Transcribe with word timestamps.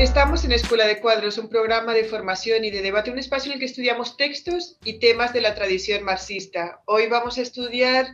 Estamos 0.00 0.46
en 0.46 0.52
Escuela 0.52 0.86
de 0.86 0.98
Cuadros, 0.98 1.36
un 1.36 1.50
programa 1.50 1.92
de 1.92 2.04
formación 2.04 2.64
y 2.64 2.70
de 2.70 2.80
debate, 2.80 3.10
un 3.10 3.18
espacio 3.18 3.50
en 3.50 3.56
el 3.56 3.58
que 3.58 3.66
estudiamos 3.66 4.16
textos 4.16 4.78
y 4.82 4.94
temas 4.98 5.34
de 5.34 5.42
la 5.42 5.54
tradición 5.54 6.04
marxista. 6.04 6.80
Hoy 6.86 7.06
vamos 7.08 7.36
a 7.36 7.42
estudiar 7.42 8.06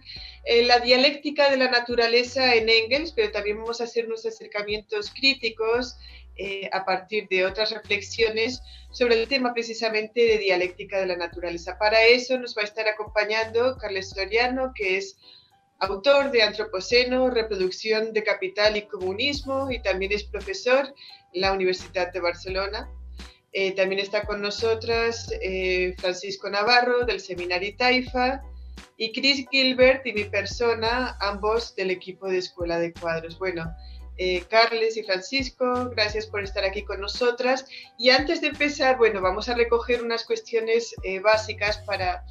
eh, 0.44 0.64
la 0.64 0.80
dialéctica 0.80 1.48
de 1.48 1.56
la 1.56 1.70
naturaleza 1.70 2.56
en 2.56 2.68
Engels, 2.68 3.12
pero 3.12 3.30
también 3.30 3.58
vamos 3.58 3.80
a 3.80 3.84
hacer 3.84 4.06
unos 4.06 4.26
acercamientos 4.26 5.12
críticos 5.12 5.96
eh, 6.36 6.68
a 6.72 6.84
partir 6.84 7.28
de 7.28 7.46
otras 7.46 7.70
reflexiones 7.70 8.60
sobre 8.90 9.22
el 9.22 9.28
tema 9.28 9.54
precisamente 9.54 10.22
de 10.22 10.38
dialéctica 10.38 10.98
de 10.98 11.06
la 11.06 11.16
naturaleza. 11.16 11.78
Para 11.78 12.02
eso 12.04 12.36
nos 12.36 12.56
va 12.56 12.62
a 12.62 12.64
estar 12.64 12.88
acompañando 12.88 13.76
Carles 13.76 14.10
Soriano, 14.10 14.72
que 14.74 14.96
es 14.96 15.16
autor 15.78 16.30
de 16.30 16.42
Antropoceno, 16.42 17.30
Reproducción 17.30 18.12
de 18.12 18.24
Capital 18.24 18.76
y 18.76 18.82
Comunismo, 18.82 19.70
y 19.70 19.80
también 19.80 20.12
es 20.12 20.24
profesor 20.24 20.92
la 21.32 21.52
Universidad 21.52 22.12
de 22.12 22.20
Barcelona. 22.20 22.90
Eh, 23.58 23.72
también 23.72 24.00
está 24.00 24.26
con 24.26 24.42
nosotras 24.42 25.30
eh, 25.40 25.94
Francisco 25.98 26.50
Navarro 26.50 27.06
del 27.06 27.20
Seminario 27.20 27.74
Taifa 27.76 28.42
y 28.98 29.12
Chris 29.12 29.46
Gilbert 29.50 30.06
y 30.06 30.12
mi 30.12 30.24
persona, 30.24 31.16
ambos 31.20 31.74
del 31.74 31.90
equipo 31.90 32.28
de 32.28 32.36
Escuela 32.36 32.78
de 32.78 32.92
Cuadros. 32.92 33.38
Bueno, 33.38 33.64
eh, 34.18 34.42
Carles 34.50 34.98
y 34.98 35.04
Francisco, 35.04 35.88
gracias 35.90 36.26
por 36.26 36.42
estar 36.42 36.64
aquí 36.64 36.82
con 36.82 37.00
nosotras. 37.00 37.66
Y 37.98 38.10
antes 38.10 38.42
de 38.42 38.48
empezar, 38.48 38.98
bueno, 38.98 39.22
vamos 39.22 39.48
a 39.48 39.54
recoger 39.54 40.02
unas 40.02 40.24
cuestiones 40.24 40.94
básicas 41.22 41.78
para 41.78 42.24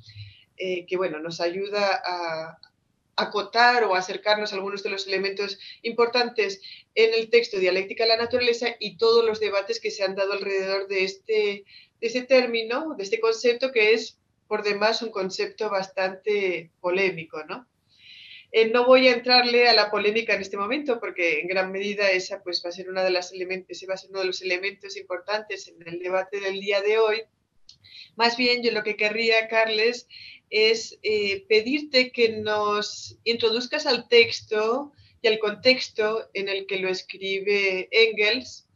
eh, 0.59 0.87
que 0.87 0.97
bueno, 0.97 1.19
nos 1.21 1.41
ayuda 1.41 2.01
a, 2.05 2.59
acotar 3.17 3.85
o 3.85 3.95
acercarnos 3.95 4.53
a 4.53 4.57
algunos 4.57 4.83
de 4.83 4.91
los 4.91 5.07
elementos 5.07 5.59
importantes 5.83 6.61
en 6.95 7.15
el 7.15 7.31
texto 7.31 7.59
Dialéctica 7.59 8.05
de 8.05 8.11
la 8.11 8.17
Naturaleza 8.17 8.77
y 8.79 8.97
todos 8.99 9.25
los 9.25 9.41
debates 9.41 9.81
que 9.81 9.91
se 9.91 10.05
han 10.05 10.15
dado 10.15 10.35
alrededor 10.35 10.87
de 10.87 11.05
este, 11.05 11.65
de 12.01 12.23
término, 12.23 12.95
de 12.97 13.03
este 13.03 13.21
concepto 13.21 13.73
que 13.73 13.95
es 13.95 14.19
por 14.47 14.63
demás 14.63 15.03
un 15.03 15.11
concepto 15.11 15.71
bastante 15.71 16.71
polémico, 16.81 17.43
¿no? 17.45 17.67
Eh, 18.53 18.71
no 18.71 18.87
voy 18.87 19.09
a 19.09 19.15
entrarle 19.15 19.69
a 19.69 19.75
la 19.75 19.91
polémica 19.91 20.35
en 20.35 20.41
este 20.41 20.57
momento 20.57 21.01
porque 21.01 21.41
en 21.41 21.49
gran 21.49 21.73
medida 21.73 22.11
esa 22.11 22.43
pues, 22.43 22.63
va, 22.65 22.69
a 22.69 22.73
ser 22.73 22.89
una 22.89 23.03
de 23.03 23.11
las 23.11 23.33
ese 23.33 23.87
va 23.87 23.95
a 23.95 23.97
ser 23.97 24.11
uno 24.11 24.21
de 24.21 24.27
los 24.27 24.41
elementos 24.41 24.97
importantes 24.97 25.69
en 25.69 25.87
el 25.87 25.99
debate 25.99 26.41
del 26.41 26.61
día 26.61 26.81
de 26.81 26.99
hoy. 26.99 27.23
Más 28.17 28.37
bien 28.37 28.63
yo 28.63 28.73
lo 28.73 28.83
que 28.83 28.97
querría, 28.97 29.49
Carles, 29.49 30.09
es 30.51 30.99
eh, 31.03 31.45
pedirte 31.49 32.13
que 32.13 32.39
nos 32.39 33.19
introduzcas 33.25 33.87
al 33.87 34.09
texto 34.09 34.93
y 35.23 35.29
al 35.29 35.39
contexto 35.39 36.29
en 36.35 36.49
el 36.49 36.67
que 36.67 36.79
lo 36.79 36.89
escribe 36.89 37.89
Engels, 37.91 38.69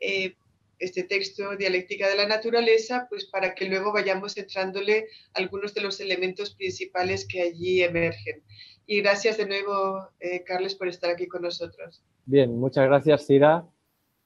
eh, 0.00 0.34
este 0.78 1.04
texto 1.04 1.56
Dialéctica 1.56 2.08
de 2.08 2.16
la 2.16 2.26
Naturaleza, 2.26 3.06
pues 3.08 3.24
para 3.26 3.54
que 3.54 3.66
luego 3.66 3.92
vayamos 3.92 4.36
entrándole 4.36 5.06
algunos 5.32 5.72
de 5.72 5.80
los 5.80 6.00
elementos 6.00 6.54
principales 6.54 7.26
que 7.26 7.42
allí 7.42 7.82
emergen. 7.82 8.42
Y 8.86 9.00
gracias 9.00 9.38
de 9.38 9.46
nuevo, 9.46 10.08
eh, 10.20 10.42
Carles, 10.44 10.74
por 10.74 10.88
estar 10.88 11.10
aquí 11.10 11.26
con 11.26 11.42
nosotros. 11.42 12.02
Bien, 12.26 12.58
muchas 12.58 12.86
gracias, 12.86 13.26
Cira. 13.26 13.64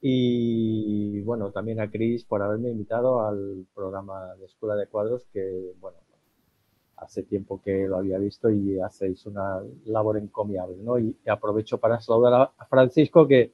Y 0.01 1.21
bueno, 1.21 1.51
también 1.51 1.79
a 1.81 1.89
Cris 1.91 2.23
por 2.23 2.41
haberme 2.41 2.69
invitado 2.69 3.25
al 3.25 3.65
programa 3.73 4.33
de 4.35 4.45
Escuela 4.45 4.75
de 4.75 4.87
Cuadros, 4.87 5.27
que 5.33 5.73
bueno, 5.79 5.97
hace 6.95 7.23
tiempo 7.23 7.61
que 7.61 7.87
lo 7.87 7.97
había 7.97 8.17
visto 8.17 8.49
y 8.49 8.79
hacéis 8.79 9.25
una 9.25 9.61
labor 9.85 10.17
encomiable, 10.17 10.77
¿no? 10.83 10.99
Y, 10.99 11.15
aprovecho 11.27 11.77
para 11.77 11.99
saludar 11.99 12.51
a 12.57 12.65
Francisco, 12.65 13.27
que 13.27 13.53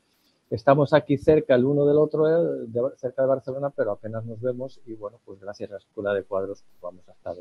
estamos 0.50 0.94
aquí 0.94 1.18
cerca 1.18 1.56
el 1.56 1.66
uno 1.66 1.86
del 1.86 1.98
otro, 1.98 2.28
eh, 2.28 2.68
cerca 2.98 3.24
de 3.24 3.28
Barcelona, 3.28 3.72
pero 3.76 3.92
apenas 3.92 4.26
nos 4.26 4.42
vemos 4.42 4.82
y 4.86 4.94
bueno, 4.94 5.20
pues 5.26 5.40
gracias 5.40 5.70
a 5.70 5.74
la 5.74 5.80
Escuela 5.80 6.14
de 6.14 6.24
Cuadros 6.24 6.64
vamos 6.82 7.08
a 7.10 7.14
estar 7.14 7.36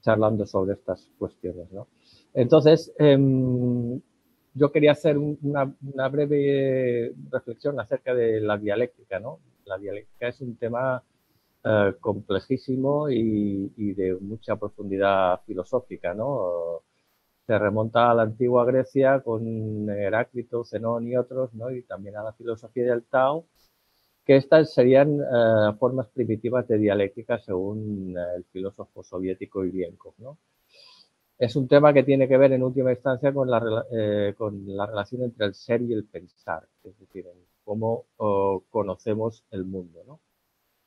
charlando 0.00 0.44
sobre 0.46 0.74
estas 0.74 1.10
cuestiones, 1.18 1.72
¿no? 1.72 1.86
Entonces, 2.34 2.92
em, 2.98 4.00
yo 4.54 4.70
quería 4.72 4.92
hacer 4.92 5.18
una, 5.18 5.64
breve 6.08 7.12
reflexión 7.30 7.78
acerca 7.80 8.14
de 8.14 8.40
la 8.40 8.56
dialéctica, 8.56 9.18
¿no? 9.20 9.40
La 9.64 9.78
dialéctica 9.78 10.28
es 10.28 10.40
un 10.40 10.56
tema 10.56 11.02
eh, 11.64 11.94
complejísimo 12.00 13.10
y, 13.10 13.92
de 13.94 14.16
mucha 14.20 14.56
profundidad 14.56 15.40
filosófica, 15.46 16.14
¿no? 16.14 16.82
Se 17.46 17.58
remonta 17.58 18.10
a 18.10 18.14
la 18.14 18.22
antigua 18.22 18.64
Grecia 18.64 19.20
con 19.20 19.90
Heráclito, 19.90 20.64
Zenón 20.64 21.08
y 21.08 21.16
otros, 21.16 21.52
¿no? 21.54 21.70
Y 21.70 21.82
también 21.82 22.16
a 22.16 22.22
la 22.22 22.32
filosofía 22.34 22.84
del 22.84 23.04
Tao, 23.04 23.46
que 24.24 24.36
estas 24.36 24.72
serían 24.72 25.20
eh, 25.20 25.76
formas 25.78 26.08
primitivas 26.08 26.66
de 26.68 26.78
dialéctica 26.78 27.38
según 27.38 28.16
eh, 28.16 28.22
el 28.36 28.44
filósofo 28.52 29.02
soviético 29.02 29.64
Ilienkov, 29.64 30.14
¿no? 30.18 30.38
Es 31.38 31.56
un 31.56 31.68
tema 31.68 31.92
que 31.92 32.02
tiene 32.04 32.28
que 32.28 32.36
ver 32.36 32.52
en 32.52 32.62
última 32.62 32.92
instancia 32.92 33.32
con 33.32 33.50
la, 33.50 33.60
con 34.36 34.64
la 34.76 34.86
relación 34.86 35.22
entre 35.22 35.46
el 35.46 35.54
ser 35.54 35.82
y 35.82 35.92
el 35.92 36.04
pensar, 36.04 36.66
es 36.84 36.98
decir, 36.98 37.26
cómo 37.64 38.06
conocemos 38.70 39.44
el 39.50 39.64
mundo, 39.64 40.02
¿no? 40.06 40.20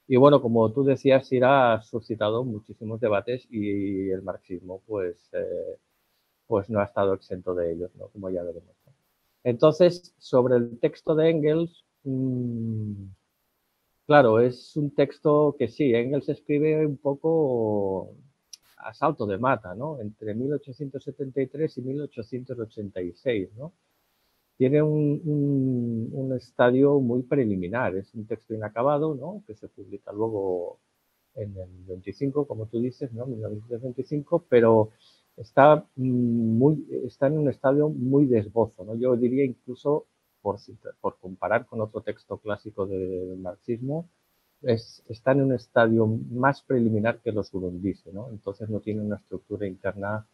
Y 0.07 0.16
bueno, 0.16 0.41
como 0.41 0.72
tú 0.72 0.84
decías, 0.84 1.28
Sira 1.28 1.74
ha 1.74 1.81
suscitado 1.81 2.44
muchísimos 2.46 3.02
debates 3.02 3.46
y 3.52 4.09
el 4.09 4.22
marxismo 4.22 4.81
pues, 4.88 5.30
eh, 5.34 5.78
pues 6.47 6.69
no 6.69 6.80
ha 6.80 6.86
estado 6.86 7.13
exento 7.13 7.53
de 7.56 7.74
ellos, 7.74 7.91
¿no? 7.96 8.07
como 8.09 8.30
ya 8.30 8.44
veremos. 8.44 8.75
Entonces, 9.44 10.13
sobre 10.18 10.57
el 10.57 10.80
texto 10.80 11.16
de 11.16 11.30
Engels, 11.30 11.86
mm, 12.03 13.06
claro, 14.06 14.40
es 14.40 14.75
un 14.75 14.94
texto 14.94 15.56
que 15.57 15.68
sí, 15.68 15.94
Engels 15.94 16.30
escribe 16.30 16.86
un 16.86 16.97
poco 16.97 18.16
a 18.88 18.94
salto 18.94 19.25
de 19.25 19.38
mata, 19.38 19.75
¿no? 19.75 20.00
entre 20.00 20.34
1873 20.34 21.78
y 21.78 21.81
1886. 21.81 23.50
¿no? 23.56 23.74
tiene 24.58 24.81
un, 24.81 26.10
un, 26.12 26.34
estadio 26.36 27.00
muy 27.00 27.22
preliminar, 27.22 27.95
es 27.95 28.13
un 28.16 28.25
texto 28.25 28.56
inacabado, 28.56 29.13
¿no? 29.16 29.44
Que 29.45 29.56
se 29.56 29.68
publica 29.68 30.12
luego 30.12 30.80
en 31.36 31.56
el 31.57 31.69
25, 31.88 32.48
como 32.48 32.66
tú 32.66 32.80
dices, 32.81 33.13
¿no? 33.13 33.28
1925, 33.28 34.45
pero 34.50 34.90
está, 35.38 35.86
muy, 35.95 36.88
está 37.06 37.28
en 37.28 37.38
un 37.38 37.50
estadio 37.50 37.90
muy 37.90 38.25
desbozo, 38.25 38.83
¿no? 38.83 38.95
Yo 38.95 39.16
diría 39.16 39.45
incluso, 39.45 40.07
por, 40.42 40.57
por 41.01 41.19
comparar 41.19 41.68
con 41.68 41.81
otro 41.81 42.01
texto 42.01 42.38
clásico 42.40 42.88
del 42.88 43.38
marxismo, 43.38 44.10
es, 44.62 45.04
está 45.07 45.31
en 45.31 45.44
un 45.44 45.54
estadio 45.54 46.07
más 46.07 46.62
preliminar 46.62 47.19
que 47.19 47.31
los 47.31 47.54
Urundice, 47.54 48.12
¿no? 48.12 48.30
Entonces 48.30 48.69
no 48.69 48.80
tiene 48.80 49.01
una 49.01 49.18
estructura 49.18 49.68
interna 49.68 50.25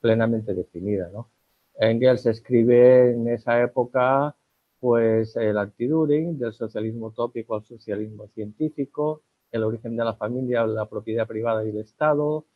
plenamente 0.00 0.54
definida, 0.54 1.08
¿no? 1.12 1.30
Engels 1.74 2.26
escribe 2.26 3.12
en 3.12 3.28
esa 3.28 3.62
época 3.62 4.36
pues 4.80 5.36
el 5.36 5.58
anti-Düring, 5.58 6.38
del 6.38 6.52
socialismo 6.52 7.06
utópico 7.06 7.54
al 7.54 7.64
socialismo 7.64 8.26
científico, 8.28 9.22
el 9.52 9.62
origen 9.64 9.96
de 9.96 10.04
la 10.04 10.14
familia, 10.14 10.66
la 10.66 10.86
propiedad 10.86 11.26
privada 11.26 11.64
y 11.64 11.68
el 11.70 11.78
Estado, 11.78 12.46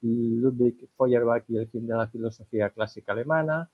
Ludwig 0.00 0.88
Feuerbach 0.96 1.44
y 1.48 1.58
el 1.58 1.68
fin 1.68 1.86
de 1.86 1.94
la 1.94 2.08
filosofía 2.08 2.70
clásica 2.70 3.12
alemana. 3.12 3.70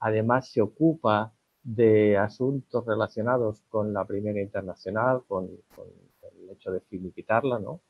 Además 0.00 0.50
se 0.50 0.62
ocupa 0.62 1.32
de 1.68 2.16
asuntos 2.16 2.86
relacionados 2.86 3.62
con 3.68 3.92
la 3.92 4.06
Primera 4.06 4.40
Internacional, 4.40 5.22
con, 5.28 5.44
el 5.46 6.50
hecho 6.50 6.72
de 6.72 6.80
finiquitarla, 6.80 7.58
¿no? 7.58 7.80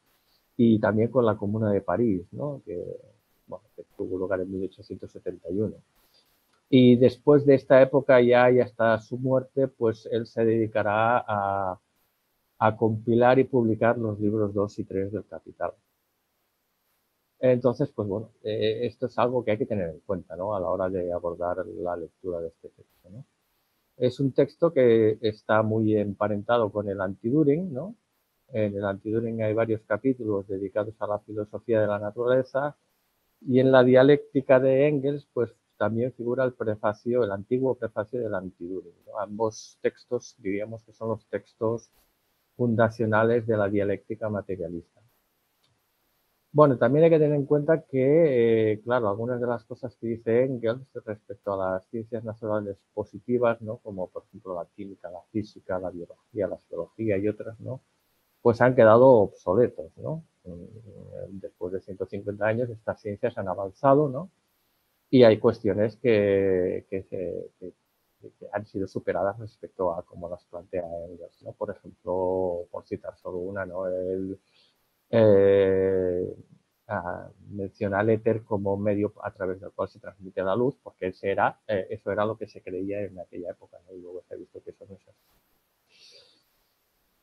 y 0.57 0.81
también 0.81 1.11
con 1.11 1.25
la 1.25 1.37
Comuna 1.37 1.71
de 1.71 1.81
París, 1.81 2.27
¿no? 2.33 2.61
que, 2.67 2.77
tuvo 3.97 4.19
lugar 4.19 4.41
en 4.41 4.51
1871. 4.53 5.77
Y 6.71 6.97
después 6.97 7.47
de 7.47 7.55
esta 7.55 7.81
época 7.81 8.21
ya 8.21 8.51
y 8.51 8.61
hasta 8.61 8.99
su 9.01 9.17
muerte, 9.17 9.69
pues 9.69 10.09
él 10.11 10.27
se 10.27 10.45
dedicará 10.45 11.25
a, 11.27 11.81
a 12.59 12.77
compilar 12.77 13.39
y 13.39 13.45
publicar 13.45 13.97
los 13.97 14.19
libros 14.21 14.53
2 14.55 14.79
y 14.81 14.85
3 14.85 15.13
del 15.13 15.27
Capital. 15.27 15.73
Entonces, 17.39 17.91
pues 17.93 18.09
bueno, 18.09 18.33
eh, 18.43 18.87
esto 18.87 19.07
es 19.07 19.17
algo 19.19 19.45
que 19.45 19.53
hay 19.53 19.59
que 19.59 19.67
tener 19.67 19.91
en 19.91 20.01
cuenta 20.01 20.35
¿no? 20.37 20.55
a 20.55 20.61
la 20.61 20.69
hora 20.69 20.89
de 20.89 21.13
abordar 21.13 21.65
la 21.67 21.97
lectura 21.97 22.41
de 22.41 22.49
este 22.49 22.69
texto. 22.71 23.11
¿no? 23.11 23.25
Es 23.99 24.21
un 24.21 24.33
texto 24.33 24.73
que 24.73 25.19
está 25.21 25.63
muy 25.63 25.97
emparentado 25.97 26.71
con 26.71 26.89
el 26.89 27.01
Antiduring. 27.01 27.73
¿no? 27.73 27.97
En 28.53 28.77
el 28.77 28.85
Antiduring 28.85 29.43
hay 29.43 29.55
varios 29.55 29.83
capítulos 29.83 30.47
dedicados 30.49 30.95
a 31.01 31.07
la 31.07 31.19
filosofía 31.21 31.81
de 31.81 31.89
la 31.89 31.99
naturaleza 31.99 32.77
y 33.41 33.61
en 33.61 33.73
la 33.73 33.85
dialéctica 33.85 34.61
de 34.61 34.89
Engels, 34.89 35.29
pues 35.33 35.55
también 35.77 36.13
figura 36.13 36.45
el 36.45 36.55
prefacio, 36.55 37.25
el 37.25 37.33
antiguo 37.33 37.75
prefacio 37.77 38.21
del 38.21 38.35
Antiduring. 38.35 38.95
Ambos 39.19 39.79
textos 39.83 40.37
diríamos 40.39 40.85
que 40.85 40.93
son 40.93 41.11
los 41.11 41.27
textos 41.27 41.91
fundacionales 42.57 43.47
de 43.47 43.57
la 43.57 43.69
dialéctica 43.69 44.29
materialista. 44.29 44.98
Bueno, 46.59 46.77
también 46.77 47.05
hay 47.05 47.11
que 47.11 47.21
tener 47.21 47.37
en 47.37 47.47
cuenta 47.47 47.83
que, 47.83 48.73
eh, 48.73 48.81
claro, 48.83 49.09
algunas 49.09 49.41
de 49.41 49.47
las 49.47 49.65
cosas 49.65 49.95
que 49.95 50.09
dice 50.09 50.43
Engels 50.43 50.89
respecto 51.07 51.53
a 51.53 51.75
las 51.75 51.87
ciencias 51.87 52.25
naturales 52.25 52.77
positivas, 52.95 53.61
¿no? 53.63 53.77
como 53.77 54.09
por 54.09 54.25
ejemplo 54.25 54.57
la 54.57 54.67
química, 54.75 55.09
la 55.09 55.23
física, 55.31 55.79
la 55.79 55.91
biología, 55.91 56.49
la 56.49 56.59
geología 56.69 57.17
y 57.17 57.29
otras, 57.29 57.61
¿no? 57.61 57.81
pues 58.43 58.61
han 58.61 58.75
quedado 58.75 59.07
obsoletos. 59.07 59.97
¿no? 59.99 60.25
Después 61.29 61.75
de 61.75 61.81
150 61.81 62.45
años 62.45 62.69
estas 62.71 63.01
ciencias 63.03 63.39
han 63.39 63.47
avanzado 63.47 64.09
¿no? 64.09 64.29
y 65.11 65.23
hay 65.23 65.39
cuestiones 65.39 65.97
que, 65.99 66.87
que, 66.91 67.47
han 68.53 68.67
sido 68.67 68.89
superadas 68.89 69.39
respecto 69.39 69.95
a 69.95 70.03
cómo 70.03 70.29
las 70.29 70.45
plantea 70.47 70.83
Engels. 71.09 71.41
¿no? 71.45 71.53
Por 71.53 71.71
ejemplo, 71.71 72.67
por 72.73 72.85
citar 72.85 73.17
solo 73.17 73.39
una, 73.39 73.65
¿no? 73.65 73.87
el 73.87 74.41
eh, 75.11 76.37
menciona 77.51 78.01
el 78.01 78.11
éter 78.11 78.45
como 78.45 78.77
medio 78.77 79.13
a 79.23 79.31
través 79.33 79.61
del 79.61 79.73
cual 79.73 79.89
se 79.89 80.01
transmite 80.01 80.43
la 80.43 80.57
luz, 80.57 80.77
porque 80.83 81.09
ese 81.09 81.31
era, 81.31 81.61
eh, 81.67 81.87
eso 81.91 82.11
era 82.11 82.25
lo 82.25 82.37
que 82.37 82.47
se 82.47 82.63
creía 82.63 83.03
en 83.03 83.19
aquella 83.19 83.51
época, 83.51 83.79
y 83.95 84.01
luego 84.01 84.23
se 84.27 84.35
ha 84.35 84.37
visto 84.39 84.63
que 84.63 84.71
eso 84.71 84.87
no 84.89 84.95
es 84.95 85.09
así. 85.09 85.19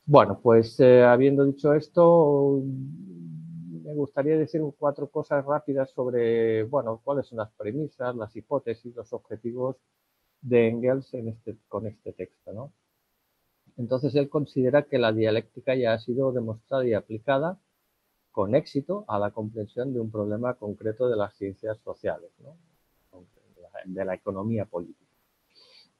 Bueno, 0.04 0.38
pues 0.40 0.78
eh, 0.78 1.02
habiendo 1.02 1.44
dicho 1.44 1.74
esto, 1.74 2.62
me 2.62 3.94
gustaría 3.94 4.36
decir 4.36 4.62
cuatro 4.78 5.08
cosas 5.08 5.44
rápidas 5.44 5.90
sobre, 5.90 6.62
bueno, 6.64 7.00
cuáles 7.02 7.26
son 7.26 7.38
las 7.38 7.50
premisas, 7.52 8.14
las 8.14 8.34
hipótesis, 8.36 8.94
los 8.94 9.12
objetivos 9.12 9.76
de 10.42 10.68
Engels 10.68 11.12
en 11.14 11.28
este, 11.28 11.56
con 11.68 11.86
este 11.86 12.12
texto, 12.12 12.52
¿no? 12.52 12.72
Entonces 13.76 14.14
él 14.14 14.28
considera 14.28 14.84
que 14.84 14.98
la 14.98 15.12
dialéctica 15.12 15.74
ya 15.74 15.92
ha 15.92 15.98
sido 15.98 16.32
demostrada 16.32 16.86
y 16.86 16.94
aplicada 16.94 17.58
con 18.36 18.54
éxito 18.54 19.06
a 19.08 19.18
la 19.18 19.30
comprensión 19.30 19.94
de 19.94 19.98
un 19.98 20.10
problema 20.10 20.52
concreto 20.52 21.08
de 21.08 21.16
las 21.16 21.34
ciencias 21.36 21.78
sociales, 21.78 22.30
de 23.86 24.04
la 24.04 24.14
economía 24.14 24.66
política. 24.66 25.10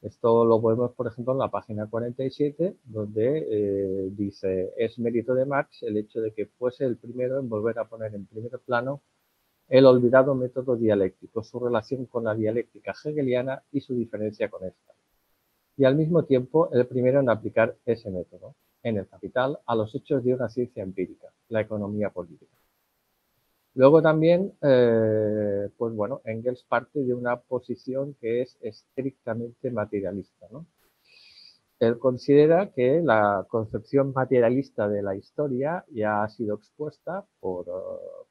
Esto 0.03 0.45
lo 0.45 0.61
vemos, 0.61 0.93
por 0.93 1.07
ejemplo, 1.07 1.33
en 1.33 1.39
la 1.39 1.51
página 1.51 1.87
47, 1.87 2.77
donde 2.85 3.39
eh, 3.51 4.11
dice, 4.11 4.75
es 4.77 4.99
mérito 4.99 5.33
de 5.35 5.47
Marx 5.47 5.83
el 5.83 5.97
hecho 5.97 6.21
de 6.21 6.35
que 6.35 6.45
fuese 6.45 6.85
el 6.85 6.99
primero 6.99 7.41
en 7.41 7.49
volver 7.49 7.79
a 7.79 7.89
poner 7.89 8.15
en 8.15 8.27
primer 8.27 8.59
plano 8.59 9.01
el 9.69 9.87
olvidado 9.87 10.35
método 10.35 10.77
dialéctico, 10.77 11.43
su 11.43 11.59
relación 11.59 12.05
con 12.05 12.25
la 12.25 12.35
dialéctica 12.35 12.95
hegeliana 13.03 13.63
y 13.73 13.81
su 13.81 13.95
diferencia 13.95 14.51
con 14.51 14.63
esta. 14.63 14.93
Y 15.79 15.87
al 15.87 15.97
mismo 15.97 16.25
tiempo, 16.25 16.69
el 16.71 16.87
primero 16.87 17.21
en 17.21 17.31
aplicar 17.31 17.79
ese 17.87 18.11
método 18.11 18.55
en 18.87 18.99
el 18.99 19.09
capital 19.09 19.59
a 19.67 19.75
los 19.75 19.93
hechos 19.97 20.23
de 20.23 20.33
una 20.33 20.49
ciencia 20.49 20.83
empírica, 20.85 21.27
la 21.49 21.61
economía 21.61 22.11
política. 22.11 22.57
Luego 23.75 24.01
también, 24.01 24.53
eh, 24.63 25.69
pues 25.77 25.93
bueno, 25.93 26.21
Engels 26.25 26.63
parte 26.63 27.01
de 27.01 27.13
una 27.13 27.37
posición 27.41 28.15
que 28.21 28.43
es 28.43 28.57
estrictamente 28.61 29.73
materialista. 29.73 30.47
¿no? 30.53 30.67
Él 31.81 31.99
considera 31.99 32.71
que 32.71 33.03
la 33.03 33.45
concepción 33.49 34.13
materialista 34.15 34.89
de 34.89 35.03
la 35.03 35.17
historia 35.17 35.85
ya 35.91 36.23
ha 36.23 36.29
sido 36.29 36.55
expuesta 36.55 37.27
por, 37.41 37.67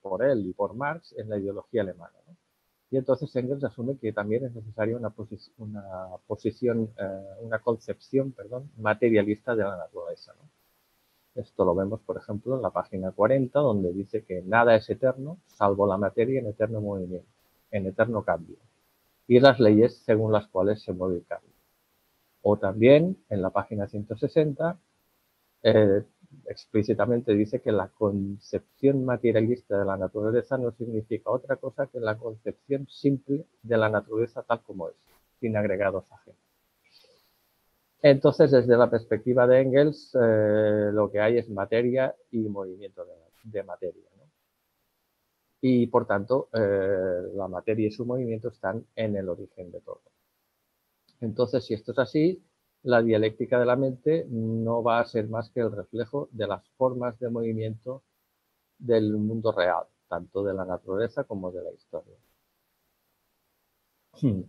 por 0.02 0.24
él 0.24 0.48
y 0.48 0.54
por 0.54 0.74
Marx 0.74 1.14
en 1.18 1.30
la 1.30 1.38
ideología 1.38 1.82
alemana. 1.82 2.16
Entonces 2.98 3.36
Engels 3.36 3.64
asume 3.64 3.98
que 3.98 4.14
también 4.14 4.46
es 4.46 4.54
necesaria 4.54 4.96
una, 4.98 5.14
una 5.58 6.18
posición, 6.28 6.90
eh, 6.98 7.22
una 7.42 7.60
concepción, 7.60 8.32
perdón, 8.32 8.70
materialista 8.78 9.56
de 9.56 9.64
la 9.64 9.78
naturaleza. 9.78 10.34
Esto 11.36 11.66
lo 11.66 11.76
vemos, 11.76 12.00
por 12.02 12.18
ejemplo, 12.18 12.56
en 12.56 12.62
la 12.62 12.70
página 12.70 13.12
40, 13.12 13.60
donde 13.60 13.92
dice 13.92 14.24
que 14.24 14.42
nada 14.42 14.76
es 14.76 14.90
eterno, 14.90 15.38
salvo 15.48 15.86
la 15.86 15.98
materia 15.98 16.40
en 16.40 16.48
eterno 16.48 16.80
movimiento, 16.80 17.28
en 17.72 17.88
eterno 17.88 18.24
cambio, 18.24 18.56
y 19.28 19.40
las 19.40 19.60
leyes 19.60 19.98
según 20.06 20.32
las 20.32 20.48
cuales 20.48 20.82
se 20.82 20.94
mueve 20.94 21.18
el 21.18 21.26
cambio. 21.26 21.52
O 22.42 22.58
también 22.58 23.18
en 23.30 23.42
la 23.42 23.50
página 23.50 23.88
160, 23.88 24.78
eh, 25.64 26.04
explícitamente 26.48 27.34
dice 27.34 27.62
que 27.62 27.72
la 27.72 27.88
concepción 27.90 29.06
materialista 29.06 29.78
de 29.78 29.86
la 29.86 29.98
naturaleza 29.98 30.58
no 30.58 30.72
significa 30.72 31.32
otra 31.32 31.56
cosa 31.58 31.88
que 31.88 32.00
la 32.00 32.18
concepción 32.18 32.88
simple 32.90 33.46
de 33.64 33.78
la 33.78 33.90
naturaleza 33.90 34.44
tal 34.44 34.62
como 34.64 34.90
es, 34.90 34.96
sin 35.40 35.58
agregados 35.58 36.06
ajenos. 36.12 36.40
Entonces, 38.02 38.52
desde 38.52 38.78
la 38.78 38.90
perspectiva 38.90 39.48
de 39.48 39.62
Engels, 39.62 40.16
eh, 40.16 40.92
lo 40.94 41.12
que 41.12 41.20
hay 41.20 41.40
es 41.40 41.50
materia 41.50 42.16
y 42.30 42.38
movimiento 42.38 43.04
de, 43.44 43.64
materia. 43.64 44.04
Y 45.62 45.88
por 45.88 46.06
tanto, 46.06 46.50
eh, 46.54 47.32
la 47.34 47.48
materia 47.48 47.88
y 47.88 47.92
su 47.92 48.06
movimiento 48.06 48.50
están 48.50 48.86
en 48.96 49.16
el 49.16 49.28
origen 49.28 49.72
de 49.72 49.82
todo. 49.82 50.02
Entonces, 51.20 51.66
si 51.66 51.74
esto 51.74 51.94
es 51.94 51.98
así, 51.98 52.44
la 52.86 53.02
dialéctica 53.02 53.60
de 53.60 53.66
la 53.66 53.76
mente 53.76 54.28
no 54.30 54.84
va 54.84 55.00
a 55.00 55.06
ser 55.06 55.28
más 55.28 55.50
que 55.50 55.60
el 55.62 55.72
reflejo 55.72 56.30
de 56.32 56.48
las 56.48 56.68
formas 56.78 57.20
de 57.20 57.30
movimiento 57.30 58.04
del 58.78 59.18
mundo 59.18 59.52
real, 59.52 59.86
tanto 60.08 60.44
de 60.44 60.54
la 60.54 60.66
naturaleza 60.66 61.24
como 61.24 61.52
de 61.52 61.64
la 61.64 61.72
historia. 61.72 62.16
Hmm. 64.22 64.44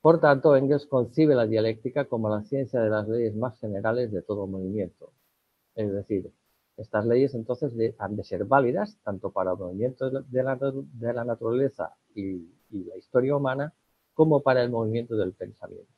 Por 0.00 0.20
tanto, 0.20 0.56
Engels 0.56 0.86
concibe 0.86 1.34
la 1.36 1.46
dialéctica 1.46 2.06
como 2.06 2.28
la 2.28 2.42
ciencia 2.42 2.80
de 2.80 2.90
las 2.90 3.06
leyes 3.08 3.34
más 3.36 3.58
generales 3.60 4.10
de 4.10 4.22
todo 4.22 4.48
movimiento. 4.48 5.12
Es 5.76 5.92
decir, 5.92 6.32
estas 6.76 7.06
leyes 7.06 7.34
entonces 7.34 7.72
han 7.98 8.16
de 8.16 8.24
ser 8.24 8.44
válidas 8.44 8.98
tanto 9.04 9.30
para 9.30 9.52
el 9.52 9.58
movimiento 9.58 10.10
de 10.10 10.42
la, 10.42 11.24
naturaleza 11.24 11.96
y 12.14 12.48
la 12.70 12.96
historia 12.96 13.36
humana 13.36 13.72
como 14.14 14.42
para 14.42 14.62
el 14.62 14.70
movimiento 14.70 15.16
del 15.16 15.32
pensamiento. 15.32 15.97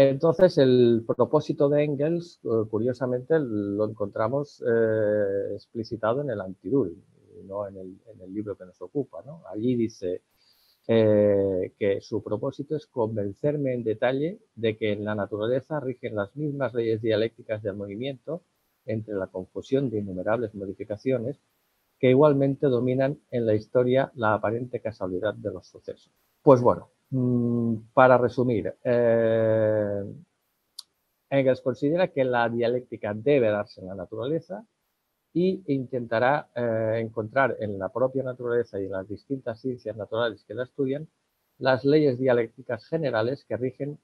Entonces, 0.00 0.56
el 0.58 1.04
propósito 1.04 1.68
de 1.68 1.82
Engels, 1.82 2.38
eh, 2.44 2.48
curiosamente, 2.70 3.34
lo 3.40 3.84
encontramos 3.84 4.62
eh, 4.64 5.54
explicitado 5.54 6.20
en 6.20 6.30
el 6.30 6.40
Antidul, 6.40 7.02
no 7.44 7.66
en 7.66 7.78
el, 7.78 8.32
libro 8.32 8.56
que 8.56 8.64
nos 8.64 8.80
ocupa. 8.80 9.24
Allí 9.52 9.74
dice 9.74 10.22
eh, 10.86 11.72
que 11.76 12.00
su 12.00 12.22
propósito 12.22 12.76
es 12.76 12.86
convencerme 12.86 13.74
en 13.74 13.82
detalle 13.82 14.38
de 14.54 14.76
que 14.76 14.92
en 14.92 15.04
la 15.04 15.16
naturaleza 15.16 15.80
rigen 15.80 16.14
las 16.14 16.36
mismas 16.36 16.74
leyes 16.74 17.02
dialécticas 17.02 17.60
del 17.64 17.74
movimiento 17.74 18.44
entre 18.86 19.14
la 19.14 19.26
confusión 19.26 19.90
de 19.90 19.98
innumerables 19.98 20.54
modificaciones 20.54 21.40
que 21.98 22.10
igualmente 22.10 22.68
dominan 22.68 23.18
en 23.32 23.46
la 23.46 23.56
historia 23.56 24.12
la 24.14 24.34
aparente 24.34 24.80
casualidad 24.80 25.34
de 25.34 25.50
los 25.50 25.66
sucesos. 25.66 26.12
Pues 26.40 26.60
bueno, 26.60 26.88
para 27.94 28.18
resumir, 28.18 28.74
eh, 28.84 30.04
Engels 31.30 31.60
considera 31.62 32.08
que 32.08 32.24
la 32.24 32.48
dialéctica 32.48 33.14
debe 33.14 33.50
darse 33.50 33.80
en 33.80 33.88
la 33.88 33.94
naturaleza 33.94 34.64
y 35.32 35.62
intentará 35.66 36.50
eh, 36.54 37.00
encontrar 37.02 37.56
en 37.60 37.78
la 37.78 37.90
propia 37.90 38.22
naturaleza 38.22 38.80
y 38.80 38.86
en 38.86 38.92
las 38.92 39.08
distintas 39.08 39.60
ciencias 39.60 39.96
naturales 39.96 40.44
que 40.44 40.54
la 40.54 40.64
estudian 40.64 41.08
las 41.58 41.84
leyes 41.84 42.18
dialécticas 42.18 42.86
generales 42.86 43.44
que 43.44 43.56
rigen 43.56 43.98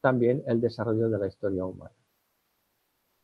también 0.00 0.42
el 0.46 0.60
desarrollo 0.60 1.08
de 1.08 1.18
la 1.18 1.26
historia 1.28 1.64
humana. 1.64 1.94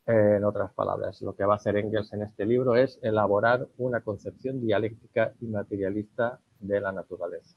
en 0.06 0.44
otras 0.44 0.72
palabras, 0.74 1.22
lo 1.22 1.34
que 1.34 1.44
va 1.44 1.54
a 1.54 1.56
hacer 1.56 1.76
Engels 1.76 2.12
en 2.12 2.22
este 2.22 2.44
libro 2.44 2.74
es 2.76 2.98
elaborar 3.02 3.68
una 3.78 4.00
concepción 4.00 4.60
dialéctica 4.60 5.32
y 5.40 5.46
materialista 5.46 6.40
de 6.58 6.80
la 6.80 6.92
naturaleza. 6.92 7.56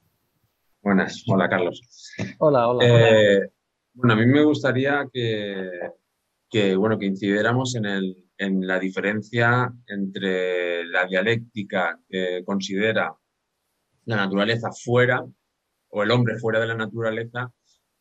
Buenas, 0.86 1.24
hola 1.25 1.50
Carlos. 1.50 1.82
Hola, 2.38 2.68
hola. 2.68 2.86
Eh, 2.88 3.50
bueno, 3.94 4.13
a 4.13 4.18
mí 4.18 4.27
me 4.27 4.44
gustaría 4.44 5.10
que, 5.12 5.80
que, 6.48 6.75
bueno, 6.75 7.00
que 7.00 7.08
incidiéramos 7.08 7.74
en, 7.74 7.86
el, 7.86 8.15
en 8.38 8.68
la 8.68 8.77
diferencia 8.77 9.74
entre 9.88 10.86
la 10.86 11.08
dialéctica 11.08 12.00
que 12.08 12.44
considera 12.46 13.15
la 14.06 14.15
naturaleza 14.15 14.70
fuera 14.72 15.25
o 15.89 16.04
el 16.04 16.12
hombre 16.12 16.38
fuera 16.38 16.60
de 16.60 16.68
la 16.68 16.75
naturaleza 16.75 17.51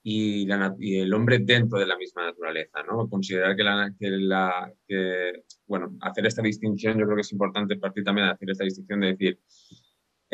y, 0.02 0.46
el 0.46 1.14
hombre 1.14 1.38
dentro 1.38 1.78
de 1.78 1.86
la 1.86 1.96
misma 1.96 2.26
naturaleza, 2.26 2.82
¿no? 2.82 3.08
Considerar 3.08 3.56
que 3.56 3.64
la, 3.64 3.94
que 3.98 4.10
la 4.10 4.70
que, 4.86 5.32
bueno, 5.66 5.96
hacer 6.02 6.26
esta 6.26 6.42
distinción, 6.42 6.98
yo 6.98 7.06
creo 7.06 7.16
que 7.16 7.22
es 7.22 7.32
importante 7.32 7.78
partir 7.78 8.04
también 8.04 8.26
de 8.26 8.34
hacer 8.34 8.50
esta 8.50 8.64
distinción 8.64 9.00
de 9.00 9.06
decir, 9.06 9.40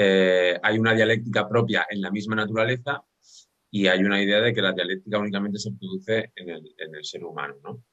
eh, 0.02 0.58
hay 0.62 0.78
una 0.78 0.94
dialéctica 0.94 1.46
propia 1.46 1.86
en 1.90 2.00
la 2.00 2.10
misma 2.10 2.34
naturaleza 2.34 3.04
y 3.70 3.86
hay 3.86 4.02
una 4.02 4.22
idea 4.22 4.40
de 4.40 4.54
que 4.54 4.62
la 4.62 4.72
dialéctica 4.72 5.18
únicamente 5.18 5.58
se 5.58 5.72
produce 5.72 6.32
en 6.36 6.48
el, 6.48 6.74
en 6.78 6.94
el 6.94 7.04
ser 7.04 7.22
humano, 7.22 7.56
¿no? 7.62 7.84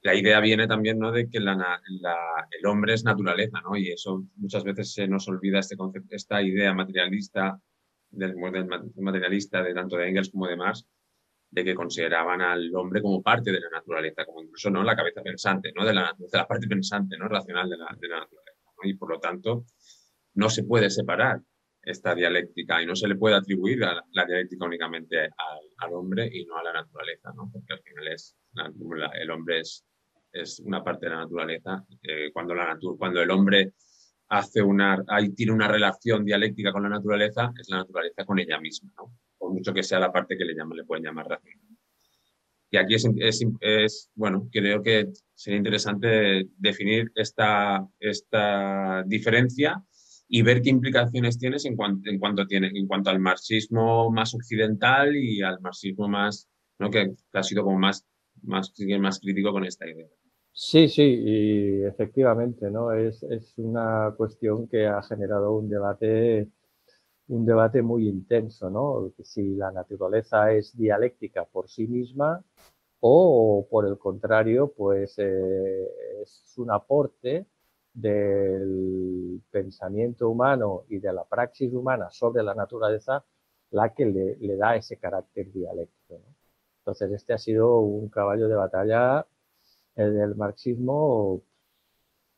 La 0.00 0.16
idea 0.16 0.40
viene 0.40 0.66
también 0.66 0.98
¿no? 0.98 1.12
de 1.12 1.30
que 1.30 1.38
la, 1.38 1.54
la, 1.54 2.16
el 2.50 2.66
hombre 2.66 2.94
es 2.94 3.04
naturaleza, 3.04 3.60
¿no? 3.60 3.76
Y 3.76 3.90
eso 3.92 4.24
muchas 4.34 4.64
veces 4.64 4.92
se 4.92 5.06
nos 5.06 5.28
olvida 5.28 5.60
este 5.60 5.76
concepto, 5.76 6.16
esta 6.16 6.42
idea 6.42 6.74
materialista 6.74 7.60
del, 8.10 8.34
del 8.34 8.68
materialista 8.96 9.62
de 9.62 9.72
tanto 9.72 9.96
de 9.96 10.08
Engels 10.08 10.30
como 10.30 10.48
de 10.48 10.56
Marx, 10.56 10.84
de 11.48 11.62
que 11.62 11.76
consideraban 11.76 12.40
al 12.40 12.74
hombre 12.74 13.00
como 13.00 13.22
parte 13.22 13.52
de 13.52 13.60
la 13.60 13.70
naturaleza, 13.70 14.24
como 14.24 14.42
incluso 14.42 14.68
no 14.68 14.82
la 14.82 14.96
cabeza 14.96 15.22
pensante, 15.22 15.70
¿no? 15.76 15.86
de, 15.86 15.94
la, 15.94 16.12
de 16.18 16.26
la 16.36 16.48
parte 16.48 16.66
pensante, 16.66 17.16
¿no? 17.16 17.28
racional 17.28 17.70
de 17.70 17.76
la, 17.76 17.96
de 18.00 18.08
la 18.08 18.18
naturaleza. 18.18 18.58
Y 18.82 18.94
por 18.94 19.10
lo 19.10 19.20
tanto, 19.20 19.66
no 20.34 20.50
se 20.50 20.64
puede 20.64 20.90
separar 20.90 21.40
esta 21.82 22.14
dialéctica 22.14 22.82
y 22.82 22.86
no 22.86 22.94
se 22.94 23.08
le 23.08 23.16
puede 23.16 23.36
atribuir 23.36 23.78
la, 23.78 24.24
dialéctica 24.26 24.64
únicamente 24.64 25.28
al, 25.78 25.92
hombre 25.92 26.28
y 26.32 26.44
no 26.44 26.56
a 26.56 26.62
la 26.62 26.72
naturaleza, 26.72 27.32
¿no? 27.34 27.50
porque 27.52 27.72
al 27.72 27.80
final 27.80 28.08
es, 28.08 28.36
el 29.14 29.30
hombre 29.30 29.60
es, 29.60 29.84
es, 30.32 30.60
una 30.60 30.82
parte 30.82 31.06
de 31.06 31.10
la 31.10 31.22
naturaleza. 31.22 31.84
Eh, 32.02 32.30
cuando, 32.32 32.54
la 32.54 32.66
natur 32.66 32.96
cuando 32.96 33.20
el 33.20 33.30
hombre 33.30 33.72
hace 34.28 34.62
una, 34.62 35.04
tiene 35.34 35.52
una 35.52 35.68
relación 35.68 36.24
dialéctica 36.24 36.72
con 36.72 36.84
la 36.84 36.88
naturaleza, 36.88 37.52
es 37.58 37.68
la 37.68 37.78
naturaleza 37.78 38.24
con 38.24 38.38
ella 38.38 38.60
misma, 38.60 38.92
¿no? 38.96 39.12
por 39.36 39.52
mucho 39.52 39.74
que 39.74 39.82
sea 39.82 39.98
la 39.98 40.12
parte 40.12 40.38
que 40.38 40.44
le, 40.44 40.54
llaman, 40.54 40.78
le 40.78 40.84
pueden 40.84 41.04
llamar 41.04 41.26
racional. 41.26 41.66
Y 42.70 42.78
aquí 42.78 42.94
es, 42.94 43.06
es, 43.60 44.10
bueno, 44.14 44.48
creo 44.50 44.82
que 44.82 45.08
sería 45.34 45.58
interesante 45.58 46.48
definir 46.56 47.12
esta, 47.14 47.86
esta 47.98 49.02
diferencia 49.04 49.84
y 50.34 50.40
ver 50.40 50.62
qué 50.62 50.70
implicaciones 50.70 51.38
tienes 51.38 51.66
en 51.66 51.76
cuanto, 51.76 52.08
en 52.08 52.18
cuanto, 52.18 52.46
tiene, 52.46 52.70
en 52.74 52.86
cuanto 52.86 53.10
al 53.10 53.20
marxismo 53.20 54.10
más 54.10 54.34
occidental 54.34 55.14
y 55.14 55.42
al 55.42 55.60
marxismo 55.60 56.08
más, 56.08 56.48
¿no? 56.78 56.90
que, 56.90 57.12
ha 57.34 57.42
sido 57.42 57.62
como 57.62 57.78
más, 57.78 58.06
más, 58.42 58.72
más 58.98 59.20
crítico 59.20 59.52
con 59.52 59.66
esta 59.66 59.86
idea. 59.86 60.08
Sí, 60.50 60.88
sí, 60.88 61.02
y 61.02 61.84
efectivamente, 61.84 62.70
¿no? 62.70 62.92
Es, 62.92 63.22
es 63.24 63.52
una 63.58 64.14
cuestión 64.16 64.68
que 64.68 64.86
ha 64.86 65.02
generado 65.02 65.54
un 65.54 65.68
debate, 65.68 66.48
un 67.28 67.44
debate 67.44 67.82
muy 67.82 68.08
intenso, 68.08 68.70
¿no? 68.70 69.12
Si 69.22 69.54
la 69.54 69.70
naturaleza 69.70 70.50
es 70.50 70.74
dialéctica 70.74 71.44
por 71.44 71.68
sí 71.68 71.86
misma 71.86 72.42
o, 73.00 73.66
por 73.70 73.86
el 73.86 73.98
contrario, 73.98 74.72
pues 74.74 75.14
eh, 75.18 75.88
es 76.22 76.54
un 76.56 76.70
aporte 76.70 77.44
del 77.94 79.40
pensamiento 79.50 80.28
humano 80.28 80.84
y 80.88 80.98
de 80.98 81.12
la 81.12 81.24
praxis 81.24 81.72
humana 81.72 82.10
sobre 82.10 82.42
la 82.42 82.54
naturaleza 82.54 83.24
la 83.70 83.92
que 83.94 84.06
le, 84.06 84.56
da 84.56 84.76
ese 84.76 84.96
carácter 84.96 85.50
dialéctico. 85.52 86.20
Entonces, 86.80 87.10
este 87.12 87.32
ha 87.32 87.38
sido 87.38 87.80
un 87.80 88.08
caballo 88.08 88.48
de 88.48 88.54
batalla 88.54 89.26
el 89.96 90.14
del 90.14 90.34
marxismo. 90.36 91.42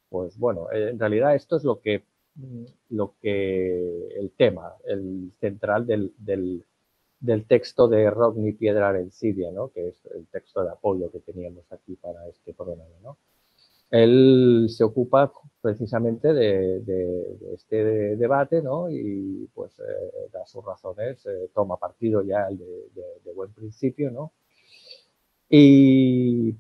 Pues 0.09 0.39
bueno, 0.39 0.71
en 0.73 0.99
realidad 0.99 1.35
esto 1.35 1.57
es 1.57 1.65
lo 1.65 1.81
que, 1.81 2.05
lo 2.91 3.15
que 3.21 4.09
el 4.17 4.31
tema, 4.33 4.75
el 4.85 5.33
central 5.41 5.87
del, 5.87 6.15
del, 6.19 6.65
del 7.19 7.47
texto 7.47 7.89
de 7.89 8.11
Rodney 8.11 8.53
Piedra 8.53 8.91
Arencidia, 8.91 9.51
¿no? 9.51 9.71
que 9.71 9.89
es 9.89 10.07
el 10.15 10.27
texto 10.29 10.63
de 10.63 10.71
apoyo 10.71 11.11
que 11.11 11.21
teníamos 11.21 11.65
aquí 11.73 11.97
para 11.97 12.29
este 12.29 12.55
programa. 12.55 12.85
¿no? 13.03 13.17
Él 13.91 14.67
se 14.69 14.85
ocupa 14.85 15.33
precisamente 15.61 16.33
de, 16.35 17.39
este 17.55 18.17
debate, 18.17 18.61
¿no? 18.61 18.91
Y 18.91 19.49
pues 19.55 19.79
eh, 19.79 20.29
da 20.33 20.45
sus 20.47 20.65
razones, 20.65 21.25
eh, 21.27 21.49
toma 21.55 21.79
partido 21.79 22.23
ya 22.23 22.49
de, 22.51 23.33
buen 23.35 23.53
principio, 23.53 24.11
¿no? 24.11 24.33
Y 25.49 26.55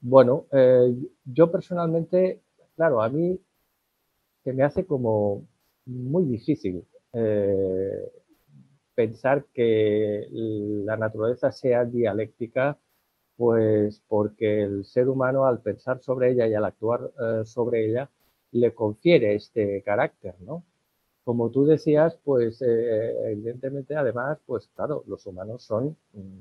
bueno, 0.00 0.46
eh, 0.52 0.94
yo 1.24 1.50
personalmente, 1.50 2.40
claro, 2.76 3.02
a 3.02 3.08
mí 3.08 3.38
se 4.42 4.52
me 4.52 4.62
hace 4.62 4.86
como 4.86 5.46
muy 5.86 6.24
difícil 6.24 6.84
pensar 8.94 9.46
que 9.52 10.26
la 10.30 10.96
naturaleza 10.96 11.52
sea 11.52 11.84
dialéctica 11.84 12.78
pues 13.36 14.02
porque 14.08 14.62
el 14.62 14.84
ser 14.84 15.08
humano 15.08 15.46
al 15.46 15.60
pensar 15.60 16.00
sobre 16.02 16.32
ella 16.32 16.46
y 16.46 16.54
al 16.54 16.64
actuar 16.64 17.10
eh, 17.20 17.44
sobre 17.44 17.86
ella 17.86 18.08
le 18.52 18.72
confiere 18.74 19.34
este 19.34 19.82
carácter, 19.82 20.34
¿no? 20.40 20.64
Como 21.24 21.50
tú 21.50 21.64
decías, 21.64 22.16
pues 22.24 22.62
eh, 22.62 23.32
evidentemente 23.32 23.96
además, 23.96 24.38
pues 24.46 24.68
claro, 24.76 25.04
los 25.06 25.26
humanos 25.26 25.62
son 25.64 25.96
mm, 26.12 26.38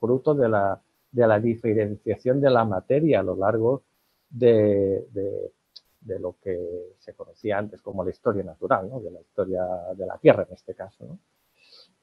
fruto 0.00 0.34
de 0.34 0.48
la, 0.48 0.80
de 1.12 1.26
la 1.26 1.38
diferenciación 1.38 2.40
de 2.40 2.50
la 2.50 2.64
materia 2.64 3.20
a 3.20 3.22
lo 3.22 3.36
largo 3.36 3.82
de, 4.30 5.06
de, 5.12 6.18
lo 6.18 6.36
que 6.42 6.94
se 6.98 7.14
conocía 7.14 7.58
antes 7.58 7.82
como 7.82 8.04
la 8.04 8.10
historia 8.10 8.42
natural, 8.42 8.88
¿no? 8.88 9.00
de 9.00 9.10
la 9.10 9.20
historia 9.20 9.64
de 9.96 10.06
la 10.06 10.18
Tierra 10.18 10.44
en 10.48 10.54
este 10.54 10.74
caso. 10.74 11.04
¿no? 11.06 11.18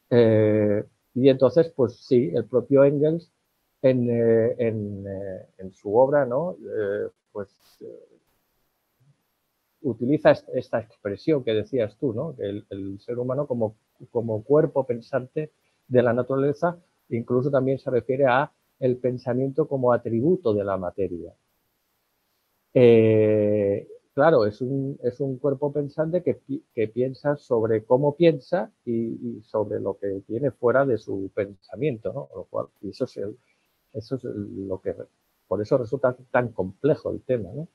Eh, 0.10 0.84
y 1.16 1.30
entonces, 1.30 1.72
pues 1.76 1.98
sí, 1.98 2.32
el 2.34 2.46
propio 2.46 2.84
Engels 2.84 3.32
en, 3.82 4.10
eh, 4.10 4.56
eh, 4.58 5.46
en, 5.58 5.72
su 5.74 5.96
obra, 5.96 6.26
¿no? 6.26 6.54
Eh, 6.54 7.10
pues 7.32 7.50
utiliza 9.82 10.32
esta 10.54 10.80
expresión 10.80 11.44
que 11.44 11.54
decías 11.54 11.96
tú, 11.98 12.14
¿no? 12.14 12.36
El, 12.40 13.00
ser 13.00 13.20
humano 13.20 13.48
como, 13.48 13.76
como 14.12 14.44
cuerpo 14.44 14.86
pensante 14.86 15.52
de 15.88 16.02
la 16.02 16.14
naturaleza, 16.14 16.78
incluso 17.10 17.52
también 17.52 17.80
se 17.80 17.92
refiere 17.92 18.26
a 18.26 18.52
el 18.80 18.98
pensamiento 18.98 19.68
como 19.68 19.94
atributo 19.94 20.54
de 20.54 20.64
la 20.64 20.78
materia. 20.78 21.34
claro, 24.14 24.46
es 24.46 24.62
un, 24.62 25.00
es 25.04 25.20
un, 25.20 25.38
cuerpo 25.38 25.72
pensante 25.72 26.24
que, 26.24 26.40
que, 26.74 26.88
piensa 26.88 27.38
sobre 27.38 27.84
cómo 27.86 28.16
piensa 28.16 28.72
y, 28.86 28.92
y, 29.38 29.42
sobre 29.44 29.80
lo 29.80 29.98
que 29.98 30.22
tiene 30.28 30.52
fuera 30.52 30.86
de 30.86 30.98
su 30.98 31.32
pensamiento, 31.34 32.14
¿no? 32.14 32.30
Lo 32.36 32.46
cual, 32.46 32.68
y 32.82 32.90
eso 32.90 33.06
es 33.06 33.18
el, 33.18 33.38
eso 33.94 34.16
es 34.16 34.24
lo 34.24 34.82
que, 34.82 34.96
por 35.48 35.62
eso 35.62 35.78
resulta 35.78 36.16
tan 36.32 36.50
complejo 36.50 37.12
el 37.12 37.22
tema, 37.22 37.50
¿no? 37.54 37.68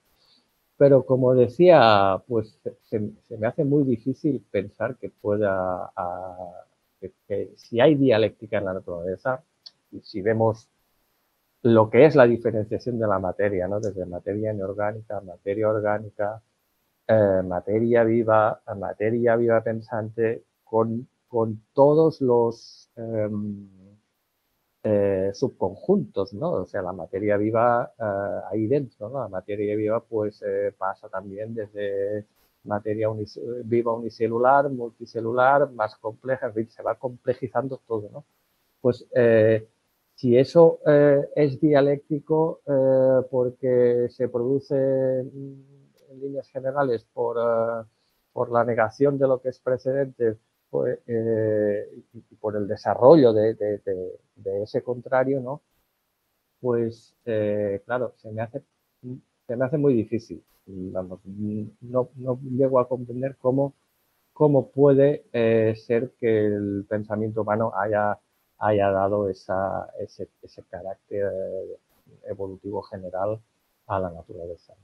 Pero 0.76 1.04
como 1.06 1.34
decía, 1.34 2.22
pues 2.26 2.58
se, 2.82 3.00
me 3.38 3.46
hace 3.46 3.64
muy 3.64 3.84
difícil 3.84 4.44
pensar 4.50 4.96
que 4.96 5.10
pueda, 5.10 5.92
que, 7.00 7.52
si 7.56 7.80
hay 7.80 7.94
dialéctica 7.94 8.58
en 8.58 8.64
la 8.64 8.74
naturaleza, 8.74 9.44
y 9.92 10.00
si 10.00 10.22
vemos 10.22 10.68
lo 11.62 11.90
que 11.90 12.06
es 12.06 12.16
la 12.16 12.26
diferenciación 12.26 12.98
de 12.98 13.06
la 13.06 13.18
materia, 13.18 13.68
¿no? 13.68 13.80
Desde 13.80 14.04
materia 14.06 14.52
inorgánica, 14.52 15.20
materia 15.20 15.68
orgánica, 15.68 16.42
eh, 17.06 17.42
materia 17.44 18.04
viva, 18.04 18.62
materia 18.76 19.36
viva 19.36 19.62
pensante, 19.62 20.44
con, 20.64 21.08
con 21.28 21.62
todos 21.74 22.20
los... 22.20 22.90
Em, 22.96 23.68
eh, 24.84 25.30
subconjuntos, 25.32 26.34
¿no? 26.34 26.50
O 26.52 26.66
sea, 26.66 26.82
la 26.82 26.92
materia 26.92 27.36
viva 27.36 27.92
eh, 27.96 28.40
ahí 28.50 28.66
dentro, 28.66 29.08
¿no? 29.10 29.20
La 29.20 29.28
materia 29.28 29.76
viva 29.76 30.00
pues 30.02 30.42
eh, 30.42 30.74
pasa 30.76 31.08
también 31.08 31.54
desde 31.54 32.26
materia 32.64 33.08
viva 33.64 33.92
unicelular, 33.92 34.68
multicelular, 34.70 35.70
más 35.70 35.96
compleja, 35.96 36.46
en 36.48 36.54
fin, 36.54 36.70
se 36.70 36.82
va 36.82 36.96
complejizando 36.96 37.80
todo, 37.86 38.10
¿no? 38.12 38.24
Pues 38.80 39.06
si 40.14 40.36
eso 40.36 40.80
es 41.36 41.60
dialéctico 41.60 42.60
porque 43.30 44.08
se 44.10 44.28
produce 44.28 44.74
en 45.20 46.20
líneas 46.20 46.48
generales 46.48 47.04
por, 47.12 47.36
por 48.32 48.50
la 48.50 48.64
negación 48.64 49.18
de 49.18 49.28
lo 49.28 49.40
que 49.40 49.50
es 49.50 49.58
precedente, 49.60 50.38
pues, 50.72 51.00
y 51.06 52.34
por 52.36 52.56
el 52.56 52.66
desarrollo 52.66 53.34
de, 53.34 53.54
de 53.54 54.62
ese 54.62 54.82
contrario, 54.82 55.40
¿no? 55.40 55.60
Pues, 56.60 57.14
eh, 57.26 57.82
claro, 57.84 58.14
se 58.16 58.30
me, 58.32 58.40
hace, 58.40 58.62
se 59.46 59.56
me 59.56 59.64
hace 59.66 59.76
muy 59.78 59.92
difícil. 59.94 60.42
Vamos, 60.66 61.20
no, 61.26 62.08
no 62.16 62.40
llego 62.42 62.80
a 62.80 62.88
comprender 62.88 63.36
cómo, 63.38 63.74
cómo 64.32 64.70
puede 64.70 65.26
eh, 65.32 65.74
ser 65.76 66.12
que 66.20 66.46
el 66.46 66.86
pensamiento 66.88 67.42
humano 67.42 67.72
haya, 67.76 68.18
haya 68.58 68.90
dado 68.90 69.28
esa, 69.28 69.90
ese, 70.00 70.30
ese 70.42 70.62
carácter 70.70 71.30
evolutivo 72.24 72.82
general 72.82 73.40
a 73.88 74.00
la 74.00 74.10
naturaleza. 74.10 74.74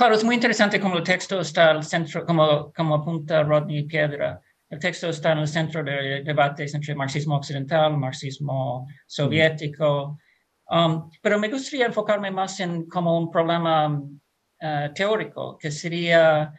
Claro, 0.00 0.14
es 0.14 0.24
muy 0.24 0.34
interesante 0.34 0.80
como 0.80 0.96
el 0.96 1.02
texto 1.02 1.40
está 1.40 1.72
al 1.72 1.84
centro, 1.84 2.24
como, 2.24 2.72
como 2.72 2.94
apunta 2.94 3.42
Rodney 3.42 3.82
Piedra. 3.82 4.40
El 4.70 4.78
texto 4.78 5.10
está 5.10 5.32
en 5.32 5.40
el 5.40 5.46
centro 5.46 5.84
de 5.84 6.22
debates 6.22 6.72
entre 6.72 6.94
marxismo 6.94 7.36
occidental, 7.36 7.98
marxismo 7.98 8.88
soviético. 9.06 10.18
Um, 10.70 11.10
pero 11.20 11.38
me 11.38 11.50
gustaría 11.50 11.84
enfocarme 11.84 12.30
más 12.30 12.58
en 12.60 12.86
como 12.86 13.18
un 13.18 13.30
problema 13.30 13.88
uh, 13.90 14.94
teórico, 14.94 15.58
que 15.58 15.70
sería 15.70 16.50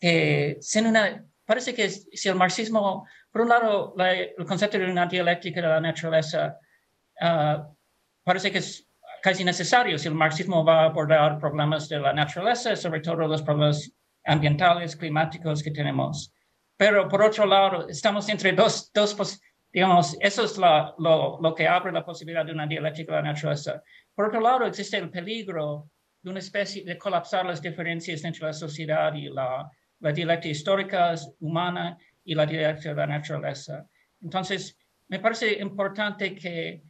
que 0.00 0.58
sin 0.60 0.88
una, 0.88 1.24
parece 1.44 1.72
que 1.72 1.88
si 1.90 2.28
el 2.28 2.34
marxismo, 2.34 3.06
por 3.30 3.42
un 3.42 3.50
lado, 3.50 3.94
el 3.98 4.44
concepto 4.44 4.80
de 4.80 4.90
una 4.90 5.06
dialéctica 5.06 5.62
de 5.62 5.68
la 5.68 5.80
naturaleza 5.80 6.58
uh, 7.20 7.72
parece 8.24 8.50
que 8.50 8.58
es 8.58 8.89
casi 9.22 9.44
necesario 9.44 9.98
si 9.98 10.08
el 10.08 10.14
marxismo 10.14 10.64
va 10.64 10.82
a 10.82 10.84
abordar 10.86 11.38
problemas 11.38 11.88
de 11.88 11.98
la 11.98 12.12
naturaleza, 12.12 12.76
sobre 12.76 13.00
todo 13.00 13.26
los 13.26 13.42
problemas 13.42 13.90
ambientales, 14.24 14.96
climáticos 14.96 15.62
que 15.62 15.70
tenemos. 15.70 16.32
Pero 16.76 17.08
por 17.08 17.22
otro 17.22 17.46
lado, 17.46 17.88
estamos 17.88 18.28
entre 18.28 18.52
dos, 18.52 18.90
dos 18.92 19.40
digamos, 19.72 20.16
eso 20.20 20.44
es 20.44 20.58
lo, 20.58 21.38
lo, 21.40 21.54
que 21.54 21.68
abre 21.68 21.92
la 21.92 22.04
posibilidad 22.04 22.44
de 22.44 22.52
una 22.52 22.66
dialéctica 22.66 23.16
de 23.16 23.22
la 23.22 23.32
naturaleza. 23.32 23.82
Por 24.14 24.26
otro 24.26 24.40
lado, 24.40 24.66
existe 24.66 24.96
el 24.96 25.10
peligro 25.10 25.90
de 26.22 26.30
una 26.30 26.38
especie 26.38 26.84
de 26.84 26.98
colapsar 26.98 27.46
las 27.46 27.62
diferencias 27.62 28.24
entre 28.24 28.46
la 28.46 28.52
sociedad 28.52 29.14
y 29.14 29.28
la, 29.28 29.70
la 30.00 30.12
dialéctica 30.12 30.50
histórica 30.50 31.14
humana 31.40 31.96
y 32.24 32.34
la 32.34 32.46
dialéctica 32.46 32.90
de 32.90 32.96
la 32.96 33.06
naturaleza. 33.06 33.86
Entonces, 34.22 34.76
me 35.08 35.18
parece 35.18 35.52
importante 35.60 36.34
que 36.34 36.82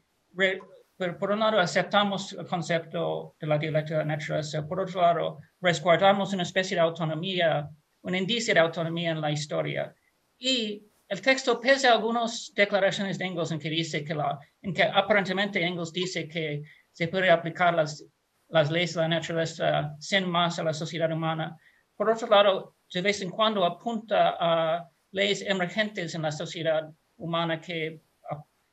pero 1.00 1.16
por 1.16 1.30
un 1.33 1.40
lado 1.40 1.59
aceptamos 1.59 2.35
el 2.35 2.47
concepto 2.47 3.35
de 3.40 3.47
la 3.47 3.57
dialéctica 3.57 3.97
de 3.97 4.04
la 4.04 4.16
naturaleza, 4.16 4.69
por 4.69 4.80
otro 4.80 5.00
lado 5.00 5.38
resguardamos 5.59 6.35
una 6.35 6.42
especie 6.42 6.75
de 6.75 6.83
autonomía, 6.83 7.71
un 8.02 8.14
índice 8.14 8.52
de 8.52 8.61
autonomía 8.61 9.12
en 9.12 9.23
la 9.23 9.33
historia. 9.33 9.95
Y 10.38 10.85
el 11.09 11.23
texto, 11.23 11.59
pese 11.59 11.88
a 11.88 11.92
algunas 11.92 12.52
declaraciones 12.54 13.16
de 13.16 13.25
Engels 13.25 13.50
en 13.50 13.59
que 13.59 13.71
dice 13.71 14.04
que, 14.04 14.14
la, 14.14 14.38
en 14.61 14.75
que 14.75 14.83
aparentemente 14.83 15.64
Engels 15.64 15.90
dice 15.90 16.28
que 16.28 16.64
se 16.92 17.09
puede 17.09 17.30
aplicar 17.30 17.73
las, 17.73 18.04
las 18.49 18.71
leyes 18.71 18.92
de 18.92 19.00
la 19.00 19.09
naturaleza 19.09 19.97
sin 19.99 20.28
más 20.28 20.59
a 20.59 20.64
la 20.64 20.75
sociedad 20.75 21.11
humana, 21.11 21.57
por 21.97 22.11
otro 22.11 22.28
lado, 22.28 22.76
de 22.92 23.00
vez 23.00 23.23
en 23.23 23.30
cuando 23.30 23.64
apunta 23.64 24.37
a 24.38 24.87
leyes 25.12 25.40
emergentes 25.40 26.14
en 26.14 26.21
la 26.21 26.30
sociedad 26.30 26.90
humana 27.16 27.59
que 27.59 28.02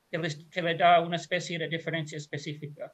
que, 0.10 0.62
le 0.62 0.76
da 0.76 1.02
una 1.02 1.18
especie 1.18 1.58
de 1.60 1.68
diferencia 1.68 2.18
específica. 2.18 2.94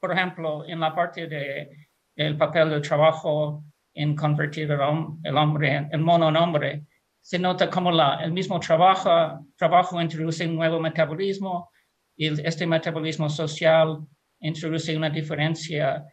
Por 0.00 0.12
ejemplo, 0.12 0.64
en 0.66 0.80
la 0.80 0.94
parte 0.94 1.26
de, 1.26 1.88
del 2.14 2.36
papel 2.36 2.70
del 2.70 2.82
trabajo 2.82 3.64
en 3.94 4.14
convertir 4.14 4.70
el, 4.70 5.36
hombre, 5.36 5.74
en 5.74 5.88
el 5.92 6.00
mono 6.00 6.28
en 6.28 6.36
hombre, 6.36 6.84
se 7.20 7.38
nota 7.38 7.68
como 7.68 7.90
la, 7.90 8.20
el 8.22 8.32
mismo 8.32 8.58
trabajo, 8.60 9.46
trabajo 9.56 10.00
introduce 10.00 10.46
un 10.46 10.56
nuevo 10.56 10.80
metabolismo 10.80 11.70
y 12.16 12.28
este 12.46 12.66
metabolismo 12.66 13.28
social 13.28 13.98
introduce 14.40 14.96
una 14.96 15.10
diferencia 15.10 16.04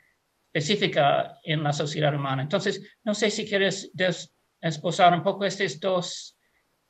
específica 0.51 1.37
en 1.43 1.63
la 1.63 1.71
sociedad 1.73 2.13
humana. 2.13 2.41
Entonces, 2.41 2.81
no 3.03 3.13
sé 3.13 3.29
si 3.29 3.45
quieres 3.45 3.91
esposar 4.61 5.13
un 5.13 5.23
poco 5.23 5.45
estos 5.45 5.79
dos, 5.79 6.37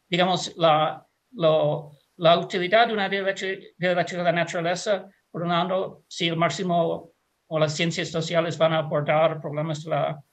digamos, 0.07 0.55
la, 0.55 1.05
lo, 1.33 1.91
la 2.17 2.37
utilidad 2.39 2.87
de 2.87 2.93
una 2.93 3.09
dialéctica 3.09 3.57
de 3.77 4.23
la 4.23 4.31
naturaleza, 4.31 5.07
por 5.31 5.43
un 5.43 5.49
lado, 5.49 6.03
si 6.07 6.27
el 6.27 6.37
máximo 6.37 7.11
o 7.47 7.59
las 7.59 7.75
ciencias 7.75 8.09
sociales 8.09 8.57
van 8.57 8.73
a 8.73 8.79
abordar 8.79 9.41
problemas 9.41 9.83
de 9.83 9.89
la, 9.89 10.23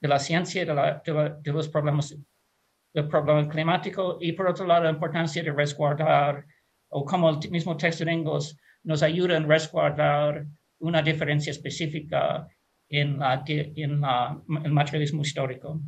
de 0.00 0.08
la 0.08 0.18
ciencia, 0.18 0.64
de, 0.64 0.74
la, 0.74 1.02
de, 1.04 1.52
los 1.52 1.68
problemas 1.68 2.16
del 2.92 3.08
problema 3.08 3.48
climático, 3.48 4.18
y 4.20 4.32
por 4.32 4.48
otro 4.48 4.66
lado, 4.66 4.84
la 4.84 4.90
importancia 4.90 5.42
de 5.42 5.52
resguardar, 5.52 6.44
o 6.88 7.04
como 7.04 7.30
el 7.30 7.50
mismo 7.50 7.76
texto 7.76 8.02
en 8.04 8.10
inglés 8.10 8.56
nos 8.82 9.02
ayuda 9.02 9.36
en 9.36 9.48
resguardar 9.48 10.46
una 10.80 11.02
diferencia 11.02 11.50
específica 11.50 12.46
en, 12.88 13.18
la, 13.18 13.42
en 13.46 14.02
el 14.64 14.72
materialismo 14.72 15.22
histórico. 15.22 15.80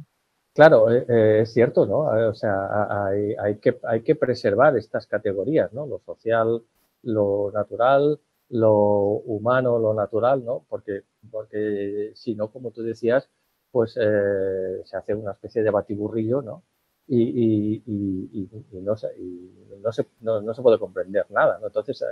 Claro, 0.54 0.90
eh, 0.90 1.06
eh, 1.08 1.40
es 1.42 1.52
cierto, 1.52 1.86
¿no? 1.86 2.14
Eh, 2.18 2.26
o 2.26 2.34
sea, 2.34 2.68
hay, 3.08 3.56
que, 4.04 4.14
preservar 4.14 4.76
estas 4.76 5.06
categorías, 5.06 5.72
¿no? 5.72 5.86
Lo 5.86 5.98
social, 6.00 6.62
lo 7.02 7.50
natural, 7.52 8.20
lo 8.50 8.72
humano, 8.74 9.78
lo 9.78 9.94
natural, 9.94 10.44
¿no? 10.44 10.64
Porque, 10.68 11.04
porque 11.30 12.12
si 12.14 12.34
no, 12.34 12.50
como 12.52 12.70
tú 12.70 12.82
decías, 12.82 13.30
pues 13.70 13.94
se 13.94 14.96
hace 14.96 15.14
una 15.14 15.32
especie 15.32 15.62
de 15.62 15.70
batiburrillo, 15.70 16.42
¿no? 16.42 16.62
Y, 17.08 17.22
y, 17.22 17.82
y, 17.86 18.50
y 18.72 18.80
no, 18.82 18.94
se, 18.96 19.08
no, 19.82 19.90
se, 19.92 20.06
no, 20.20 20.54
se 20.54 20.62
puede 20.62 20.78
comprender 20.78 21.30
nada, 21.30 21.58
¿no? 21.60 21.68
Entonces, 21.68 22.04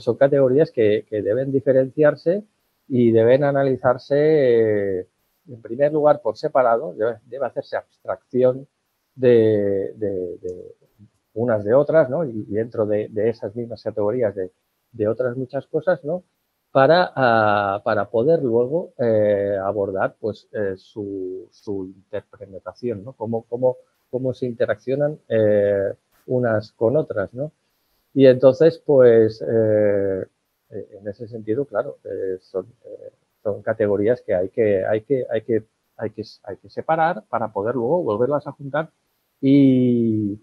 son 0.00 0.16
categorías 0.16 0.72
que, 0.72 1.06
deben 1.10 1.52
diferenciarse 1.52 2.42
y 2.88 3.12
deben 3.12 3.44
analizarse 3.44 5.08
en 5.48 5.60
primer 5.60 5.92
lugar, 5.92 6.20
por 6.22 6.36
separado, 6.36 6.94
debe, 6.94 7.46
hacerse 7.46 7.76
abstracción 7.76 8.66
de, 9.14 9.94
unas 11.34 11.64
de 11.64 11.74
otras, 11.74 12.08
¿no? 12.08 12.24
Y, 12.24 12.44
dentro 12.44 12.86
de, 12.86 13.10
esas 13.28 13.54
mismas 13.56 13.82
categorías 13.82 14.34
de, 14.34 15.08
otras 15.08 15.36
muchas 15.36 15.66
cosas, 15.66 16.04
¿no? 16.04 16.22
Para, 16.70 17.12
ah, 17.14 17.82
para 17.84 18.08
poder 18.08 18.42
luego 18.42 18.94
eh, 18.98 19.58
abordar 19.62 20.16
pues 20.18 20.48
eh, 20.52 20.74
su, 20.76 21.48
interpretación, 21.94 23.04
¿no? 23.04 23.12
Cómo, 23.12 23.42
cómo, 23.42 23.76
cómo 24.10 24.32
se 24.32 24.46
interaccionan 24.46 25.18
eh, 25.28 25.92
unas 26.26 26.72
con 26.72 26.96
otras, 26.96 27.34
¿no? 27.34 27.52
Y 28.14 28.26
entonces, 28.26 28.78
pues, 28.84 29.40
en 29.40 31.08
ese 31.08 31.28
sentido, 31.28 31.64
claro, 31.64 31.96
son, 32.40 32.66
son 33.42 33.62
categorías 33.62 34.22
que 34.22 34.34
hay 34.34 34.48
que, 34.50 34.84
hay 34.86 35.02
que, 35.02 35.26
hay 35.30 35.42
que, 35.42 35.64
hay 35.96 36.10
que, 36.10 36.22
hay 36.44 36.56
que 36.56 36.70
separar 36.70 37.24
para 37.28 37.52
poder 37.52 37.74
luego 37.74 38.02
volverlas 38.02 38.46
a 38.46 38.52
juntar 38.52 38.90
y, 39.40 40.40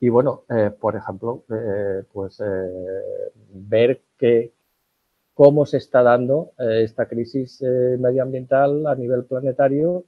y 0.00 0.08
bueno, 0.08 0.44
eh, 0.48 0.70
por 0.70 0.96
ejemplo, 0.96 1.44
eh, 1.50 2.04
pues 2.12 2.40
eh, 2.40 3.32
ver 3.52 4.00
que, 4.18 4.52
cómo 5.34 5.66
se 5.66 5.76
está 5.78 6.02
dando 6.02 6.52
esta 6.58 7.06
crisis 7.06 7.62
medioambiental 7.62 8.86
a 8.86 8.94
nivel 8.94 9.24
planetario 9.24 10.04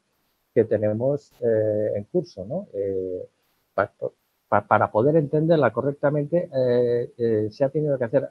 que 0.54 0.64
tenemos 0.64 1.32
en 1.40 2.04
curso, 2.04 2.44
¿no? 2.44 2.68
para 4.48 4.90
poder 4.90 5.16
entenderla 5.16 5.72
correctamente, 5.72 6.50
se 7.50 7.64
ha 7.64 7.70
tenido 7.70 7.96
que 7.96 8.04
hacer 8.04 8.28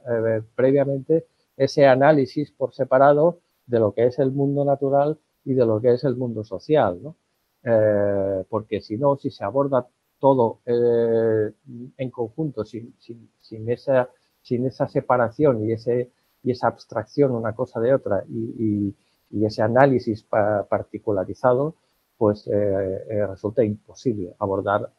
previamente 0.54 1.26
ese 1.58 1.88
análisis 1.88 2.52
por 2.52 2.74
separado 2.74 3.40
de 3.72 3.80
lo 3.80 3.94
que 3.94 4.06
es 4.06 4.20
el 4.20 4.32
mundo 4.32 4.66
natural 4.66 5.18
y 5.46 5.54
de 5.54 5.66
lo 5.66 5.80
que 5.82 5.94
es 5.94 6.04
el 6.04 6.16
mundo 6.16 6.44
social, 6.44 7.00
¿no? 7.02 7.16
Eh, 7.64 8.44
porque 8.50 8.82
si 8.82 8.98
no, 8.98 9.16
si 9.18 9.32
se 9.32 9.44
aborda 9.46 9.88
todo 10.20 10.60
eh, 10.66 11.52
en 11.98 12.10
conjunto, 12.12 12.66
sin, 12.66 12.94
sin, 13.00 13.70
esa, 13.70 14.10
sin 14.42 14.66
esa 14.66 14.88
separación 14.88 15.64
y, 15.66 15.72
ese, 15.72 16.12
y 16.44 16.52
esa 16.52 16.68
abstracción 16.68 17.32
una 17.32 17.54
cosa 17.54 17.80
de 17.80 17.94
otra 17.94 18.24
y, 18.30 18.94
y, 19.30 19.46
ese 19.46 19.62
análisis 19.62 20.26
particularizado, 20.70 21.74
pues 22.18 22.48
eh, 22.48 23.26
resulta 23.28 23.64
imposible 23.64 24.36
abordar, 24.40 24.92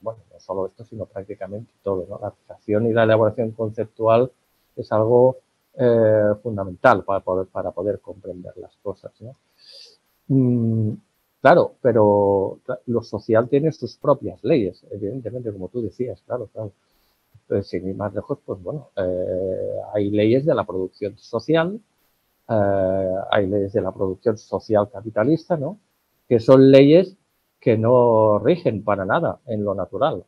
bueno, 0.00 0.20
no 0.32 0.40
solo 0.40 0.66
esto, 0.66 0.84
sino 0.84 1.06
prácticamente 1.06 1.72
todo. 1.82 2.06
¿no? 2.08 2.18
La 2.20 2.28
abstracción 2.28 2.86
y 2.88 2.92
la 2.92 3.04
elaboración 3.04 3.52
conceptual 3.52 4.32
es 4.74 4.90
algo 4.90 5.36
eh, 5.78 6.34
fundamental 6.42 7.04
para 7.04 7.20
poder, 7.20 7.46
para 7.48 7.70
poder 7.70 8.00
comprender 8.00 8.56
las 8.56 8.74
cosas. 8.76 9.12
Mm, 10.28 10.92
claro, 11.40 11.74
pero 11.82 12.60
lo 12.86 13.02
social 13.02 13.48
tiene 13.48 13.72
sus 13.72 13.96
propias 13.96 14.42
leyes, 14.42 14.84
evidentemente, 14.90 15.52
como 15.52 15.68
tú 15.68 15.82
decías, 15.82 16.22
claro, 16.22 16.48
claro. 16.52 16.72
Entonces, 17.42 17.68
sin 17.68 17.88
ir 17.88 17.96
más 17.96 18.14
lejos, 18.14 18.38
pues 18.44 18.60
bueno, 18.62 18.90
eh, 18.96 19.80
hay 19.94 20.10
leyes 20.10 20.44
de 20.46 20.54
la 20.54 20.64
producción 20.64 21.16
social, 21.18 21.80
eh, 22.48 23.14
hay 23.30 23.46
leyes 23.46 23.72
de 23.72 23.82
la 23.82 23.92
producción 23.92 24.38
social 24.38 24.90
capitalista, 24.90 25.56
¿no? 25.56 25.78
Que 26.28 26.40
son 26.40 26.70
leyes 26.70 27.16
que 27.60 27.76
no 27.78 28.38
rigen 28.38 28.82
para 28.84 29.04
nada 29.04 29.40
en 29.46 29.64
lo 29.64 29.74
natural 29.74 30.24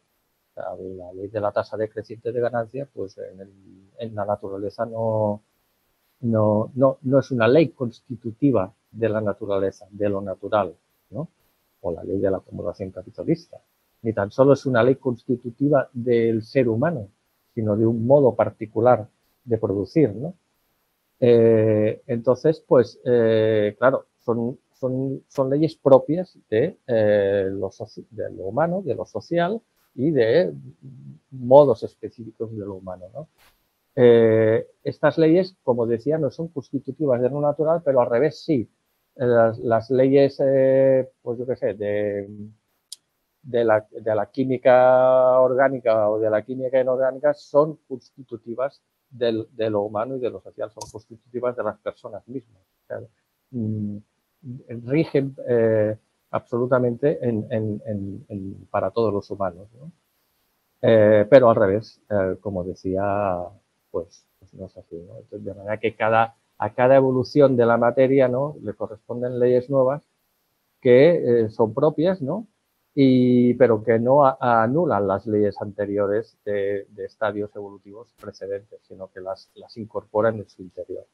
la 0.97 1.13
ley 1.13 1.29
de 1.29 1.41
la 1.41 1.53
tasa 1.53 1.77
decreciente 1.77 2.33
de 2.33 2.41
ganancias, 2.41 2.89
pues 2.93 3.19
en, 3.19 4.15
la 4.15 4.25
naturaleza 4.25 4.87
no, 4.87 5.43
no, 6.21 6.71
no, 6.75 6.99
no, 7.03 7.19
es 7.19 7.31
una 7.31 7.49
ley 7.49 7.69
constitutiva 7.71 8.73
de 8.91 9.09
la 9.09 9.21
naturaleza, 9.21 9.87
de 9.91 10.09
lo 10.09 10.21
natural, 10.21 10.75
¿no? 11.11 11.29
O 11.81 11.93
la 11.93 12.03
ley 12.05 12.19
de 12.19 12.31
la 12.31 12.39
acumulación 12.39 12.91
capitalista. 12.91 13.59
Ni 14.03 14.13
tan 14.13 14.31
solo 14.31 14.53
es 14.53 14.67
una 14.67 14.83
ley 14.83 14.97
constitutiva 14.97 15.89
del 15.93 16.43
ser 16.43 16.69
humano, 16.69 17.09
sino 17.55 17.77
de 17.77 17.87
un 17.87 18.07
modo 18.07 18.35
particular 18.35 19.09
de 19.45 19.59
producir, 19.59 20.15
¿no? 20.15 20.35
Eh, 21.21 22.03
entonces, 22.07 22.63
pues, 22.67 23.01
eh, 23.05 23.75
claro, 23.79 24.07
son, 24.21 24.59
son, 24.73 25.25
son, 25.29 25.51
leyes 25.51 25.75
propias 25.75 26.39
de, 26.49 26.79
eh, 26.87 27.51
de, 28.11 28.31
lo 28.31 28.45
humano, 28.45 28.83
de 28.83 28.95
lo 28.95 29.05
social 29.05 29.61
y 29.99 30.13
de 30.13 30.55
modos 31.33 31.83
específicos 31.83 32.57
de 32.57 32.65
lo 32.65 32.77
humano. 32.77 33.07
¿no? 33.13 33.29
estas 34.85 35.19
leyes, 35.19 35.57
como 35.65 35.85
decía, 35.85 36.19
no 36.19 36.31
son 36.31 36.49
constitutivas 36.49 37.21
de 37.21 37.31
lo 37.31 37.41
natural, 37.41 37.83
pero 37.85 38.01
al 38.01 38.09
revés 38.09 38.45
sí. 38.45 38.71
Las, 39.17 39.91
leyes, 39.91 40.37
pues 41.21 41.39
yo 41.39 41.45
qué 41.47 41.57
sé, 41.57 41.75
de, 41.75 42.29
de 43.43 43.65
la, 43.65 43.85
de 43.91 44.15
la, 44.15 44.31
química 44.31 45.41
orgánica 45.41 46.09
o 46.09 46.21
de 46.21 46.31
la 46.31 46.43
química 46.43 46.81
inorgánica 46.81 47.35
son 47.35 47.81
constitutivas 47.89 48.81
del, 49.11 49.49
de 49.51 49.69
lo 49.69 49.83
humano 49.83 50.15
y 50.17 50.21
de 50.21 50.31
lo 50.31 50.41
social, 50.41 50.71
son 50.71 50.89
constitutivas 50.93 51.57
de 51.57 51.65
las 51.65 51.79
personas 51.81 52.27
mismas. 52.29 52.63
Mm, 53.51 53.99
rigen 54.87 55.35
eh, 55.49 55.97
absolutamente 56.31 57.19
en, 57.23 58.67
para 58.71 58.91
todos 58.91 59.13
los 59.13 59.31
humanos. 59.31 59.69
¿no? 59.79 59.93
Eh, 60.83 61.27
pero 61.29 61.51
al 61.51 61.57
revés, 61.57 62.01
eh, 62.11 62.37
como 62.41 62.65
decía, 62.65 63.37
pues, 63.91 64.27
pues, 64.39 64.55
no 64.55 64.67
es 64.67 64.77
así. 64.77 64.97
de 65.31 65.55
manera 65.55 65.79
que 65.79 65.95
cada, 65.95 66.37
a 66.59 66.75
cada 66.75 66.97
evolución 66.97 67.57
de 67.57 67.67
la 67.67 67.77
materia 67.77 68.29
¿no? 68.29 68.57
le 68.63 68.75
corresponden 68.75 69.39
leyes 69.39 69.71
nuevas 69.71 70.03
que 70.81 71.49
son 71.51 71.75
propias, 71.75 72.23
¿no? 72.23 72.47
y, 73.01 73.55
pero 73.55 73.85
que 73.85 74.01
no 74.01 74.25
anulan 74.41 75.07
las 75.07 75.25
leyes 75.25 75.55
anteriores 75.63 76.37
de, 76.45 76.85
estadios 76.97 77.55
evolutivos 77.55 78.13
precedentes, 78.21 78.81
sino 78.89 79.09
que 79.13 79.21
las, 79.21 79.53
las 79.55 79.77
incorporan 79.77 80.37
en 80.39 80.49
su 80.49 80.63
interior. 80.63 81.07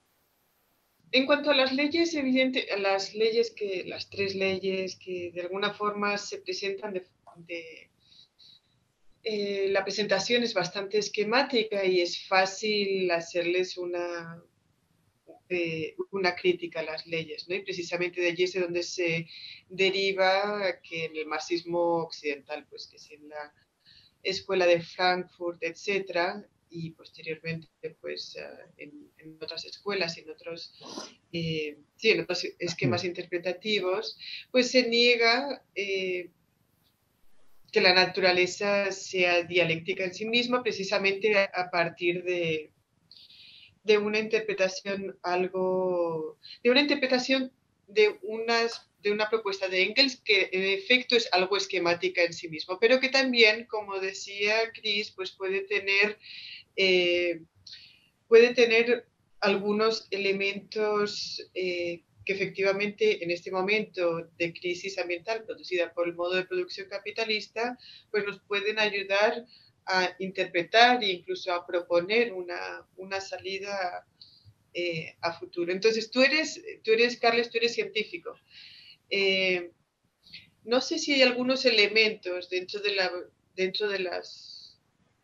En 1.14 1.26
cuanto 1.26 1.52
a 1.52 1.54
las 1.54 1.72
leyes, 1.72 2.12
evidente, 2.14 2.66
las 2.76 3.14
leyes 3.14 3.52
que, 3.52 3.84
las 3.86 4.10
tres 4.10 4.34
leyes 4.34 4.96
que 4.96 5.30
de 5.32 5.42
alguna 5.42 5.72
forma 5.72 6.18
se 6.18 6.38
presentan 6.38 6.92
de, 6.92 7.90
eh, 9.22 9.68
la 9.68 9.84
presentación 9.84 10.42
es 10.42 10.52
bastante 10.54 10.98
esquemática 10.98 11.84
y 11.84 12.00
es 12.00 12.26
fácil 12.26 13.08
hacerles 13.12 13.78
una, 13.78 14.42
eh, 15.50 15.94
una 16.10 16.34
crítica 16.34 16.80
a 16.80 16.82
las 16.82 17.06
leyes, 17.06 17.48
¿no? 17.48 17.54
Y 17.54 17.60
precisamente 17.60 18.20
de 18.20 18.30
allí 18.30 18.42
es 18.42 18.54
de 18.54 18.60
donde 18.62 18.82
se 18.82 19.28
deriva 19.68 20.80
que 20.82 21.04
en 21.04 21.16
el 21.16 21.26
marxismo 21.26 21.98
occidental, 21.98 22.66
pues 22.68 22.88
que 22.88 22.96
es 22.96 23.08
en 23.12 23.28
la 23.28 23.54
escuela 24.24 24.66
de 24.66 24.82
Frankfurt, 24.82 25.62
etcétera, 25.62 26.44
y 26.74 26.90
posteriormente, 26.90 27.68
pues, 28.00 28.36
eh, 28.36 28.90
en, 29.18 29.38
otras 29.40 29.64
escuelas, 29.64 30.18
en 30.18 30.28
otros, 30.28 30.74
eh, 31.32 31.78
sí, 31.96 32.10
en 32.10 32.22
otros 32.22 32.44
esquemas 32.58 33.04
interpretativos, 33.04 34.18
pues 34.50 34.70
se 34.70 34.88
niega 34.88 35.62
que 35.74 37.80
la 37.80 37.94
naturaleza 37.94 38.92
sea 38.92 39.44
dialéctica 39.44 40.04
en 40.04 40.14
sí 40.14 40.26
misma, 40.26 40.62
precisamente 40.62 41.36
a 41.36 41.70
partir 41.70 42.22
de, 42.24 42.70
de 43.84 43.98
una 43.98 44.18
interpretación 44.18 45.16
algo, 45.22 46.38
de 46.62 46.70
una 46.70 46.80
interpretación 46.80 47.52
de, 47.86 48.18
una 48.22 49.28
propuesta 49.28 49.68
de 49.68 49.82
Engels 49.82 50.20
que 50.24 50.48
en 50.52 50.62
efecto 50.62 51.16
es 51.16 51.28
algo 51.32 51.56
esquemática 51.56 52.22
en 52.22 52.32
sí 52.32 52.48
mismo, 52.48 52.78
pero 52.80 53.00
que 53.00 53.08
también, 53.08 53.66
como 53.66 53.98
decía 54.00 54.72
Chris, 54.72 55.10
pues 55.10 55.32
puede 55.32 55.62
tener, 55.62 56.18
eh, 56.76 57.42
puede 58.28 58.54
tener 58.54 59.06
algunos 59.40 60.06
elementos 60.10 61.50
eh, 61.54 62.02
que 62.24 62.32
efectivamente 62.32 63.22
en 63.22 63.30
este 63.30 63.50
momento 63.50 64.30
de 64.38 64.54
crisis 64.54 64.98
ambiental 64.98 65.44
producida 65.44 65.92
por 65.92 66.08
el 66.08 66.14
modo 66.14 66.34
de 66.34 66.46
producción 66.46 66.88
capitalista, 66.88 67.78
pues 68.10 68.24
nos 68.24 68.40
pueden 68.40 68.78
ayudar 68.78 69.44
a 69.86 70.14
interpretar 70.18 71.02
e 71.02 71.12
incluso 71.12 71.52
a 71.52 71.66
proponer 71.66 72.32
una, 72.32 72.86
una 72.96 73.20
salida 73.20 74.06
eh, 74.74 75.16
a 75.20 75.32
futuro. 75.38 75.72
Entonces, 75.72 76.10
tú 76.10 76.22
eres, 76.22 76.60
tú 76.82 76.92
eres, 76.92 77.20
tú 77.20 77.58
eres 77.58 77.74
científico. 77.74 78.38
Eh, 79.08 79.70
no 80.64 80.80
sé 80.80 80.98
si 80.98 81.12
hay 81.12 81.22
algunos 81.22 81.64
elementos 81.64 82.50
dentro 82.50 82.80
de, 82.80 82.94
la, 82.94 83.10
dentro 83.54 83.88
de 83.88 84.00
las 84.00 84.78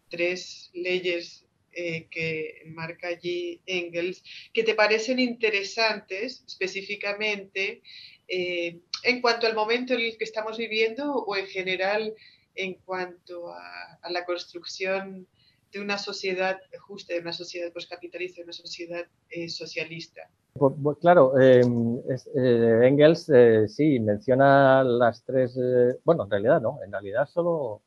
tres 0.08 0.70
leyes 0.72 1.46
eh, 1.72 2.06
que 2.10 2.62
marca 2.66 3.08
allí 3.08 3.60
Engels 3.66 4.22
que 4.52 4.64
te 4.64 4.74
parecen 4.74 5.18
interesantes 5.18 6.42
específicamente 6.46 7.82
en 8.28 9.20
cuanto 9.20 9.48
al 9.48 9.56
momento 9.56 9.94
en 9.94 10.00
el 10.02 10.16
que 10.16 10.24
estamos 10.24 10.56
viviendo 10.58 11.12
o 11.12 11.36
en 11.36 11.46
general 11.48 12.14
en 12.54 12.74
cuanto 12.74 13.52
a, 13.52 13.98
la 14.10 14.24
construcción 14.24 15.26
de 15.72 15.80
una 15.80 15.98
sociedad 15.98 16.58
justa, 16.80 17.14
de 17.14 17.20
una 17.20 17.32
sociedad 17.32 17.72
postcapitalista, 17.72 18.40
de 18.40 18.44
una 18.44 18.52
sociedad 18.52 19.02
eh, 19.30 19.48
socialista. 19.48 20.28
Pues, 20.52 20.98
claro, 20.98 21.38
em, 21.38 21.98
eh, 22.34 22.80
Engels 22.82 23.30
eh, 23.32 23.68
sí 23.68 24.00
menciona 24.00 24.82
las 24.82 25.24
tres, 25.24 25.56
bueno, 26.04 26.24
en 26.24 26.30
realidad 26.30 26.60
no, 26.60 26.80
en 26.84 26.90
realidad 26.90 27.26
solo, 27.28 27.82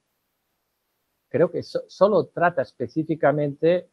creo 1.29 1.51
que 1.51 1.61
solo 1.63 2.27
trata 2.27 2.61
específicamente, 2.61 3.89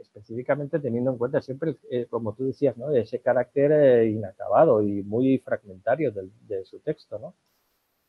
específicamente 0.00 0.80
teniendo 0.80 1.12
en 1.12 1.18
cuenta 1.18 1.40
siempre, 1.40 1.76
como 2.10 2.34
tú 2.34 2.46
decías, 2.46 2.76
¿no? 2.76 2.90
ese 2.90 3.20
carácter 3.20 4.08
inacabado 4.08 4.82
y 4.82 5.02
muy 5.04 5.38
fragmentario 5.38 6.12
de 6.12 6.64
su 6.64 6.80
texto, 6.80 7.18
¿no? 7.20 7.34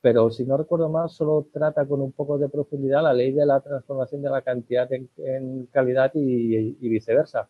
Pero 0.01 0.31
si 0.31 0.45
no 0.45 0.57
recuerdo 0.57 0.89
mal, 0.89 1.09
solo 1.09 1.47
trata 1.51 1.85
con 1.85 2.01
un 2.01 2.13
poco 2.13 2.37
de 2.37 2.47
profundidad 2.47 3.03
la 3.03 3.13
ley 3.13 3.31
de 3.33 3.45
la 3.45 3.59
transformación 3.59 4.21
de 4.21 4.29
la 4.29 4.41
cantidad 4.41 4.89
en, 4.93 5.65
calidad 5.71 6.11
y, 6.13 6.87
viceversa. 6.87 7.49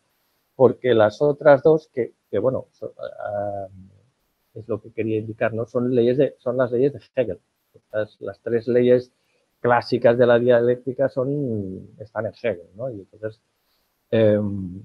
Porque 0.56 0.94
las 0.94 1.22
otras 1.22 1.62
dos, 1.62 1.88
que, 1.88 2.12
bueno, 2.38 2.66
ah, 2.98 3.68
es 4.54 4.68
lo 4.68 4.80
que 4.80 4.92
quería 4.92 5.18
indicar, 5.18 5.54
¿no? 5.54 5.64
Son, 5.66 5.94
leyes 5.94 6.18
de, 6.18 6.34
son 6.38 6.56
las 6.56 6.72
leyes 6.72 6.92
de 6.92 7.00
Hegel. 7.14 7.40
Las, 7.92 8.40
tres 8.42 8.66
leyes 8.66 9.12
clásicas 9.60 10.18
de 10.18 10.26
la 10.26 10.38
dialéctica 10.38 11.08
son, 11.08 11.88
están 12.00 12.26
en 12.26 12.32
Hegel, 12.32 12.68
¿no? 12.74 12.90
Y 12.90 13.00
entonces, 13.00 13.40
em, 14.10 14.82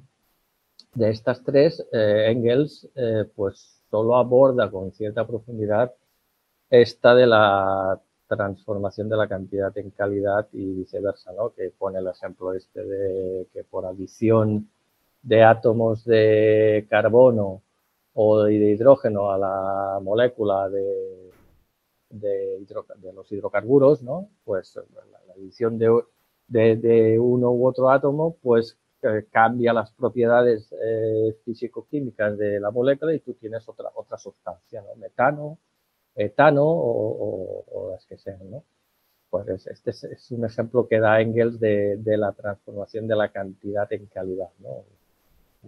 de 0.94 1.10
estas 1.10 1.44
tres, 1.44 1.84
eh, 1.92 2.28
Engels, 2.30 2.88
eh, 2.96 3.26
pues 3.36 3.82
solo 3.90 4.16
aborda 4.16 4.70
con 4.70 4.92
cierta 4.92 5.26
profundidad 5.26 5.94
esta 6.82 7.16
de 7.16 7.28
la 7.28 8.02
transformación 8.28 9.10
de 9.10 9.18
la 9.18 9.28
cantidad 9.28 9.76
en 9.78 9.92
calidad 9.92 10.48
y 10.52 10.74
viceversa, 10.74 11.32
¿no? 11.34 11.54
Que 11.54 11.72
pone 11.78 12.00
el 12.00 12.08
ejemplo 12.08 12.54
este 12.54 12.84
de 12.84 13.48
que 13.54 13.64
por 13.64 13.86
adición 13.86 14.70
de 15.22 15.44
átomos 15.44 16.06
de 16.06 16.86
carbono 16.90 17.62
o 18.14 18.44
de 18.44 18.54
hidrógeno 18.54 19.32
a 19.32 19.38
la 19.38 20.00
molécula 20.02 20.70
de, 20.70 21.32
los 23.14 23.32
hidrocarburos, 23.32 24.02
¿no? 24.04 24.30
Pues 24.44 24.76
la, 24.76 25.34
adición 25.36 25.78
de, 25.78 26.02
de, 26.48 27.20
uno 27.20 27.52
u 27.52 27.68
otro 27.68 27.90
átomo, 27.90 28.38
pues 28.42 28.78
eh, 29.02 29.26
cambia 29.32 29.74
las 29.74 29.92
propiedades 29.92 30.74
eh, 30.82 31.36
físico-químicas 31.44 32.38
de 32.38 32.60
la 32.60 32.72
molécula 32.72 33.14
y 33.14 33.20
tú 33.20 33.34
tienes 33.34 33.68
otra, 33.68 33.90
otra 33.96 34.18
sustancia, 34.18 34.82
¿no? 34.82 34.96
Metano, 34.96 35.58
etano 36.16 36.64
o, 36.66 37.90
las 37.92 38.06
que 38.06 38.18
sean, 38.18 38.50
¿no? 38.50 38.64
Pues 39.30 39.68
este 39.68 39.92
es, 39.92 40.32
un 40.32 40.46
ejemplo 40.46 40.88
que 40.88 41.00
da 41.00 41.20
Engels 41.20 41.60
de, 41.60 42.00
la 42.06 42.32
transformación 42.32 43.08
de 43.08 43.16
la 43.16 43.30
cantidad 43.30 43.92
en 43.92 44.06
calidad, 44.06 44.50
¿no? 44.60 44.84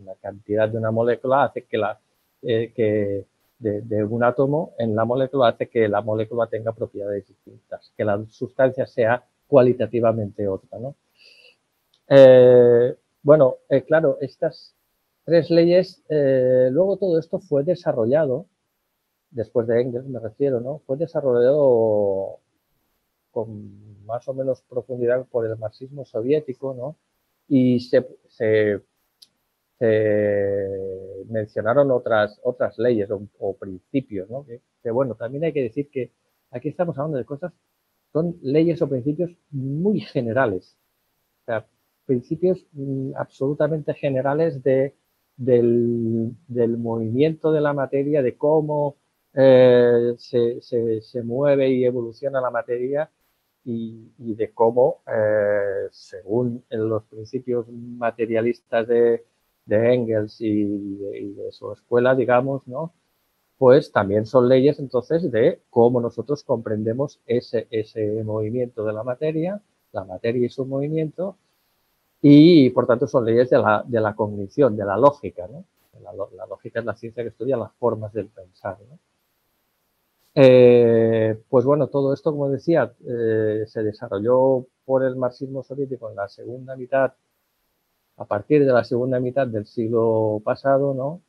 La 0.06 0.16
cantidad 0.16 0.70
de 0.70 0.78
una 0.78 0.92
molécula 0.92 1.44
hace 1.44 1.64
que 1.64 1.78
la, 1.78 2.00
eh, 2.44 2.72
que 2.76 3.26
de, 3.60 4.04
un 4.04 4.24
átomo 4.24 4.74
en 4.78 4.96
la 4.96 5.06
molécula 5.06 5.50
hace 5.50 5.68
que 5.68 5.88
la 5.88 6.02
molécula 6.02 6.48
tenga 6.48 6.72
propiedades 6.72 7.28
distintas, 7.28 7.92
que 7.98 8.06
la 8.06 8.24
sustancia 8.30 8.86
sea 8.86 9.24
cualitativamente 9.48 10.48
otra, 10.48 10.80
¿no? 10.80 10.96
Eh, 12.10 12.96
bueno, 13.24 13.58
eh, 13.70 13.82
claro, 13.84 14.18
estas 14.22 14.76
tres 15.26 15.50
leyes, 15.50 16.04
luego 16.10 16.96
todo 16.96 17.20
esto 17.20 17.40
fue 17.40 17.64
desarrollado 17.64 18.46
después 19.32 19.68
de 19.68 19.82
Engels 19.82 20.08
me 20.08 20.20
refiero, 20.20 20.60
¿no? 20.60 20.80
Fue 20.86 20.98
desarrollado 20.98 22.40
con 23.32 24.06
más 24.06 24.28
o 24.28 24.34
menos 24.34 24.62
profundidad 24.64 25.26
por 25.28 25.46
el 25.46 25.58
marxismo 25.58 26.06
soviético, 26.06 26.74
¿no? 26.74 26.98
Y 27.48 27.80
se, 27.80 28.06
mencionaron 31.30 31.92
otras, 31.92 32.40
otras 32.44 32.78
leyes 32.80 33.10
o, 33.12 33.54
principios, 33.58 34.30
¿no? 34.30 34.46
Que, 34.82 34.92
bueno, 34.92 35.16
también 35.16 35.44
hay 35.44 35.54
que 35.54 35.64
decir 35.64 35.90
que 35.90 36.12
aquí 36.52 36.70
estamos 36.70 36.98
hablando 36.98 37.18
de 37.18 37.26
cosas, 37.26 37.54
son 38.12 38.38
leyes 38.42 38.82
o 38.82 38.90
principios 38.90 39.32
muy 39.52 40.00
generales. 40.00 40.78
O 41.44 41.46
sea, 41.46 41.68
principios 42.06 42.66
mm, 42.74 43.12
absolutamente 43.16 43.94
generales 43.94 44.64
de 44.64 44.96
del, 45.38 46.36
movimiento 46.78 47.52
de 47.52 47.62
la 47.62 47.74
materia, 47.74 48.22
de 48.22 48.36
cómo 48.36 48.98
eh, 49.40 50.16
se, 50.18 50.62
se, 50.62 51.24
mueve 51.24 51.70
y 51.70 51.86
evoluciona 51.86 52.42
la 52.42 52.50
materia 52.50 53.10
y, 53.64 54.10
de 54.18 54.52
cómo, 54.52 55.02
eh, 55.08 55.88
según 55.92 56.64
los 56.70 57.04
principios 57.04 57.68
materialistas 57.70 58.88
de, 58.88 59.26
de 59.66 59.94
Engels 59.94 60.42
y 60.42 60.66
de, 60.66 61.52
su 61.52 61.72
escuela, 61.72 62.16
digamos, 62.16 62.68
¿no? 62.68 62.94
Pues 63.58 63.92
también 63.92 64.26
son 64.26 64.50
leyes 64.50 64.80
entonces 64.80 65.32
de 65.32 65.62
cómo 65.70 66.02
nosotros 66.02 66.44
comprendemos 66.44 67.20
ese, 67.28 67.68
ese 67.72 68.24
movimiento 68.24 68.86
de 68.86 68.94
la 68.94 69.04
materia, 69.04 69.62
la 69.92 70.06
materia 70.06 70.46
y 70.48 70.50
su 70.50 70.66
movimiento, 70.66 71.38
y 72.22 72.70
por 72.72 72.88
tanto 72.88 73.08
son 73.08 73.26
leyes 73.26 73.50
de 73.50 73.60
la, 73.60 73.84
de 73.88 74.02
la 74.02 74.16
cognición, 74.16 74.76
de 74.78 74.86
la 74.86 74.98
lógica, 74.98 75.48
¿no? 75.48 75.66
La, 76.02 76.46
lógica 76.48 76.80
es 76.80 76.86
la 76.86 76.96
ciencia 76.96 77.24
que 77.24 77.30
estudia 77.30 77.58
las 77.58 77.72
formas 77.74 78.14
del 78.14 78.28
pensar. 78.28 78.78
Eh, 80.36 81.42
pues 81.50 81.66
bueno, 81.66 81.88
todo 81.88 82.14
esto, 82.14 82.32
como 82.32 82.50
decía, 82.50 82.94
eh, 83.08 83.64
se 83.68 83.84
desarrolló 83.84 84.68
por 84.86 85.04
el 85.04 85.16
marxismo 85.16 85.64
soviético 85.64 86.10
en 86.10 86.16
la 86.16 86.28
segunda 86.30 86.76
mitad, 86.76 87.14
a 88.18 88.26
partir 88.26 88.66
de 88.66 88.74
la 88.74 88.84
segunda 88.84 89.20
mitad 89.20 89.48
del 89.48 89.66
siglo 89.66 90.42
pasado, 90.44 90.94
¿no? 90.94 91.22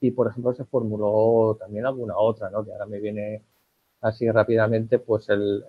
Y, 0.00 0.10
por 0.12 0.28
ejemplo, 0.28 0.52
se 0.54 0.64
formuló 0.64 1.56
también 1.58 1.86
alguna 1.86 2.16
otra, 2.18 2.50
¿no? 2.50 2.64
Que 2.64 2.72
ahora 2.72 2.86
me 2.86 3.00
viene 3.00 3.44
así 4.00 4.30
rápidamente, 4.30 4.98
pues 4.98 5.28
el, 5.30 5.64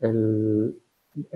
el, 0.00 0.80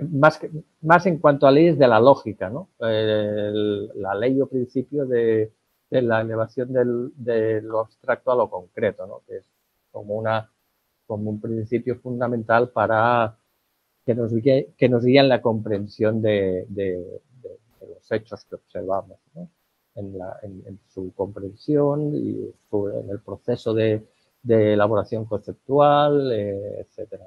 más, 0.09 0.39
más 0.81 1.05
en 1.05 1.19
cuanto 1.19 1.47
a 1.47 1.51
leyes 1.51 1.77
de 1.77 1.87
la 1.87 1.99
lógica, 1.99 2.49
¿no? 2.49 2.69
la 2.79 4.15
ley 4.15 4.39
o 4.41 4.47
principio 4.47 5.05
de, 5.05 5.53
de 5.89 6.01
la 6.01 6.21
elevación 6.21 6.73
del, 6.73 7.11
de 7.15 7.61
lo 7.61 7.79
abstracto 7.81 8.31
a 8.31 8.35
lo 8.35 8.49
concreto, 8.49 9.07
¿no? 9.07 9.21
Que 9.27 9.37
es 9.37 9.45
como, 9.91 10.15
una, 10.15 10.51
como 11.05 11.29
un 11.29 11.39
principio 11.39 11.97
fundamental 11.99 12.69
para 12.69 13.37
que 14.05 14.15
nos 14.15 14.31
que 14.33 14.89
nos 14.89 15.05
guíe 15.05 15.19
en 15.19 15.29
la 15.29 15.41
comprensión 15.41 16.21
de, 16.21 16.65
de, 16.69 17.21
los 17.87 18.11
hechos 18.11 18.45
que 18.45 18.55
observamos, 18.55 19.19
en, 19.95 20.17
la, 20.17 20.39
en, 20.41 20.79
su 20.87 21.13
comprensión 21.13 22.15
y 22.15 22.53
en 22.71 23.09
el 23.09 23.19
proceso 23.19 23.73
de, 23.73 24.07
elaboración 24.47 25.25
conceptual, 25.25 26.31
eh, 26.31 26.79
etcétera. 26.79 27.25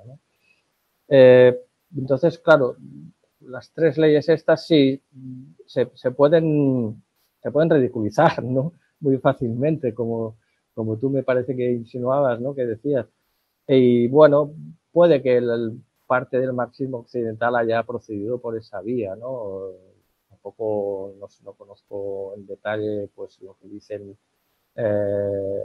Eh, 1.09 1.61
entonces, 1.97 2.39
claro, 2.39 2.77
las 3.41 3.71
tres 3.73 3.99
leyes 3.99 4.29
estas 4.29 4.67
sí 4.67 5.01
se, 5.67 5.91
se, 5.95 6.11
pueden, 6.11 7.03
se 7.43 7.51
pueden 7.51 7.71
ridiculizar 7.71 8.43
¿no? 8.43 8.73
muy 9.01 9.19
fácilmente, 9.19 9.93
como, 9.95 10.37
como 10.75 10.99
tú 10.99 11.11
me 11.11 11.23
parece 11.23 11.57
que 11.57 11.71
insinuabas, 11.73 12.41
¿no? 12.41 12.55
Que 12.55 12.67
decías. 12.67 13.07
Y 13.69 14.09
bueno, 14.09 14.55
puede 14.93 15.23
que 15.23 15.37
el, 15.39 15.83
parte 16.13 16.39
del 16.41 16.53
marxismo 16.53 16.99
occidental 16.99 17.57
haya 17.57 17.83
procedido 17.85 18.39
por 18.39 18.57
esa 18.57 18.83
vía, 18.83 19.17
¿no? 19.17 19.71
Tampoco 20.29 21.15
no, 21.19 21.53
conozco 21.55 22.35
en 22.37 22.47
detalle 22.47 23.09
pues 23.15 23.41
lo 23.41 23.57
que 23.59 23.69
dicen, 23.69 24.19
eh, 24.77 25.61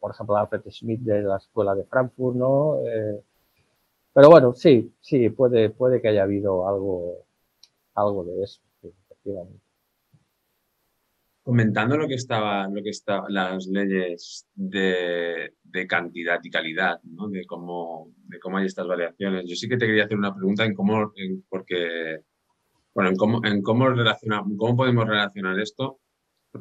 por 0.00 0.10
ejemplo, 0.12 0.36
Alfred 0.36 0.62
Schmidt 0.70 1.00
de 1.02 1.22
la 1.22 1.36
Escuela 1.36 1.74
de 1.76 1.84
Frankfurt, 1.84 2.36
¿no? 2.36 2.80
Eh, 2.86 3.22
pero 4.12 4.30
bueno, 4.30 4.54
sí, 4.54 4.92
sí, 5.00 5.30
puede, 5.30 5.70
puede 5.70 6.00
que 6.02 6.08
haya 6.08 6.24
habido 6.24 6.68
algo, 6.68 7.26
algo 7.94 8.24
de 8.24 8.42
eso, 8.44 8.60
efectivamente 8.82 9.63
comentando 11.44 11.98
lo 11.98 12.08
que 12.08 12.14
estaba, 12.14 12.66
lo 12.68 12.82
que 12.82 12.88
está, 12.88 13.22
las 13.28 13.66
leyes 13.66 14.48
de, 14.54 15.52
cantidad 15.86 16.40
y 16.42 16.50
calidad, 16.50 17.00
¿no? 17.02 17.28
de, 17.28 17.44
cómo, 17.44 18.14
de 18.28 18.40
cómo 18.40 18.56
hay 18.56 18.66
estas 18.66 18.86
variaciones. 18.86 19.44
Yo 19.46 19.54
sí 19.54 19.68
que 19.68 19.76
te 19.76 19.86
quería 19.86 20.04
hacer 20.04 20.16
una 20.16 20.34
pregunta 20.34 20.64
en 20.64 20.74
cómo, 20.74 21.12
porque, 21.50 22.20
bueno, 22.94 23.10
en 23.10 23.16
cómo, 23.16 23.44
en 23.44 23.62
cómo, 23.62 23.90
relacionar, 23.90 24.42
cómo 24.56 24.74
podemos 24.74 25.06
relacionar 25.06 25.60
esto, 25.60 26.00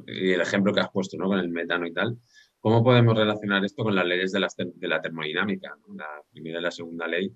y 0.05 0.31
el 0.31 0.41
ejemplo 0.41 0.73
que 0.73 0.81
has 0.81 0.91
puesto, 0.91 1.15
¿no? 1.17 1.27
Con 1.27 1.39
el 1.39 1.49
metano 1.49 1.87
y 1.87 1.93
tal, 1.93 2.17
¿cómo 2.59 2.83
podemos 2.83 3.15
relacionar 3.15 3.63
esto 3.63 3.83
con 3.83 3.95
las 3.95 4.05
leyes 4.05 4.33
de 4.33 4.41
la, 4.41 4.49
de 4.57 4.87
la 4.89 5.01
termodinámica, 5.01 5.77
la 5.95 6.21
primera 6.29 6.59
y 6.59 6.63
la 6.63 6.71
segunda 6.71 7.07
ley? 7.07 7.33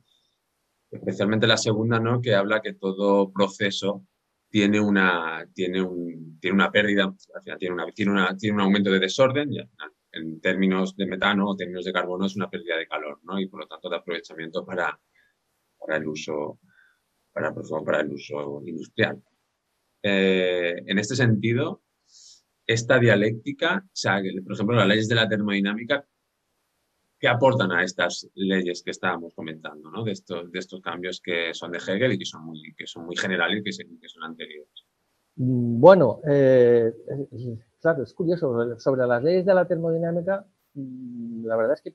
Especialmente 0.92 1.48
la 1.48 1.58
segunda, 1.58 1.98
¿no? 1.98 2.22
Que 2.22 2.36
habla 2.36 2.62
que 2.62 2.74
todo 2.74 3.32
proceso 3.32 4.06
tiene 4.50 4.80
una, 4.80 5.48
tiene 5.54 5.82
un, 5.82 6.40
tiene 6.40 6.56
una 6.56 6.72
pérdida, 6.72 7.14
tiene, 7.58 7.74
una, 7.74 7.92
tiene, 7.92 8.12
una, 8.12 8.38
tiene 8.38 8.56
un 8.56 8.62
aumento 8.62 8.92
de 8.92 9.00
desorden, 9.00 9.52
y 9.54 9.60
en 10.12 10.42
términos 10.42 10.96
de 10.96 11.06
metano 11.06 11.50
o 11.50 11.56
términos 11.56 11.86
de 11.86 11.94
carbono 11.94 12.26
es 12.26 12.36
una 12.36 12.50
pérdida 12.50 12.78
de 12.78 12.88
calor, 12.88 13.20
¿no? 13.24 13.40
Y 13.40 13.48
por 13.48 13.62
lo 13.62 13.68
tanto 13.68 13.90
de 13.90 13.98
aprovechamiento 13.98 14.66
para, 14.66 15.00
para 15.78 15.98
el 15.98 16.08
uso, 16.08 16.60
para, 17.32 17.54
para 17.54 18.02
el 18.02 18.12
uso 18.12 18.62
industrial. 18.66 19.22
Eh, 20.02 20.84
en 20.86 21.00
este 21.00 21.16
sentido, 21.16 21.84
esta 22.66 23.00
dialéctica, 23.00 23.84
o 23.86 23.90
sea, 23.94 24.22
por 24.44 24.54
ejemplo, 24.54 24.76
las 24.76 24.88
leyes 24.88 25.08
de 25.08 25.16
la 25.16 25.28
termodinámica 25.28 26.06
que 27.20 27.28
aportan 27.28 27.72
a 27.72 27.84
estas 27.84 28.30
leyes 28.36 28.84
que 28.84 28.92
estábamos 28.92 29.34
comentando, 29.34 29.90
¿no? 29.90 30.04
de, 30.04 30.12
estos, 30.12 30.52
de 30.52 30.60
estos 30.60 30.82
cambios 30.82 31.20
que 31.20 31.54
son 31.54 31.72
de 31.72 31.80
Hegel 31.80 32.14
y 32.14 32.20
que 32.20 32.26
son 32.26 32.46
muy, 32.46 32.76
que 32.76 32.86
son 32.86 33.06
muy 33.06 33.16
generales 33.16 33.62
y 33.62 34.00
que, 34.00 34.10
son 34.10 34.24
anteriores. 34.24 34.86
Mm, 35.36 35.80
bueno, 35.80 36.22
eh, 36.28 36.94
claro, 37.82 38.04
es 38.04 38.14
curioso. 38.14 38.80
Sobre 38.80 39.08
las 39.08 39.24
leyes 39.24 39.46
de 39.46 39.54
la 39.54 39.68
termodinámica, 39.68 40.46
mm, 40.76 41.46
la 41.46 41.56
verdad 41.56 41.74
es 41.74 41.82
que 41.82 41.94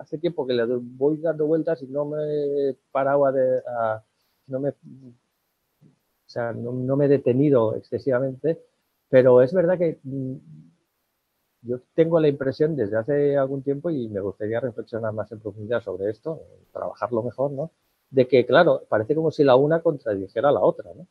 hace 0.00 0.18
tiempo 0.18 0.46
que 0.46 0.54
le 0.54 0.64
voy 0.66 1.18
dando 1.18 1.46
vueltas 1.46 1.82
y 1.82 1.86
no 1.86 2.04
me 2.04 2.76
paraba 2.90 3.30
de... 3.30 3.62
no 4.48 4.58
me, 4.58 4.70
o 4.70 4.74
sea, 6.26 6.52
no, 6.52 6.72
no 6.72 6.96
me 6.96 7.04
he 7.04 7.08
detenido 7.08 7.76
excesivamente, 7.76 8.60
pero 9.08 9.42
es 9.42 9.52
verdad 9.52 9.78
que 9.78 10.00
mm, 10.02 10.34
yo 11.62 11.80
tengo 11.94 12.20
la 12.20 12.28
impresión 12.28 12.76
desde 12.76 12.96
hace 12.96 13.36
algún 13.36 13.62
tiempo 13.62 13.90
y 13.90 14.08
me 14.08 14.20
gustaría 14.20 14.60
reflexionar 14.60 15.12
más 15.12 15.30
en 15.32 15.40
profundidad 15.40 15.82
sobre 15.82 16.10
esto, 16.10 16.42
trabajarlo 16.72 17.22
mejor, 17.22 17.52
¿no? 17.52 17.70
De 18.10 18.26
que, 18.28 18.44
claro, 18.44 18.84
parece 18.88 19.14
como 19.14 19.30
si 19.30 19.44
la 19.44 19.56
una 19.56 19.80
contradijera 19.80 20.48
a 20.50 20.52
la 20.52 20.60
otra, 20.60 20.92
¿no? 20.94 21.06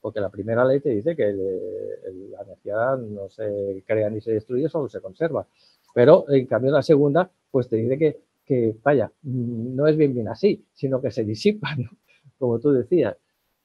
Porque 0.00 0.20
la 0.20 0.30
primera 0.30 0.64
ley 0.64 0.80
te 0.80 0.90
dice 0.90 1.14
que 1.14 1.32
la 1.32 2.42
energía 2.42 2.96
no 2.96 3.28
se 3.28 3.84
crea 3.86 4.08
ni 4.10 4.20
se 4.20 4.32
destruye, 4.32 4.68
solo 4.68 4.88
se 4.88 5.00
conserva. 5.00 5.46
Pero, 5.94 6.24
en 6.30 6.46
cambio, 6.46 6.72
la 6.72 6.82
segunda, 6.82 7.30
pues 7.50 7.68
te 7.68 7.76
dice 7.76 7.98
que, 7.98 8.20
que 8.44 8.76
vaya, 8.82 9.12
no 9.22 9.86
es 9.86 9.96
bien 9.96 10.14
bien 10.14 10.28
así, 10.28 10.64
sino 10.72 11.00
que 11.02 11.10
se 11.10 11.24
disipa, 11.24 11.74
¿no? 11.76 11.90
Como 12.38 12.58
tú 12.58 12.72
decías. 12.72 13.16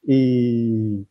Y, 0.03 1.07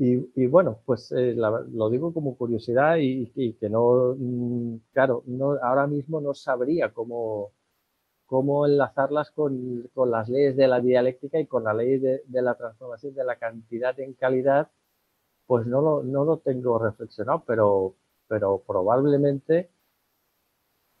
y, 0.00 0.46
bueno, 0.46 0.80
pues 0.84 1.10
eh, 1.12 1.34
lo 1.34 1.90
digo 1.90 2.14
como 2.14 2.36
curiosidad 2.36 2.98
y, 3.00 3.52
que 3.54 3.68
no, 3.68 4.14
mm, 4.16 4.76
claro, 4.92 5.24
no, 5.26 5.58
ahora 5.60 5.88
mismo 5.88 6.20
no 6.20 6.34
sabría 6.34 6.92
cómo, 6.92 7.52
cómo 8.26 8.66
enlazarlas 8.66 9.30
con, 9.32 9.90
con, 9.94 10.10
las 10.12 10.28
leyes 10.28 10.56
de 10.56 10.68
la 10.68 10.80
dialéctica 10.80 11.40
y 11.40 11.46
con 11.46 11.64
la 11.64 11.74
ley 11.74 11.98
de, 11.98 12.22
de, 12.26 12.42
la 12.42 12.54
transformación 12.56 13.14
de 13.14 13.24
la 13.24 13.36
cantidad 13.36 13.98
en 14.00 14.14
calidad, 14.14 14.70
pues 15.46 15.66
no 15.66 15.80
lo, 15.82 16.02
no 16.04 16.24
lo 16.24 16.38
tengo 16.38 16.78
reflexionado, 16.78 17.44
pero, 17.46 17.96
pero 18.28 18.62
probablemente, 18.66 19.70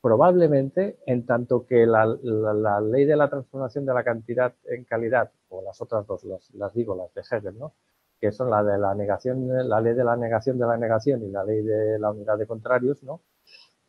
probablemente, 0.00 0.98
en 1.06 1.24
tanto 1.26 1.66
que 1.66 1.86
la, 1.86 2.06
la, 2.06 2.80
ley 2.80 3.04
de 3.04 3.16
la 3.16 3.30
transformación 3.30 3.86
de 3.86 3.94
la 3.94 4.04
cantidad 4.04 4.54
en 4.64 4.84
calidad, 4.84 5.30
o 5.50 5.62
las 5.62 5.80
otras 5.80 6.06
dos, 6.06 6.24
las, 6.24 6.50
las 6.54 6.74
digo, 6.74 6.96
las 6.96 7.14
de 7.14 7.22
Hegel, 7.36 7.58
¿no? 7.58 7.74
Que 8.20 8.32
son 8.32 8.50
la 8.50 8.62
de 8.64 8.78
la 8.78 8.94
negación, 8.94 9.48
la 9.68 9.80
ley 9.80 9.94
de 9.94 10.04
la 10.04 10.16
negación 10.16 10.58
de 10.58 10.66
la 10.66 10.76
negación 10.76 11.22
y 11.22 11.30
la 11.30 11.44
ley 11.44 11.62
de 11.62 11.98
la 11.98 12.10
unidad 12.10 12.38
de 12.38 12.46
contrarios, 12.46 13.02
¿no? 13.02 13.20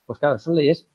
Pues 0.05 0.19
claro, 0.19 0.39
son 0.39 0.55
leyes 0.55 0.87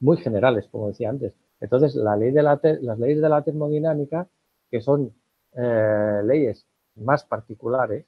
muy 0.00 0.16
generales, 0.18 0.68
como 0.70 0.88
decía 0.88 1.10
antes. 1.10 1.34
Entonces, 1.60 1.94
las 1.94 2.18
leyes 2.18 2.34
de 2.34 3.28
la 3.28 3.42
termodinámica, 3.42 4.28
que 4.70 4.80
son 4.80 5.14
eh, 5.54 6.20
leyes 6.24 6.66
más 6.96 7.24
particulares, 7.24 8.04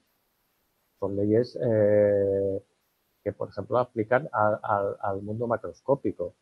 son 0.98 1.16
leyes 1.16 1.58
eh, 1.62 2.62
que, 3.22 3.32
por 3.32 3.48
ejemplo, 3.48 3.78
aplican 3.78 4.28
al 4.32 5.22
mundo 5.22 5.46
macroscópico, 5.46 6.34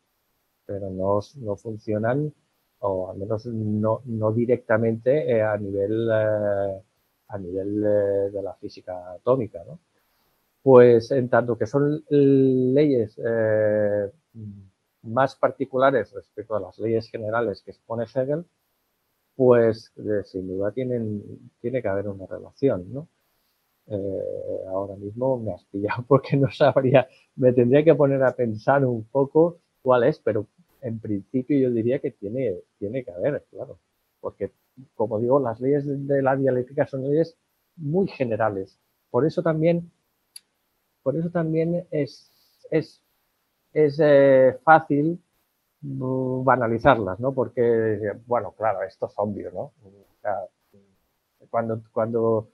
pero 0.65 0.89
no, 0.89 1.21
funcionan, 1.57 2.33
o 2.79 3.11
al 3.11 3.17
menos 3.17 3.45
no, 3.45 4.01
no 4.05 4.31
directamente 4.31 5.31
eh, 5.31 5.41
a 5.41 5.57
nivel 5.57 6.09
a 7.27 7.37
nivel 7.37 7.81
de, 8.31 8.41
la 8.41 8.53
física 8.55 9.13
atómica, 9.13 9.63
¿no? 9.65 9.79
Pues 10.63 11.11
en 11.11 11.29
tanto 11.29 11.57
que 11.57 11.67
son 11.67 12.03
leyes 12.09 13.19
eh, 13.23 14.11
más 15.03 15.35
particulares 15.35 16.11
respecto 16.13 16.55
a 16.55 16.59
las 16.59 16.79
leyes 16.79 17.09
generales 17.09 17.61
que 17.63 17.71
expone 17.71 18.05
Hegel, 18.05 18.45
pues 19.35 19.93
sin 20.25 20.47
duda 20.47 20.71
tienen, 20.71 21.51
tiene 21.61 21.81
que 21.81 21.87
haber 21.87 22.07
una 22.07 22.25
relación, 22.25 22.91
¿no? 22.93 23.07
eh, 23.87 24.65
ahora 24.69 24.95
mismo 24.95 25.37
me 25.39 25.53
has 25.53 25.63
pillado 25.65 26.03
porque 26.07 26.37
no 26.37 26.51
sabría, 26.51 27.07
me 27.35 27.53
tendría 27.53 27.83
que 27.83 27.95
poner 27.95 28.23
a 28.23 28.35
pensar 28.35 28.85
un 28.85 29.03
poco 29.05 29.59
cuál 29.81 30.03
es, 30.03 30.19
pero 30.19 30.47
en 30.81 30.99
principio 30.99 31.57
yo 31.59 31.71
diría 31.71 31.99
que 31.99 32.11
tiene, 32.11 32.55
tiene 32.79 33.03
que 33.03 33.11
haber, 33.11 33.43
claro, 33.51 33.79
porque 34.19 34.51
como 34.95 35.19
digo, 35.19 35.39
las 35.39 35.59
leyes 35.59 35.85
de 35.85 36.21
la 36.21 36.35
dialéctica 36.35 36.85
son 36.85 37.03
leyes 37.03 37.37
muy 37.77 38.07
generales. 38.07 38.79
Por 39.09 39.25
eso 39.25 39.41
también, 39.41 39.91
por 41.03 41.15
eso 41.15 41.29
también 41.29 41.87
es, 41.91 42.31
es, 42.71 43.01
es 43.73 43.99
eh, 43.99 44.57
fácil 44.63 45.21
banalizarlas, 45.81 47.19
¿no? 47.19 47.33
Porque, 47.33 48.13
bueno, 48.25 48.53
claro, 48.57 48.81
esto 48.83 49.07
es 49.07 49.13
obvio, 49.17 49.51
¿no? 49.51 49.71
cuando, 51.49 51.81
cuando, 51.93 52.49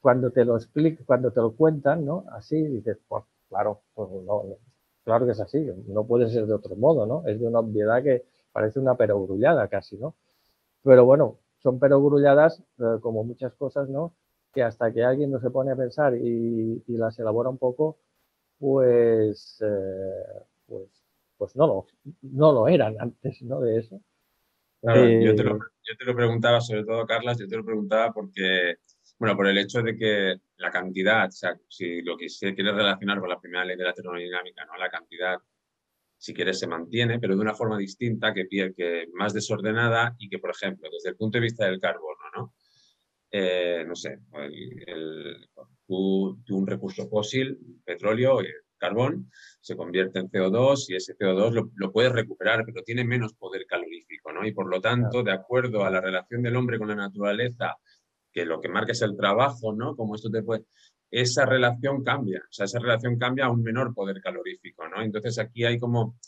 cuando 0.00 0.30
te 0.30 0.44
lo 0.44 0.56
explico, 0.56 1.02
cuando 1.04 1.32
te 1.32 1.40
lo 1.40 1.52
cuentan, 1.56 2.04
¿no? 2.04 2.24
Así 2.32 2.62
dices, 2.62 2.98
pues 3.08 3.24
claro, 3.48 3.82
pues 3.94 4.10
no, 4.10 4.44
claro 5.04 5.26
que 5.26 5.32
es 5.32 5.40
así, 5.40 5.66
no 5.88 6.04
puede 6.04 6.30
ser 6.30 6.46
de 6.46 6.54
otro 6.54 6.76
modo, 6.76 7.04
¿no? 7.06 7.26
Es 7.26 7.40
de 7.40 7.46
una 7.46 7.58
obviedad 7.60 8.02
que 8.02 8.24
parece 8.52 8.78
una 8.78 8.94
perogrullada 8.94 9.68
casi, 9.68 9.96
¿no? 9.96 10.14
Pero 10.82 11.04
bueno, 11.04 11.38
son 11.58 11.78
perogrulladas, 11.78 12.62
eh, 12.78 12.98
como 13.00 13.24
muchas 13.24 13.54
cosas, 13.54 13.88
¿no? 13.88 14.14
Que 14.52 14.62
hasta 14.62 14.92
que 14.92 15.04
alguien 15.04 15.30
no 15.30 15.40
se 15.40 15.50
pone 15.50 15.72
a 15.72 15.76
pensar 15.76 16.14
y, 16.16 16.82
las 16.86 17.18
elabora 17.18 17.50
un 17.50 17.58
poco, 17.58 17.98
pues, 18.58 19.62
eh, 19.64 20.44
pues, 20.66 20.88
pues 21.36 21.56
no 21.56 21.66
lo, 21.66 21.86
no 22.22 22.52
lo 22.52 22.68
eran 22.68 22.96
antes, 22.98 23.42
¿no? 23.42 23.60
De 23.60 23.78
eso. 23.78 24.00
Claro, 24.80 25.08
yo, 25.08 25.34
te 25.34 25.42
lo, 25.42 25.56
eh, 25.56 25.60
yo 25.84 25.96
te 25.98 26.04
lo 26.04 26.14
preguntaba, 26.14 26.60
sobre 26.60 26.84
todo, 26.84 27.06
Carlas, 27.06 27.38
yo 27.38 27.48
te 27.48 27.56
lo 27.56 27.64
preguntaba 27.64 28.12
porque 28.12 28.76
bueno, 29.18 29.36
por 29.36 29.48
el 29.48 29.58
hecho 29.58 29.82
de 29.82 29.96
que 29.96 30.36
la 30.58 30.70
cantidad, 30.70 31.26
o 31.28 31.32
sea, 31.32 31.58
si 31.68 32.02
lo 32.02 32.16
que 32.16 32.28
se 32.28 32.54
quiere 32.54 32.72
relacionar 32.72 33.18
con 33.18 33.28
la 33.28 33.40
primera 33.40 33.64
ley 33.64 33.76
de 33.76 33.84
la 33.84 33.92
termodinámica, 33.92 34.64
¿no? 34.64 34.76
La 34.76 34.88
cantidad, 34.88 35.38
si 36.18 36.34
quieres, 36.34 36.58
se 36.58 36.66
mantiene, 36.66 37.20
pero 37.20 37.36
de 37.36 37.40
una 37.40 37.54
forma 37.54 37.78
distinta, 37.78 38.34
que, 38.34 38.46
que 38.48 39.06
más 39.14 39.32
desordenada 39.32 40.14
y 40.18 40.28
que, 40.28 40.38
por 40.38 40.50
ejemplo, 40.50 40.90
desde 40.92 41.10
el 41.10 41.16
punto 41.16 41.38
de 41.38 41.42
vista 41.42 41.64
del 41.64 41.80
carbono, 41.80 42.18
¿no? 42.36 42.54
Eh, 43.30 43.84
no 43.86 43.94
sé, 43.94 44.18
el, 44.86 45.48
tú, 45.86 46.38
un 46.48 46.66
recurso 46.66 47.08
fósil, 47.08 47.58
petróleo, 47.84 48.40
el 48.40 48.52
carbón, 48.78 49.30
se 49.60 49.76
convierte 49.76 50.18
en 50.18 50.30
CO2 50.30 50.86
y 50.88 50.96
ese 50.96 51.14
CO2 51.16 51.52
lo, 51.52 51.70
lo, 51.74 51.92
puedes 51.92 52.12
recuperar, 52.12 52.64
pero 52.64 52.82
tiene 52.82 53.04
menos 53.04 53.34
poder 53.34 53.66
calorífico, 53.66 54.32
¿no? 54.32 54.46
Y 54.46 54.52
por 54.52 54.68
lo 54.68 54.80
tanto, 54.80 55.22
de 55.22 55.32
acuerdo 55.32 55.84
a 55.84 55.90
la 55.90 56.00
relación 56.00 56.42
del 56.42 56.56
hombre 56.56 56.78
con 56.78 56.88
la 56.88 56.94
naturaleza 56.94 57.76
que 58.32 58.44
lo 58.44 58.60
que 58.60 58.68
marca 58.68 58.92
es 58.92 59.02
el 59.02 59.16
trabajo, 59.16 59.74
¿no? 59.74 59.96
Como 59.96 60.14
esto 60.14 60.30
te 60.30 60.42
puede... 60.42 60.64
Esa 61.10 61.46
relación 61.46 62.04
cambia, 62.04 62.40
o 62.40 62.52
sea, 62.52 62.66
esa 62.66 62.78
relación 62.78 63.18
cambia 63.18 63.46
a 63.46 63.50
un 63.50 63.62
menor 63.62 63.94
poder 63.94 64.20
calorífico, 64.20 64.88
¿no? 64.88 65.02
Entonces 65.02 65.38
aquí 65.38 65.64
hay 65.64 65.78
como, 65.78 66.18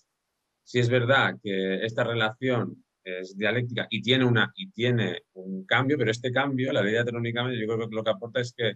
si 0.62 0.78
es 0.78 0.88
verdad 0.88 1.36
que 1.42 1.84
esta 1.84 2.04
relación 2.04 2.84
es 3.04 3.36
dialéctica 3.36 3.86
y 3.90 4.02
tiene, 4.02 4.24
una, 4.24 4.52
y 4.54 4.70
tiene 4.70 5.22
un 5.34 5.64
cambio, 5.64 5.98
pero 5.98 6.10
este 6.10 6.32
cambio, 6.32 6.72
la 6.72 6.82
ley 6.82 6.94
de 6.94 7.04
yo 7.04 7.74
creo 7.74 7.88
que 7.88 7.96
lo 7.96 8.04
que 8.04 8.10
aporta 8.10 8.40
es 8.40 8.54
que 8.56 8.74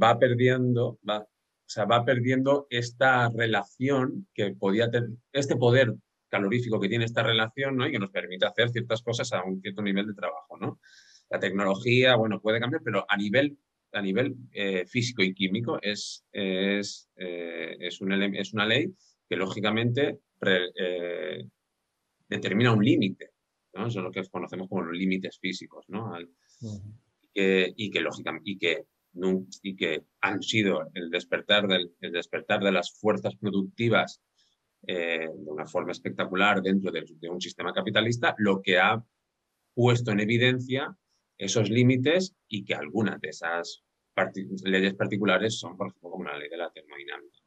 va 0.00 0.18
perdiendo, 0.18 0.98
va, 1.08 1.18
o 1.20 1.28
sea, 1.66 1.84
va 1.84 2.04
perdiendo 2.04 2.66
esta 2.70 3.28
relación 3.28 4.28
que 4.34 4.54
podía 4.54 4.90
tener, 4.90 5.10
este 5.32 5.56
poder 5.56 5.94
calorífico 6.28 6.80
que 6.80 6.88
tiene 6.88 7.04
esta 7.04 7.22
relación, 7.22 7.76
¿no? 7.76 7.86
Y 7.86 7.92
que 7.92 7.98
nos 7.98 8.10
permite 8.10 8.46
hacer 8.46 8.70
ciertas 8.70 9.02
cosas 9.02 9.32
a 9.32 9.44
un 9.44 9.60
cierto 9.60 9.82
nivel 9.82 10.06
de 10.06 10.14
trabajo, 10.14 10.56
¿no? 10.58 10.80
La 11.28 11.38
tecnología, 11.38 12.16
bueno, 12.16 12.40
puede 12.40 12.60
cambiar, 12.60 12.82
pero 12.82 13.04
a 13.08 13.16
nivel, 13.16 13.58
a 13.92 14.02
nivel 14.02 14.36
eh, 14.52 14.84
físico 14.86 15.22
y 15.22 15.34
químico 15.34 15.78
es, 15.80 16.24
es, 16.32 17.08
eh, 17.16 17.76
es, 17.80 18.00
es, 18.00 18.52
una 18.52 18.66
ley 18.66 18.94
que 19.28 19.36
lógicamente 19.36 20.20
eh, 20.46 21.44
determina 22.28 22.72
un 22.72 22.84
límite. 22.84 23.30
¿no? 23.74 23.86
Eso 23.86 24.00
es 24.00 24.04
lo 24.04 24.10
que 24.10 24.28
conocemos 24.28 24.68
como 24.68 24.82
los 24.82 24.96
límites 24.96 25.38
físicos, 25.38 25.84
¿no? 25.88 26.12
y, 27.34 27.90
que, 27.90 28.00
lógicamente, 28.00 28.50
y 28.50 28.58
que, 28.58 28.84
y 29.62 29.76
que 29.76 30.04
han 30.20 30.42
sido 30.42 30.90
el 30.94 31.10
despertar, 31.10 31.66
del, 31.66 31.92
el 32.00 32.12
despertar 32.12 32.62
de 32.62 32.72
las 32.72 32.92
fuerzas 32.98 33.36
productivas 33.36 34.20
de 34.82 35.28
una 35.44 35.66
forma 35.66 35.92
espectacular 35.92 36.62
dentro 36.62 36.90
de, 36.90 37.04
de, 37.06 37.28
un 37.28 37.40
sistema 37.40 37.72
capitalista, 37.72 38.34
lo 38.38 38.62
que 38.62 38.78
ha 38.78 39.04
puesto 39.74 40.10
en 40.10 40.20
evidencia 40.20 40.96
esos 41.40 41.70
límites 41.70 42.34
y 42.48 42.64
que 42.64 42.74
algunas 42.74 43.20
de 43.20 43.30
esas 43.30 43.82
leyes 44.64 44.94
particulares 44.94 45.58
son, 45.58 45.76
por 45.76 45.88
ejemplo, 45.88 46.10
como 46.10 46.24
la 46.24 46.36
ley 46.36 46.50
de 46.50 46.58
la 46.58 46.70
termodinámica, 46.70 47.38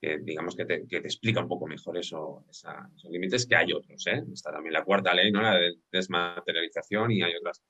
que 0.00 0.18
digamos 0.18 0.56
que 0.56 0.64
te, 0.64 0.84
explica 0.98 1.40
un 1.40 1.48
poco 1.48 1.68
mejor 1.68 1.96
eso, 1.96 2.44
esos 2.50 3.10
límites, 3.10 3.46
que 3.46 3.54
hay 3.54 3.72
otros. 3.72 4.04
¿eh? 4.08 4.24
Está 4.32 4.50
también 4.50 4.72
la 4.72 4.84
cuarta 4.84 5.14
ley, 5.14 5.30
¿no? 5.30 5.42
la 5.42 5.56
de 5.56 5.74
desmaterialización 5.92 7.12
y 7.12 7.22
hay 7.22 7.34
otras. 7.36 7.62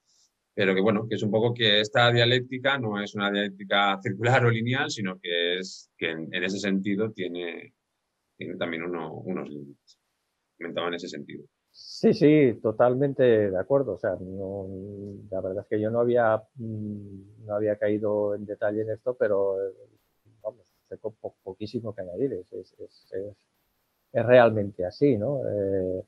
Pero 0.54 0.74
que 0.74 0.80
bueno, 0.80 1.06
que 1.06 1.16
es 1.16 1.22
un 1.22 1.30
poco 1.30 1.52
que 1.52 1.80
esta 1.80 2.10
dialéctica 2.10 2.78
no 2.78 3.02
es 3.02 3.14
una 3.14 3.30
dialéctica 3.30 3.98
circular 4.02 4.46
o 4.46 4.50
lineal, 4.50 4.90
sino 4.90 5.18
que 5.20 5.58
es 5.58 5.90
que 5.98 6.10
en, 6.10 6.32
ese 6.32 6.58
sentido 6.58 7.12
tiene, 7.12 7.74
tiene 8.38 8.56
también 8.56 8.84
unos 8.84 9.48
límites. 9.50 9.98
Comentaba 10.56 10.88
en 10.88 10.94
ese 10.94 11.08
sentido. 11.08 11.44
Sí, 11.76 12.14
sí, 12.14 12.54
totalmente 12.62 13.22
de 13.50 13.58
acuerdo. 13.58 13.94
O 13.94 13.98
sea, 13.98 14.16
la 15.30 15.40
verdad 15.40 15.64
es 15.64 15.68
que 15.68 15.80
yo 15.80 15.90
no 15.90 16.00
había, 16.00 16.36
mm, 16.54 17.46
no 17.46 17.54
había 17.54 17.76
caído 17.76 18.34
en 18.36 18.46
detalle 18.46 18.82
en 18.82 18.90
esto, 18.90 19.14
pero 19.14 19.56
vamos, 20.42 20.64
tengo 20.88 21.12
poquísimo 21.42 21.92
que 21.94 22.02
añadir. 22.02 22.32
Es, 22.34 22.52
es, 22.52 22.74
es, 23.12 24.24
realmente 24.24 24.84
así, 24.84 25.16
¿no? 25.18 25.40
Eh, 25.48 26.04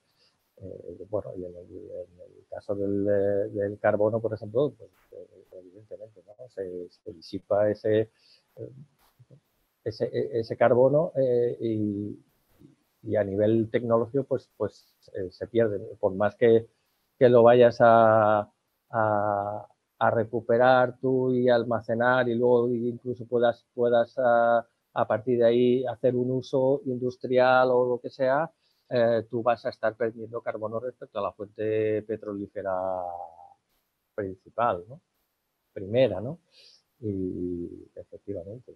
eh, 0.58 1.06
bueno, 1.10 1.32
y 1.36 1.44
en 1.44 1.56
el, 1.56 2.46
caso 2.48 2.76
del, 2.76 3.04
del, 3.52 3.78
carbono, 3.80 4.20
por 4.20 4.32
ejemplo, 4.34 4.72
pues, 4.78 4.90
eh, 5.12 5.46
evidentemente, 5.52 6.22
¿no? 6.26 6.48
Se, 6.48 7.12
disipa 7.12 7.68
ese, 7.70 8.10
ese, 9.84 10.10
ese 10.38 10.56
carbono 10.56 11.12
y, 11.60 12.16
y 13.06 13.16
a 13.16 13.24
nivel 13.24 13.70
tecnológico 13.70 14.24
pues, 14.24 14.50
pues 14.56 14.94
eh, 15.14 15.30
se 15.30 15.46
pierde. 15.46 15.78
Por 16.00 16.14
más 16.14 16.34
que, 16.36 16.68
que 17.18 17.28
lo 17.28 17.42
vayas 17.42 17.78
a, 17.80 18.50
a, 18.90 20.10
recuperar 20.10 20.98
tú 21.00 21.32
y 21.32 21.48
almacenar 21.48 22.28
y 22.28 22.34
luego 22.34 22.68
incluso 22.70 23.26
puedas, 23.26 23.66
puedas 23.74 24.14
a, 24.18 24.66
a, 24.94 25.06
partir 25.06 25.38
de 25.38 25.46
ahí 25.46 25.84
hacer 25.86 26.14
un 26.16 26.30
uso 26.30 26.82
industrial 26.86 27.70
o 27.70 27.86
lo 27.86 28.00
que 28.00 28.10
sea, 28.10 28.50
eh, 28.88 29.26
tú 29.30 29.42
vas 29.42 29.64
a 29.66 29.70
estar 29.70 29.96
perdiendo 29.96 30.40
carbono 30.42 30.78
respecto 30.80 31.18
a 31.18 31.22
la 31.22 31.32
fuente 31.32 32.02
petrolífera 32.02 32.72
principal, 34.14 34.84
¿no? 34.88 35.00
Primera, 35.72 36.20
¿no? 36.20 36.40
Y 37.00 37.90
efectivamente, 37.94 38.74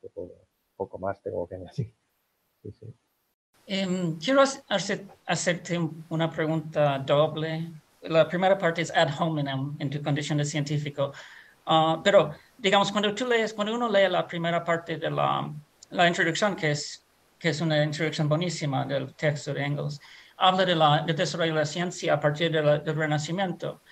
poco, 0.00 0.32
poco 0.76 0.98
más 0.98 1.22
tengo 1.22 1.46
que 1.46 1.54
añadir. 1.56 1.94
Sí, 2.62 2.72
sí. 2.72 2.94
Eh, 3.66 4.14
quiero 4.22 4.42
hacer, 4.42 5.06
hacerte 5.26 5.78
una 6.08 6.30
pregunta 6.30 6.98
doble. 6.98 7.70
La 8.02 8.26
primera 8.26 8.58
parte 8.58 8.82
es 8.82 8.90
ad 8.90 9.10
hominem 9.18 9.76
en 9.78 9.90
tu 9.90 10.02
condición 10.02 10.38
de 10.38 10.44
científico. 10.44 11.12
Uh, 11.66 12.02
pero, 12.02 12.34
digamos, 12.58 12.90
cuando 12.90 13.14
tú 13.14 13.26
lees, 13.26 13.54
cuando 13.54 13.74
uno 13.74 13.88
lee 13.88 14.08
la 14.08 14.26
primera 14.26 14.64
parte 14.64 14.96
de 14.96 15.10
la, 15.10 15.52
la 15.90 16.08
introducción, 16.08 16.56
que 16.56 16.72
es, 16.72 17.04
que 17.38 17.50
es 17.50 17.60
una 17.60 17.82
introducción 17.84 18.28
buenísima 18.28 18.84
del 18.84 19.14
texto 19.14 19.54
de 19.54 19.64
Engels, 19.64 20.00
habla 20.38 20.64
de 20.64 20.74
la, 20.74 21.02
del 21.02 21.14
desarrollo 21.14 21.54
de 21.54 21.60
la 21.60 21.66
ciencia 21.66 22.14
a 22.14 22.20
partir 22.20 22.50
de 22.50 22.62
la, 22.62 22.78
del 22.78 22.96
Renacimiento. 22.96 23.82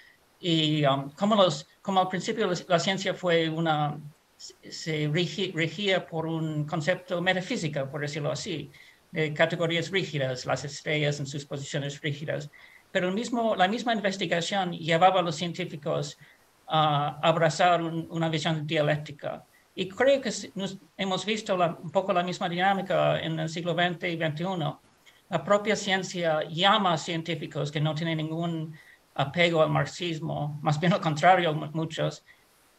Y 0.41 0.85
um, 0.87 1.11
como, 1.11 1.37
los, 1.37 1.69
como 1.83 2.01
al 2.01 2.09
principio 2.09 2.51
la, 2.69 2.79
ciencia 2.79 3.15
fue 3.15 3.49
una, 3.49 3.99
se 4.37 5.09
regía 5.13 6.07
por 6.07 6.27
un 6.27 6.65
concepto 6.65 7.21
metafísico, 7.21 7.89
por 7.91 8.01
decirlo 8.01 8.33
así 8.33 8.71
de 9.11 9.33
categorías 9.33 9.91
rígidas, 9.91 10.47
las 10.47 10.65
estrellas 10.65 11.21
en 11.21 11.27
sus 11.27 11.45
posiciones 11.45 12.01
rígidas. 12.01 12.51
Pero 12.91 13.09
el 13.09 13.15
mismo, 13.15 13.57
la 13.57 13.69
misma 13.69 13.93
investigación 13.95 14.73
llevaba 14.73 15.21
a 15.21 15.23
los 15.23 15.37
científicos 15.37 16.19
a 16.67 17.19
abrazar 17.23 17.83
una 17.83 18.29
visión 18.29 18.67
dialéctica. 18.67 19.45
Y 19.75 19.89
creo 19.89 20.21
que 20.21 20.33
nos, 20.55 20.79
hemos 20.97 21.25
visto 21.25 21.55
un 21.55 21.91
poco 21.91 22.13
la 22.13 22.23
misma 22.23 22.49
dinámica 22.49 23.21
en 23.21 23.39
el 23.39 23.49
siglo 23.49 23.75
XX 23.75 24.05
y 24.05 24.17
XXI. 24.17 24.45
La 25.31 25.45
propia 25.45 25.77
ciencia 25.77 26.43
llama 26.49 26.95
a 26.95 26.99
científicos 26.99 27.71
que 27.71 27.81
no 27.81 27.95
tienen 27.95 28.19
ningún 28.19 28.75
apego 29.15 29.63
al 29.63 29.71
marxismo, 29.71 30.59
más 30.63 30.79
bien 30.81 30.93
al 30.93 31.01
contrario, 31.01 31.53
muchos, 31.53 32.25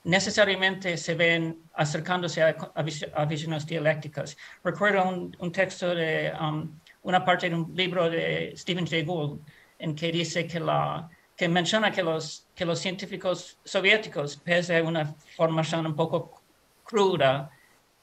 necesariamente 0.03 0.97
se 0.97 1.15
ven 1.15 1.63
acercándose 1.73 2.41
a, 2.41 3.25
visiones 3.25 3.65
dialécticas. 3.65 4.37
Recuerdo 4.63 5.09
un, 5.39 5.51
texto 5.51 5.93
de 5.93 6.31
um, 6.39 6.79
una 7.03 7.23
parte 7.23 7.49
de 7.49 7.55
un 7.55 7.73
libro 7.75 8.09
de 8.09 8.53
Stephen 8.55 8.87
Jay 8.87 9.03
Gould 9.03 9.41
en 9.77 9.95
que 9.95 10.11
dice 10.11 10.47
que, 10.47 10.59
la, 10.59 11.09
que 11.35 11.47
menciona 11.47 11.91
que 11.91 12.03
los, 12.03 12.47
que 12.55 12.65
los 12.65 12.79
científicos 12.79 13.59
soviéticos, 13.63 14.37
pese 14.37 14.77
a 14.77 14.83
una 14.83 15.15
formación 15.35 15.85
un 15.85 15.95
poco 15.95 16.41
cruda, 16.83 17.49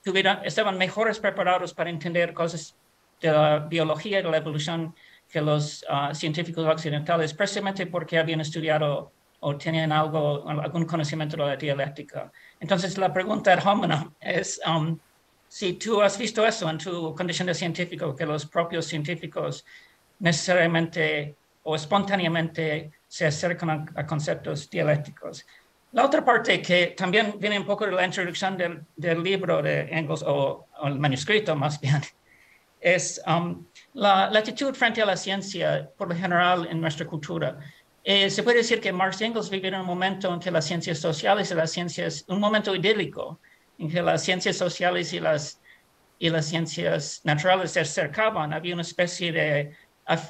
tuvieran, 0.03 0.45
estaban 0.45 0.79
mejores 0.79 1.19
preparados 1.19 1.75
para 1.75 1.91
entender 1.91 2.33
cosas 2.33 2.77
de 3.21 3.31
la 3.31 3.59
biología 3.61 4.21
y 4.21 4.23
de 4.23 4.31
la 4.31 4.37
evolución 4.37 4.95
que 5.29 5.41
los 5.41 5.85
uh, 5.91 6.15
científicos 6.15 6.65
occidentales, 6.67 7.35
precisamente 7.35 7.87
porque 7.87 8.19
habían 8.19 8.41
estudiado 8.41 9.13
o 9.47 9.57
tenían 9.57 9.93
algo, 9.93 10.49
algún 10.49 10.85
conocimiento 10.85 11.37
de 11.37 11.45
la 11.45 11.57
dialéctica. 11.57 12.33
Entonces, 12.59 12.99
la 12.99 13.13
pregunta 13.13 13.53
ad 13.53 13.65
hominem 13.65 14.11
es 14.21 14.61
um, 14.67 14.99
si 15.49 15.75
tú 15.75 16.03
has 16.03 16.19
visto 16.19 16.45
eso 16.45 16.69
en 16.69 16.79
tu 16.79 17.15
condición 17.15 17.47
de 17.47 17.55
científico, 17.55 18.17
que 18.17 18.27
los 18.27 18.45
propios 18.47 18.87
científicos 18.87 19.65
necesariamente 20.19 21.37
o 21.63 21.77
espontáneamente 21.77 22.91
se 23.07 23.27
acercan 23.27 23.71
a, 23.71 23.87
a 23.95 24.05
conceptos 24.05 24.69
dialécticos. 24.69 25.47
La 25.93 26.05
otra 26.05 26.25
parte 26.25 26.61
que 26.61 26.95
también 26.97 27.37
viene 27.39 27.57
un 27.57 27.67
poco 27.67 27.87
de 27.87 27.93
la 27.93 28.05
introducción 28.05 28.57
del, 28.57 28.85
del 28.97 29.23
libro 29.23 29.63
de 29.63 29.83
Engels, 29.93 30.25
o, 30.25 30.67
o, 30.77 30.89
el 30.89 30.99
manuscrito 30.99 31.55
más 31.55 31.81
bien, 31.81 32.03
es 32.81 33.23
um, 33.29 33.65
la, 33.95 34.29
la, 34.29 34.41
actitud 34.41 34.75
frente 34.75 35.01
a 35.03 35.07
la 35.07 35.17
ciencia, 35.17 35.89
por 35.97 36.09
lo 36.09 36.17
general, 36.17 36.67
en 36.69 36.81
nuestra 36.81 37.07
cultura. 37.07 37.59
Eh, 38.09 38.31
se 38.31 38.45
puede 38.45 38.59
decir 38.59 38.81
que 38.81 38.93
Marx 38.93 39.21
y 39.21 39.25
Engels 39.25 39.51
vivieron 39.51 39.81
un 39.81 39.87
momento 39.89 40.33
en 40.33 40.39
que 40.39 40.53
las 40.53 40.65
ciencias 40.65 41.01
sociales 41.01 41.51
y 41.51 41.55
las 41.55 41.73
ciencias, 41.73 42.25
un 42.29 42.39
momento 42.39 42.73
idílico, 42.73 43.41
en 43.79 43.91
que 43.91 44.01
las 44.01 44.23
ciencias 44.23 44.57
sociales 44.57 45.13
y 45.13 45.19
las, 45.19 45.61
y 46.17 46.31
las 46.31 46.47
ciencias 46.47 47.21
naturales 47.25 47.73
se 47.73 47.81
acercaban, 47.81 48.53
había 48.53 48.75
una 48.75 48.83
especie 48.83 49.33
de 49.33 49.75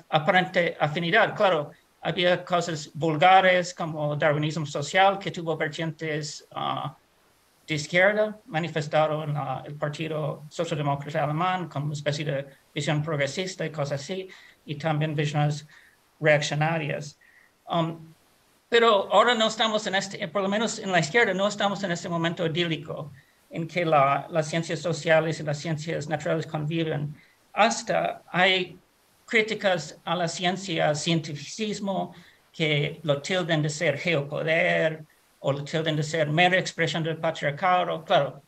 aparente 0.08 0.74
afinidad. 0.80 1.36
Claro, 1.36 1.70
había 2.00 2.42
cosas 2.46 2.90
vulgares 2.94 3.74
como 3.74 4.16
darwinismo 4.16 4.64
social 4.64 5.18
que 5.18 5.30
tuvo 5.30 5.54
vertientes 5.58 6.48
uh, 6.52 6.88
de 7.66 7.74
izquierda, 7.74 8.40
manifestado 8.46 9.22
en 9.22 9.36
el 9.66 9.74
Partido 9.74 10.44
Socialdemócrata 10.48 11.24
Alemán 11.24 11.68
como 11.68 11.86
una 11.86 11.94
especie 11.94 12.24
de 12.24 12.46
visión 12.74 13.02
progresista 13.02 13.66
y 13.66 13.70
cosas 13.70 14.00
así, 14.00 14.30
y 14.64 14.76
también 14.76 15.14
visiones 15.14 15.68
reaccionarias. 16.18 17.18
Um, 17.68 18.14
pero 18.68 19.12
ahora 19.12 19.34
no 19.34 19.46
estamos 19.46 19.86
en 19.86 19.94
este, 19.94 20.26
por 20.28 20.42
lo 20.42 20.48
menos 20.48 20.78
en 20.78 20.90
la 20.92 20.98
izquierda, 21.00 21.32
no 21.34 21.46
estamos 21.46 21.82
en 21.84 21.92
este 21.92 22.08
momento 22.08 22.46
idílico 22.46 23.12
en 23.50 23.66
que 23.68 23.84
la, 23.84 24.26
las 24.30 24.48
ciencias 24.48 24.80
sociales 24.80 25.38
y 25.40 25.44
las 25.44 25.58
ciencias 25.58 26.08
naturales 26.08 26.46
conviven. 26.46 27.14
Hasta 27.52 28.22
hay 28.30 28.78
críticas 29.24 29.98
a 30.04 30.14
la 30.16 30.28
ciencia, 30.28 30.94
cientificismo, 30.94 32.14
que 32.52 33.00
lo 33.02 33.20
tilden 33.20 33.62
de 33.62 33.68
ser 33.68 33.98
geopoder 33.98 35.04
o 35.40 35.52
lo 35.52 35.62
tilden 35.64 35.96
de 35.96 36.02
ser 36.02 36.28
mera 36.28 36.58
expresión 36.58 37.02
del 37.02 37.18
patriarcado. 37.18 38.04
Claro, 38.04 38.42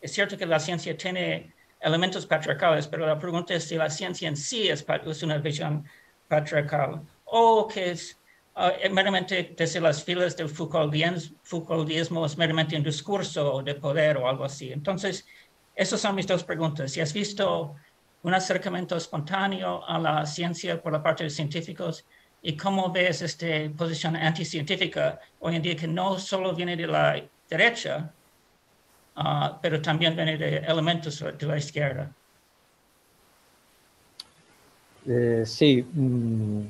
es 0.00 0.12
cierto 0.12 0.36
que 0.36 0.46
la 0.46 0.60
ciencia 0.60 0.96
tiene 0.96 1.52
elementos 1.80 2.26
patriarcales, 2.26 2.86
pero 2.86 3.06
la 3.06 3.18
pregunta 3.18 3.54
es 3.54 3.64
si 3.64 3.76
la 3.76 3.90
ciencia 3.90 4.28
en 4.28 4.36
sí 4.36 4.68
es, 4.68 4.84
es 5.06 5.22
una 5.22 5.38
visión 5.38 5.84
patriarcal 6.28 7.02
o 7.24 7.66
que 7.66 7.90
es 7.90 8.18
uh, 8.56 8.92
meramente 8.92 9.54
desde 9.56 9.80
las 9.80 10.02
filas 10.02 10.36
del 10.36 10.48
Foucaultismo, 10.48 12.26
es 12.26 12.36
meramente 12.36 12.76
un 12.76 12.82
discurso 12.82 13.62
de 13.62 13.74
poder 13.74 14.16
o 14.16 14.28
algo 14.28 14.44
así. 14.44 14.72
Entonces, 14.72 15.26
esas 15.74 16.00
son 16.00 16.14
mis 16.14 16.26
dos 16.26 16.44
preguntas. 16.44 16.92
Si 16.92 17.00
has 17.00 17.12
visto 17.12 17.74
un 18.22 18.34
acercamiento 18.34 18.96
espontáneo 18.96 19.84
a 19.86 19.98
la 19.98 20.26
ciencia 20.26 20.80
por 20.80 20.92
la 20.92 21.02
parte 21.02 21.24
de 21.24 21.30
científicos 21.30 22.04
y 22.42 22.56
cómo 22.56 22.90
ves 22.90 23.22
esta 23.22 23.46
posición 23.76 24.16
anticientífica 24.16 25.20
hoy 25.40 25.56
en 25.56 25.62
día 25.62 25.76
que 25.76 25.86
no 25.86 26.18
solo 26.18 26.54
viene 26.54 26.76
de 26.76 26.86
la 26.86 27.22
derecha, 27.48 28.12
uh, 29.16 29.58
pero 29.60 29.80
también 29.80 30.14
viene 30.16 30.36
de 30.38 30.58
elementos 30.58 31.18
de 31.20 31.46
la 31.46 31.58
izquierda. 31.58 32.10
Eh, 35.06 35.42
sí, 35.44 35.82
mm, 35.82 36.66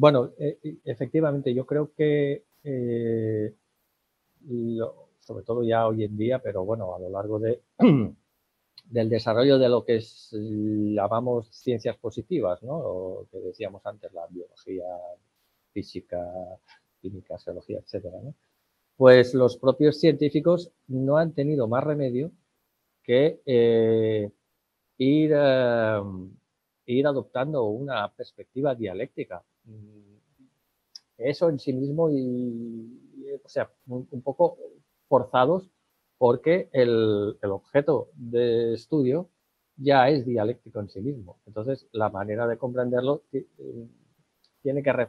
bueno, 0.00 0.32
eh, 0.38 0.58
efectivamente, 0.84 1.52
yo 1.52 1.66
creo 1.66 1.92
que 1.94 2.44
eh, 2.64 3.54
sobre 5.20 5.44
todo 5.44 5.62
ya 5.62 5.86
hoy 5.86 6.04
en 6.04 6.16
día, 6.16 6.38
pero 6.38 6.64
bueno, 6.64 6.94
a 6.94 6.98
lo 6.98 7.10
largo 7.10 7.38
de 7.38 7.60
del 8.86 9.10
desarrollo 9.10 9.58
de 9.58 9.68
lo 9.68 9.84
que 9.84 10.00
llamamos 10.32 11.48
ciencias 11.50 11.98
positivas, 11.98 12.62
¿no? 12.62 12.78
O 12.78 13.26
que 13.30 13.40
decíamos 13.40 13.84
antes, 13.84 14.10
la 14.14 14.26
biología, 14.26 14.84
física, 15.74 16.18
química, 17.02 17.38
geología, 17.38 17.80
etcétera. 17.80 18.16
Pues 18.96 19.34
los 19.34 19.58
propios 19.58 20.00
científicos 20.00 20.72
no 20.88 21.18
han 21.18 21.34
tenido 21.34 21.68
más 21.68 21.84
remedio 21.84 22.32
que 23.02 23.42
eh, 23.44 24.30
eh, 24.98 26.02
ir 26.86 27.06
adoptando 27.06 27.64
una 27.64 28.10
perspectiva 28.14 28.74
dialéctica. 28.74 29.44
Eso 31.18 31.48
en 31.50 31.58
sí 31.58 31.72
mismo, 31.72 32.10
y, 32.10 33.38
o 33.44 33.48
sea, 33.48 33.70
un 33.86 34.22
poco 34.22 34.58
forzados 35.08 35.70
porque 36.20 36.68
el, 36.74 37.38
objeto 37.44 38.10
de 38.14 38.74
estudio 38.74 39.30
ya 39.76 40.10
es 40.10 40.26
dialéctico 40.26 40.78
en 40.80 40.90
sí 40.90 41.00
mismo. 41.00 41.40
Entonces, 41.46 41.88
la 41.92 42.10
manera 42.10 42.46
de 42.46 42.58
comprenderlo 42.58 43.22
eh, 43.32 43.46
tiene 44.60 44.82
que, 44.82 45.08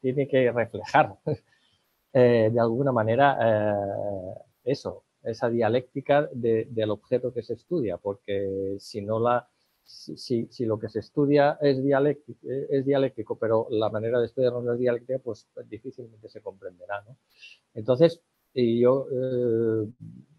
tiene, 0.00 0.28
que 0.28 0.52
reflejar 0.52 1.18
eh, 2.12 2.50
de 2.52 2.60
alguna 2.60 2.92
manera 2.92 3.36
eh, 3.42 4.34
eso, 4.62 5.02
esa 5.24 5.50
dialéctica 5.50 6.28
del 6.34 6.90
objeto 6.90 7.34
que 7.34 7.42
se 7.42 7.54
estudia, 7.54 7.96
porque 7.96 8.76
si 8.78 9.02
no 9.02 9.18
la, 9.18 9.49
si, 9.90 10.48
lo 10.64 10.78
que 10.78 10.88
se 10.88 11.00
estudia 11.00 11.58
es 11.60 11.82
dialéctico, 11.82 12.40
es 12.48 12.84
dialéctico, 12.86 13.36
pero 13.38 13.66
la 13.70 13.88
manera 13.90 14.20
de 14.20 14.26
estudiarlo 14.26 14.62
no 14.62 14.72
es 14.72 14.78
dialéctica, 14.78 15.18
pues 15.18 15.48
difícilmente 15.68 16.28
se 16.28 16.40
comprenderá. 16.40 17.02
¿no? 17.02 17.16
Entonces, 17.74 18.20
y 18.54 18.80
yo, 18.80 19.06
eh, 19.12 19.88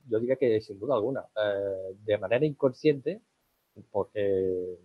yo 0.07 0.19
diría 0.19 0.35
que 0.35 0.61
sin 0.61 0.79
duda 0.79 0.95
alguna, 0.95 1.25
eh, 1.35 1.95
de 2.03 2.17
manera 2.17 2.45
inconsciente, 2.45 3.21
porque, 3.91 4.77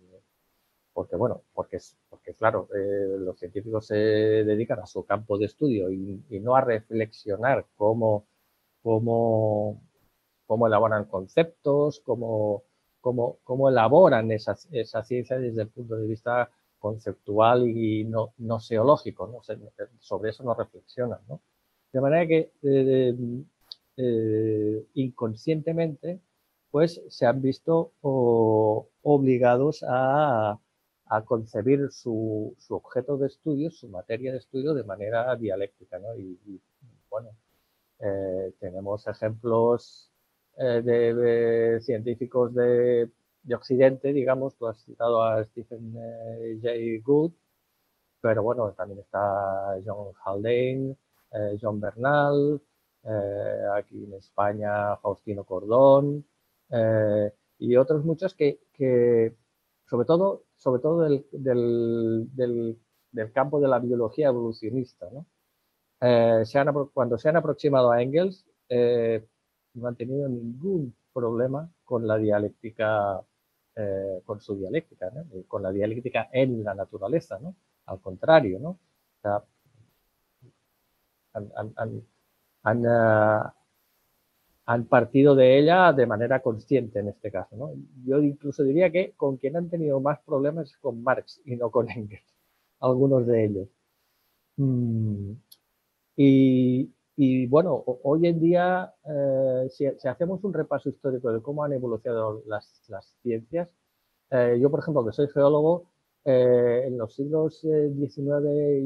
porque 0.93 1.15
bueno, 1.15 1.43
porque, 1.53 1.79
porque 2.09 2.33
claro, 2.35 2.69
eh, 2.73 3.17
los 3.19 3.37
científicos 3.39 3.87
se 3.87 3.95
dedican 3.95 4.79
a 4.79 4.85
su 4.85 5.05
campo 5.05 5.37
de 5.37 5.45
estudio 5.45 5.91
y, 5.91 6.39
no 6.39 6.55
a 6.55 6.61
reflexionar 6.61 7.65
cómo, 7.75 8.27
cómo, 8.81 9.81
cómo 10.45 10.67
elaboran 10.67 11.05
conceptos, 11.05 12.01
cómo, 12.05 12.63
cómo, 13.01 13.69
elaboran 13.69 14.31
esa, 14.31 14.55
esa 14.71 15.03
ciencia 15.03 15.37
desde 15.37 15.63
el 15.63 15.69
punto 15.69 15.95
de 15.95 16.07
vista 16.07 16.49
conceptual 16.79 17.67
y 17.67 18.03
no, 18.05 18.33
no 18.37 18.59
seológico, 18.59 19.27
¿no? 19.27 19.41
sobre 19.99 20.29
eso 20.29 20.43
no 20.43 20.53
reflexionan, 20.53 21.19
¿no? 21.27 21.41
De 21.91 22.01
manera 22.01 22.27
que 22.27 22.51
eh, 22.63 23.15
eh, 23.97 24.85
inconscientemente 24.93 26.19
pues 26.69 27.01
se 27.09 27.25
han 27.25 27.41
visto 27.41 27.93
obligados 28.01 29.83
a, 29.87 30.59
concebir 31.25 31.89
su, 31.91 32.55
objeto 32.69 33.17
de 33.17 33.27
estudio, 33.27 33.71
su 33.71 33.87
materia 33.87 34.31
de 34.31 34.39
estudio 34.39 34.73
de 34.73 34.83
manera 34.83 35.35
dialéctica. 35.37 35.99
Y, 36.17 36.61
bueno, 37.09 37.29
eh, 37.99 38.53
tenemos 38.59 39.07
ejemplos 39.07 40.11
de, 40.57 41.79
científicos 41.81 42.53
de, 42.53 43.09
de, 43.43 43.55
Occidente, 43.55 44.13
digamos, 44.13 44.55
tú 44.55 44.67
has 44.67 44.79
citado 44.83 45.23
a 45.23 45.43
Stephen 45.45 45.93
J. 46.61 46.69
Gould, 47.03 47.33
pero 48.21 48.43
bueno, 48.43 48.71
también 48.73 48.99
está 48.99 49.77
John 49.85 50.13
Haldane, 50.23 50.95
eh, 51.31 51.57
John 51.61 51.79
Bernal, 51.79 52.61
eh, 53.03 53.61
aquí 53.75 54.03
en 54.03 54.13
España 54.13 54.95
Faustino 54.97 55.43
Cordón 55.43 56.25
eh, 56.69 57.31
y 57.59 57.75
otros 57.75 58.03
muchos 58.05 58.33
que, 58.35 58.59
sobre 59.85 60.05
todo, 60.05 60.43
sobre 60.55 60.81
todo 60.81 61.01
del, 61.01 61.25
del, 61.31 62.27
del, 63.11 63.31
campo 63.33 63.59
de 63.59 63.67
la 63.67 63.79
biología 63.79 64.27
evolucionista, 64.27 65.07
¿no? 65.11 65.25
se 66.45 66.59
han, 66.59 66.73
cuando 66.93 67.17
se 67.17 67.29
han 67.29 67.37
aproximado 67.37 67.91
a 67.91 68.01
Engels, 68.01 68.45
no 69.77 69.87
han 69.87 69.95
tenido 69.95 70.27
ningún 70.27 70.95
problema 71.13 71.69
con 71.85 72.07
la 72.07 72.17
dialéctica, 72.17 73.21
con 74.25 74.41
su 74.41 74.57
dialéctica, 74.57 75.11
¿no? 75.11 75.25
con 75.47 75.61
la 75.61 75.71
dialéctica 75.71 76.29
en 76.31 76.63
la 76.63 76.73
naturaleza, 76.73 77.37
¿no? 77.39 77.55
Al 77.85 78.01
contrario, 78.01 78.59
¿no? 78.59 78.79
han, 82.63 82.85
eh, 82.85 83.49
han, 84.65 84.85
partido 84.85 85.35
de 85.35 85.59
ella 85.59 85.93
de 85.93 86.05
manera 86.05 86.41
consciente 86.41 86.99
en 86.99 87.09
este 87.09 87.31
caso. 87.31 87.55
¿no? 87.55 87.71
Yo 88.05 88.21
incluso 88.21 88.63
diría 88.63 88.91
que 88.91 89.13
con 89.15 89.37
quien 89.37 89.55
han 89.57 89.69
tenido 89.69 89.99
más 90.01 90.19
problemas 90.21 90.69
es 90.71 90.77
con 90.77 91.01
Marx 91.03 91.41
y 91.45 91.55
no 91.55 91.71
con 91.71 91.89
Engels, 91.89 92.35
algunos 92.79 93.25
de 93.27 93.45
ellos. 93.45 93.67
Mm, 94.57 95.33
y, 96.15 96.91
y 97.19 97.47
bueno, 97.47 97.83
hoy 98.03 98.27
en 98.27 98.39
día, 98.39 98.93
eh, 99.03 99.67
si, 99.71 99.87
hacemos 99.87 100.43
un 100.43 100.53
repaso 100.53 100.87
histórico 100.87 101.31
de 101.31 101.41
cómo 101.41 101.63
han 101.63 101.73
evolucionado 101.73 102.43
las, 102.45 102.67
ciencias, 103.23 103.69
eh, 104.29 104.59
yo, 104.61 104.69
por 104.69 104.81
ejemplo, 104.81 105.03
que 105.03 105.13
soy 105.13 105.27
geólogo, 105.27 105.89
eh, 106.25 106.83
en 106.85 106.95
los 106.95 107.15
siglos 107.15 107.61
XIX 107.61 108.45
e 108.45 108.79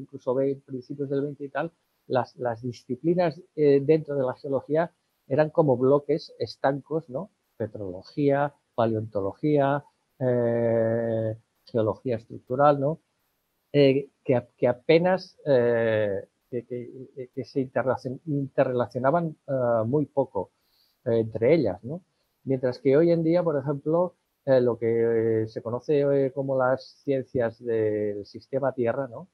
incluso 0.00 0.34
20, 0.34 0.62
principios 0.64 1.10
del 1.10 1.34
XX 1.34 1.40
y 1.42 1.48
tal, 1.50 1.72
las, 2.06 2.34
disciplinas 2.62 3.42
dentro 3.54 4.14
de 4.14 4.24
la 4.24 4.34
geología 4.34 4.90
eran 5.28 5.50
como 5.50 5.76
bloques 5.76 6.34
estancos, 6.38 7.10
¿no? 7.10 7.30
Petrología, 7.58 8.54
paleontología, 8.74 9.84
geología 11.64 12.16
estructural, 12.16 12.80
¿no? 12.80 13.00
que, 13.72 14.66
apenas 14.66 15.36
que, 16.50 17.44
se 17.44 17.70
interrelacionaban 18.26 19.36
ah, 19.48 19.84
muy 19.86 20.06
poco 20.06 20.52
eh, 21.06 21.20
entre 21.20 21.54
ellas, 21.54 21.82
¿no? 21.84 22.02
Mientras 22.44 22.78
que 22.80 22.96
hoy 22.96 23.10
en 23.12 23.22
día, 23.24 23.42
por 23.42 23.58
ejemplo, 23.58 24.16
eh, 24.44 24.60
lo 24.60 24.78
que 24.78 25.42
eh, 25.42 25.48
se 25.48 25.62
conoce 25.62 26.32
como 26.34 26.58
las 26.58 27.00
ciencias 27.04 27.62
del 27.64 28.26
sistema 28.26 28.72
Tierra, 28.72 29.08
¿no? 29.08 29.28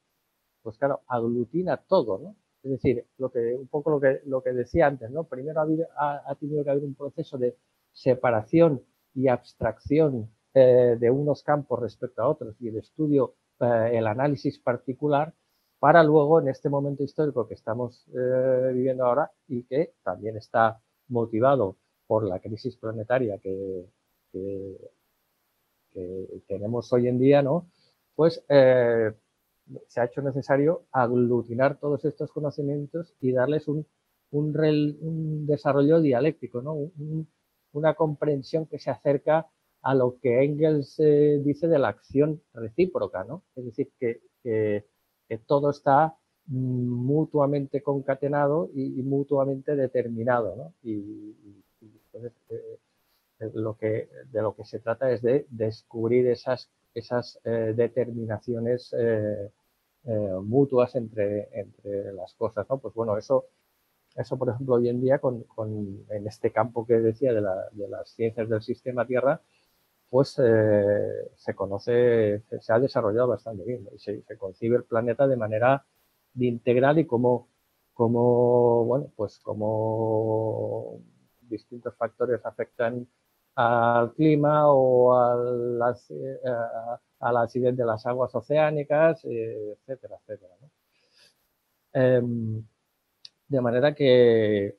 Pues 0.62 0.78
claro, 0.78 1.02
aglutina 1.08 1.78
todo, 1.78 2.18
¿no? 2.18 2.36
Es 2.62 2.72
decir, 2.72 3.06
lo 3.18 3.30
que, 3.32 3.54
un 3.54 3.68
poco 3.68 3.90
lo 3.90 4.00
que, 4.00 4.20
lo 4.26 4.42
que 4.42 4.52
decía 4.52 4.86
antes, 4.86 5.10
¿no? 5.10 5.24
Primero 5.24 5.62
ha, 5.96 6.22
ha, 6.30 6.34
tenido 6.36 6.64
que 6.64 6.70
haber 6.70 6.84
un 6.84 6.94
proceso 6.94 7.38
de 7.38 7.56
separación 7.92 8.82
y 9.14 9.28
abstracción 9.28 10.30
de 10.54 11.10
unos 11.10 11.42
campos 11.42 11.80
respecto 11.80 12.22
a 12.22 12.28
otros 12.28 12.56
y 12.60 12.68
el 12.68 12.76
estudio, 12.76 13.36
el 13.58 14.06
análisis 14.06 14.58
particular 14.58 15.34
para 15.82 16.04
luego 16.04 16.40
en 16.40 16.46
este 16.46 16.68
momento 16.68 17.02
histórico 17.02 17.48
que 17.48 17.54
estamos 17.54 18.06
eh, 18.14 18.70
viviendo 18.72 19.04
ahora 19.04 19.32
y 19.48 19.64
que 19.64 19.94
también 20.04 20.36
está 20.36 20.80
motivado 21.08 21.76
por 22.06 22.22
la 22.22 22.38
crisis 22.38 22.76
planetaria 22.76 23.38
que, 23.38 23.88
tenemos 26.46 26.92
hoy 26.92 27.08
en 27.08 27.18
día, 27.18 27.42
¿no? 27.42 27.66
Pues 28.14 28.44
eh, 28.48 29.12
se 29.88 30.00
ha 30.00 30.04
hecho 30.04 30.22
necesario 30.22 30.84
aglutinar 30.92 31.80
todos 31.80 32.04
estos 32.04 32.30
conocimientos 32.30 33.16
y 33.20 33.32
darles 33.32 33.66
un, 33.66 33.84
desarrollo 35.48 36.00
dialéctico, 36.00 36.62
¿no? 36.62 36.92
una 37.72 37.94
comprensión 37.94 38.66
que 38.66 38.78
se 38.78 38.90
acerca 38.90 39.48
a 39.82 39.96
lo 39.96 40.20
que 40.20 40.44
Engels 40.44 40.94
eh, 41.00 41.40
dice 41.44 41.66
de 41.66 41.80
la 41.80 41.88
acción 41.88 42.40
recíproca, 42.54 43.24
¿no? 43.24 43.42
Es 43.56 43.64
decir, 43.64 43.90
que 43.98 44.91
todo 45.38 45.70
está 45.70 46.16
mutuamente 46.46 47.82
concatenado 47.82 48.70
y, 48.74 49.02
mutuamente 49.02 49.76
determinado. 49.76 50.56
¿no? 50.56 50.74
Y, 50.82 51.34
entonces, 51.80 52.32
eh, 52.50 52.78
eh, 53.40 53.50
lo 53.54 53.76
que, 53.76 54.08
de 54.30 54.42
lo 54.42 54.54
que 54.54 54.64
se 54.64 54.80
trata 54.80 55.10
es 55.10 55.22
de 55.22 55.46
descubrir 55.50 56.26
esas, 56.28 56.70
esas 56.94 57.38
eh, 57.44 57.74
determinaciones 57.76 58.94
mutuas 60.42 60.96
entre, 60.96 61.48
entre 61.52 62.12
las 62.12 62.34
cosas. 62.34 62.66
¿no? 62.68 62.78
Pues 62.78 62.92
bueno, 62.94 63.16
eso, 63.16 63.46
eso 64.16 64.36
por 64.36 64.48
ejemplo, 64.48 64.74
hoy 64.74 64.88
en 64.88 65.00
día, 65.00 65.20
con, 65.20 65.44
con 65.44 66.04
en 66.10 66.26
este 66.26 66.50
campo 66.50 66.84
que 66.84 66.94
decía 66.94 67.32
de, 67.32 67.40
la, 67.40 67.68
de 67.70 67.88
las 67.88 68.10
ciencias 68.10 68.48
del 68.48 68.62
sistema 68.62 69.06
Tierra, 69.06 69.40
pues 70.12 70.38
se 71.36 71.54
conoce, 71.54 72.42
se 72.60 72.70
ha 72.70 72.78
desarrollado 72.78 73.28
bastante 73.28 73.64
bien 73.64 73.88
y 73.94 73.98
se, 73.98 74.22
concibe 74.36 74.76
el 74.76 74.84
planeta 74.84 75.26
de 75.26 75.38
manera 75.38 75.86
integral 76.34 76.98
y 76.98 77.06
como, 77.06 77.48
como, 77.94 78.84
bueno, 78.84 79.10
pues 79.16 79.38
como 79.38 81.00
distintos 81.40 81.96
factores 81.96 82.44
afectan 82.44 83.08
al 83.54 84.12
clima 84.12 84.70
o 84.70 85.14
al, 85.14 85.80
eh, 86.10 86.40
al 87.20 87.36
accidente 87.38 87.80
de 87.80 87.86
las 87.86 88.04
aguas 88.04 88.34
oceánicas, 88.34 89.24
eh, 89.24 89.78
etcétera, 89.78 90.16
etcétera. 90.20 90.54
Em, 91.94 92.62
de 93.48 93.60
manera 93.62 93.94
que, 93.94 94.76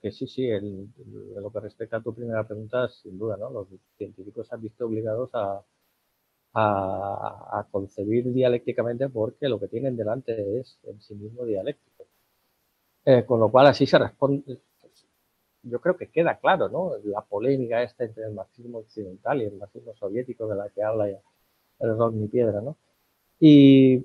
que 0.00 0.12
sí, 0.12 0.26
sí, 0.26 0.48
en 0.48 0.92
lo 1.36 1.50
que 1.50 1.60
respecta 1.60 1.98
a 1.98 2.02
tu 2.02 2.14
primera 2.14 2.46
pregunta, 2.46 2.88
sin 2.88 3.18
duda, 3.18 3.36
¿no? 3.36 3.50
Los 3.50 3.68
científicos 3.96 4.46
se 4.48 4.54
han 4.54 4.62
visto 4.62 4.86
obligados 4.86 5.30
a, 5.34 5.62
a, 6.54 7.66
concebir 7.70 8.32
dialécticamente 8.32 9.08
porque 9.08 9.48
lo 9.48 9.60
que 9.60 9.68
tienen 9.68 9.96
delante 9.96 10.60
es 10.60 10.78
en 10.84 11.00
sí 11.00 11.14
mismo 11.14 11.44
dialéctico. 11.44 12.06
Eh, 13.04 13.24
con 13.26 13.40
lo 13.40 13.50
cual 13.50 13.66
así 13.68 13.86
se 13.86 13.98
responde, 13.98 14.60
yo 15.62 15.80
creo 15.80 15.96
que 15.96 16.10
queda 16.10 16.38
claro, 16.38 16.68
¿no? 16.68 16.92
La 17.04 17.22
polémica 17.22 17.82
esta 17.82 18.04
entre 18.04 18.24
el 18.24 18.32
marxismo 18.32 18.78
occidental 18.78 19.42
y 19.42 19.46
el 19.46 19.56
marxismo 19.56 19.94
soviético 19.94 20.46
de 20.46 20.56
la 20.56 20.68
que 20.70 20.82
habla 20.82 21.08
el 21.08 21.98
Rodney 21.98 22.28
Piedra, 22.28 22.60
¿no? 22.60 22.76
Y 23.40 24.04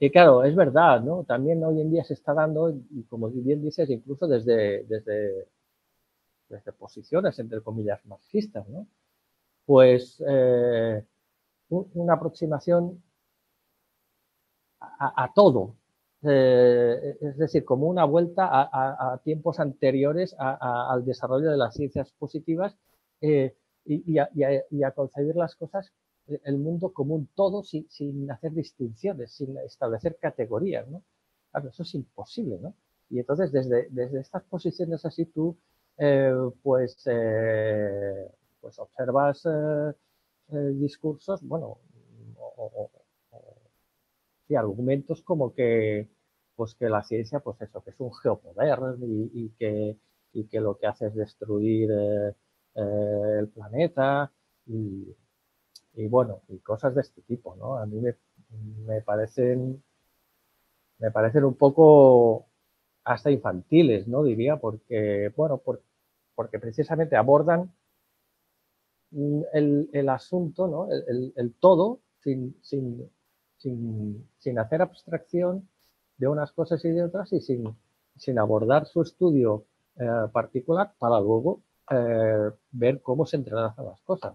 y 0.00 0.10
claro, 0.10 0.44
es 0.44 0.56
verdad, 0.56 1.02
¿no? 1.02 1.24
También 1.24 1.62
hoy 1.62 1.80
en 1.80 1.90
día 1.90 2.02
se 2.04 2.14
está 2.14 2.32
dando, 2.34 2.70
y 2.70 3.04
como 3.04 3.28
bien 3.30 3.62
dices, 3.62 3.90
incluso 3.90 4.26
desde, 4.26 4.84
desde, 4.84 5.46
desde 6.48 6.72
posiciones, 6.72 7.38
entre 7.38 7.60
comillas, 7.62 8.04
marxistas, 8.06 8.66
¿no? 8.68 8.86
Pues 9.66 10.22
eh, 10.26 11.04
una 11.68 12.14
aproximación 12.14 13.02
a, 14.80 15.32
todo, 15.34 15.76
eh, 16.22 17.16
es 17.20 17.36
decir, 17.36 17.64
como 17.64 17.86
una 17.86 18.04
vuelta 18.04 18.48
a, 18.50 19.20
tiempos 19.22 19.60
anteriores 19.60 20.34
al 20.38 21.04
desarrollo 21.04 21.50
de 21.50 21.56
las 21.58 21.74
ciencias 21.74 22.12
positivas 22.12 22.76
eh, 23.20 23.54
y, 23.84 24.02
y, 24.14 24.82
a, 24.82 24.90
concebir 24.92 25.36
las 25.36 25.54
cosas 25.56 25.92
el 26.44 26.58
mundo 26.58 26.92
como 26.92 27.14
un 27.14 27.26
todo 27.34 27.62
sin, 27.64 28.30
hacer 28.30 28.52
distinciones, 28.52 29.32
sin 29.32 29.56
establecer 29.58 30.16
categorías, 30.20 30.88
¿no? 30.88 31.02
Claro, 31.50 31.70
eso 31.70 31.82
es 31.82 31.94
imposible, 31.94 32.58
¿no? 32.60 32.74
Y 33.10 33.18
entonces 33.18 33.50
desde, 33.52 33.88
desde 33.90 34.20
estas 34.20 34.44
posiciones 34.44 35.04
así 35.04 35.26
tú, 35.26 35.56
eh, 35.98 36.32
pues, 36.62 37.02
eh, 37.06 38.30
pues 38.60 38.78
observas 38.78 39.44
eh, 39.46 39.92
discursos, 40.74 41.42
bueno, 41.42 41.78
o, 42.56 42.90
argumentos 44.56 45.22
como 45.22 45.54
que, 45.54 46.08
pues 46.56 46.74
que 46.74 46.88
la 46.88 47.02
ciencia, 47.04 47.38
pues 47.40 47.60
eso, 47.62 47.82
que 47.84 47.90
es 47.90 48.00
un 48.00 48.12
geopoder 48.12 48.78
y, 49.00 49.50
que, 49.50 49.96
y 50.32 50.44
que 50.48 50.60
lo 50.60 50.76
que 50.76 50.88
hace 50.88 51.06
es 51.06 51.14
destruir 51.14 51.88
el 52.74 53.48
planeta 53.48 54.32
y 54.66 55.14
y 55.94 56.08
bueno, 56.08 56.42
y 56.48 56.58
cosas 56.58 56.94
de 56.94 57.02
este 57.02 57.22
tipo, 57.22 57.56
¿no? 57.56 57.76
A 57.78 57.86
mí 57.86 58.00
me, 58.00 59.00
parecen, 59.02 59.82
me 60.98 61.10
parecen 61.10 61.44
un 61.44 61.54
poco 61.54 62.46
hasta 63.04 63.30
infantiles, 63.30 64.06
¿no? 64.08 64.22
Diría, 64.22 64.56
porque, 64.56 65.32
bueno, 65.36 65.60
porque 66.34 66.58
precisamente 66.58 67.16
abordan 67.16 67.72
el, 69.52 70.08
asunto, 70.08 70.68
¿no? 70.68 70.88
El, 70.90 71.54
todo 71.58 72.00
sin, 72.20 72.56
sin, 72.62 73.10
sin, 73.58 74.58
hacer 74.58 74.82
abstracción 74.82 75.68
de 76.16 76.28
unas 76.28 76.52
cosas 76.52 76.84
y 76.84 76.90
de 76.90 77.04
otras 77.04 77.32
y 77.32 77.40
sin, 77.40 77.76
sin 78.16 78.38
abordar 78.38 78.86
su 78.86 79.02
estudio 79.02 79.64
eh, 79.96 80.06
particular 80.32 80.94
para 80.98 81.18
luego 81.20 81.62
eh, 81.90 82.50
ver 82.70 83.02
cómo 83.02 83.26
se 83.26 83.36
entrelazan 83.36 83.86
las 83.86 84.00
cosas. 84.02 84.34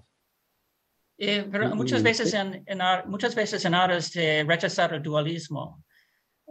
Eh, 1.18 1.47
pero 1.49 1.74
muchas 1.76 2.03
veces 2.03 2.34
en, 2.34 2.66
muchas 3.05 3.36
veces 3.36 3.63
en 3.63 3.74
aras 3.74 4.11
de 4.11 4.43
rechazar 4.43 4.93
el 4.93 5.01
dualismo, 5.01 5.84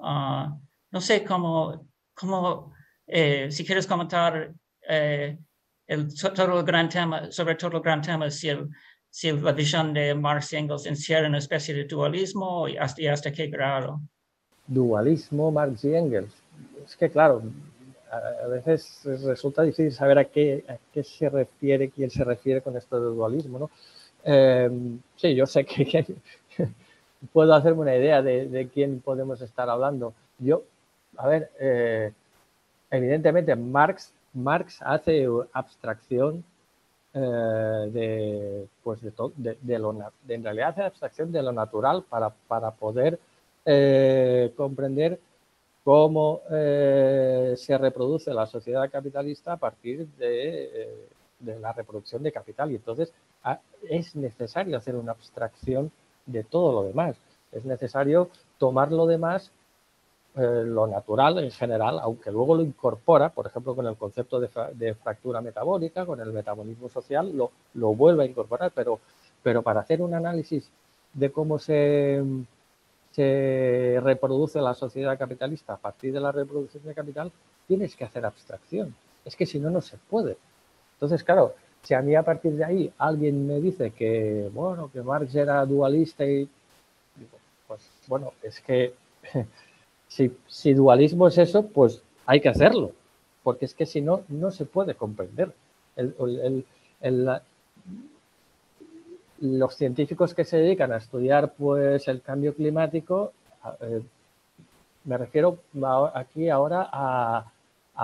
ah, 0.02 0.56
no 0.90 1.00
sé 1.00 1.22
cómo, 1.22 1.86
cómo 2.14 2.72
eh, 3.06 3.50
si 3.50 3.64
quieres 3.64 3.86
comentar 3.86 4.52
eh, 4.88 5.36
el, 5.86 6.14
todo 6.14 6.60
el 6.60 6.64
gran 6.64 6.88
tema, 6.88 7.30
sobre 7.30 7.56
todo 7.56 7.76
el 7.76 7.82
gran 7.82 8.00
tema, 8.00 8.30
si, 8.30 8.48
el, 8.48 8.70
si 9.10 9.32
la 9.32 9.52
visión 9.52 9.92
de 9.92 10.14
Marx 10.14 10.54
y 10.54 10.56
Engels 10.56 10.86
encierra 10.86 11.28
una 11.28 11.38
especie 11.38 11.74
de 11.74 11.84
dualismo 11.84 12.66
y 12.66 12.78
hasta, 12.78 13.02
y 13.02 13.06
hasta 13.06 13.32
qué 13.32 13.48
grado. 13.48 14.00
Dualismo, 14.66 15.50
Marx 15.50 15.84
y 15.84 15.94
Engels. 15.94 16.32
Es 16.86 16.96
que 16.96 17.10
claro, 17.10 17.42
a 18.10 18.46
veces 18.46 19.00
resulta 19.04 19.62
difícil 19.62 19.92
saber 19.92 20.18
a 20.18 20.24
qué, 20.24 20.64
a 20.68 20.76
qué 20.92 21.02
se 21.02 21.28
refiere, 21.28 21.90
quién 21.90 22.10
se 22.10 22.24
refiere 22.24 22.62
con 22.62 22.76
esto 22.76 22.98
de 22.98 23.14
dualismo, 23.14 23.58
¿no? 23.58 23.70
Em, 24.24 25.00
sí, 25.16 25.34
yo 25.34 25.46
sé 25.46 25.64
que, 25.64 26.16
puedo 27.32 27.54
hacerme 27.54 27.82
una 27.82 27.96
idea 27.96 28.22
de, 28.22 28.70
quién 28.72 29.00
podemos 29.00 29.40
estar 29.42 29.68
hablando. 29.68 30.14
Yo, 30.38 30.62
a 31.16 31.28
ver, 31.28 31.50
eh, 31.60 32.12
evidentemente 32.90 33.54
Marx, 33.54 34.12
Marx 34.32 34.80
hace 34.82 35.26
abstracción 35.52 36.42
eh, 37.12 37.20
de, 37.20 38.66
pues 38.82 39.00
de, 39.02 39.56
de, 39.60 39.78
lo, 39.78 39.94
en 40.28 40.42
realidad 40.42 40.70
hace 40.70 40.82
abstracción 40.82 41.30
de 41.30 41.42
lo 41.42 41.52
natural 41.52 42.02
para, 42.08 42.30
para 42.30 42.70
poder 42.72 43.20
eh, 43.64 44.52
comprender 44.56 45.20
cómo 45.84 46.40
se 46.48 47.78
reproduce 47.78 48.32
la 48.32 48.46
sociedad 48.46 48.90
capitalista 48.90 49.52
a 49.52 49.56
partir 49.58 50.06
de, 50.18 50.88
de 51.40 51.60
la 51.60 51.74
reproducción 51.74 52.22
de 52.22 52.32
capital. 52.32 52.72
Y 52.72 52.76
entonces 52.76 53.12
es 53.88 54.16
necesario 54.16 54.76
hacer 54.76 54.96
una 54.96 55.12
abstracción 55.12 55.90
de 56.26 56.44
todo 56.44 56.72
lo 56.72 56.88
demás. 56.88 57.16
Es 57.52 57.64
necesario 57.64 58.30
tomar 58.58 58.90
lo 58.92 59.06
demás 59.06 59.50
eh, 60.36 60.64
lo 60.64 60.88
natural 60.88 61.38
en 61.38 61.52
general, 61.52 62.00
aunque 62.00 62.32
luego 62.32 62.56
lo 62.56 62.62
incorpora, 62.62 63.28
por 63.28 63.46
ejemplo, 63.46 63.76
con 63.76 63.86
el 63.86 63.94
concepto 63.94 64.40
de, 64.40 64.94
fractura 64.94 65.40
metabólica, 65.40 66.04
con 66.04 66.20
el 66.20 66.32
metabolismo 66.32 66.88
social, 66.88 67.36
lo, 67.36 67.52
lo 67.74 67.94
vuelve 67.94 68.24
a 68.24 68.26
incorporar, 68.26 68.72
pero, 68.74 68.98
pero 69.44 69.62
para 69.62 69.82
hacer 69.82 70.02
un 70.02 70.12
análisis 70.12 70.68
de 71.12 71.30
cómo 71.30 71.60
se, 71.60 72.20
se 73.12 74.00
reproduce 74.02 74.60
la 74.60 74.74
sociedad 74.74 75.16
capitalista 75.16 75.74
a 75.74 75.76
partir 75.76 76.12
de 76.12 76.18
la 76.18 76.32
reproducción 76.32 76.82
de 76.82 76.94
capital, 76.94 77.30
tienes 77.68 77.94
que 77.94 78.04
hacer 78.04 78.26
abstracción. 78.26 78.92
Es 79.24 79.36
que 79.36 79.46
si 79.46 79.60
no, 79.60 79.70
no 79.70 79.80
se 79.80 79.98
puede. 79.98 80.36
Entonces, 80.94 81.22
claro, 81.22 81.54
si 81.84 81.94
a 81.94 82.00
mí 82.00 82.14
a 82.14 82.22
partir 82.22 82.52
de 82.52 82.64
ahí 82.64 82.92
alguien 82.98 83.46
me 83.46 83.60
dice 83.60 83.90
que, 83.90 84.50
bueno, 84.52 84.90
que 84.90 85.02
Marx 85.02 85.34
era 85.34 85.64
dualista 85.66 86.24
y 86.24 86.48
digo, 87.16 87.38
pues 87.68 87.88
bueno, 88.08 88.32
es 88.42 88.60
que 88.60 88.94
si, 90.48 90.74
dualismo 90.74 91.28
es 91.28 91.38
eso, 91.38 91.66
pues 91.66 92.02
hay 92.26 92.40
que 92.40 92.48
hacerlo, 92.48 92.92
porque 93.42 93.66
es 93.66 93.74
que 93.74 93.84
si 93.84 94.00
no, 94.00 94.22
no 94.28 94.50
se 94.50 94.64
puede 94.64 94.94
comprender. 94.94 95.52
los 99.40 99.76
científicos 99.76 100.34
que 100.34 100.44
se 100.44 100.56
dedican 100.56 100.90
a 100.92 100.96
estudiar 100.96 101.52
pues, 101.52 102.08
el 102.08 102.22
cambio 102.22 102.54
climático, 102.54 103.32
eh, 103.82 104.00
me 105.04 105.18
refiero 105.18 105.58
aquí 106.14 106.48
ahora 106.48 106.88
a, 106.90 107.52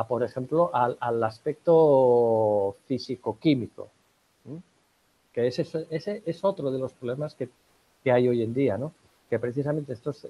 por 0.09 0.23
ejemplo, 0.23 0.71
al, 0.75 1.25
aspecto 1.25 2.77
físico-químico, 2.87 3.89
que 5.33 5.47
ese, 5.47 5.63
ese, 5.91 6.23
es 6.27 6.45
otro 6.45 6.71
de 6.71 6.79
los 6.79 6.93
problemas 6.93 7.35
que, 7.35 7.49
que 8.03 8.11
hay 8.11 8.29
hoy 8.29 8.43
en 8.43 8.53
día, 8.53 8.77
¿no? 8.79 8.93
que 9.31 9.39
precisamente 9.39 9.93
estos, 9.93 10.27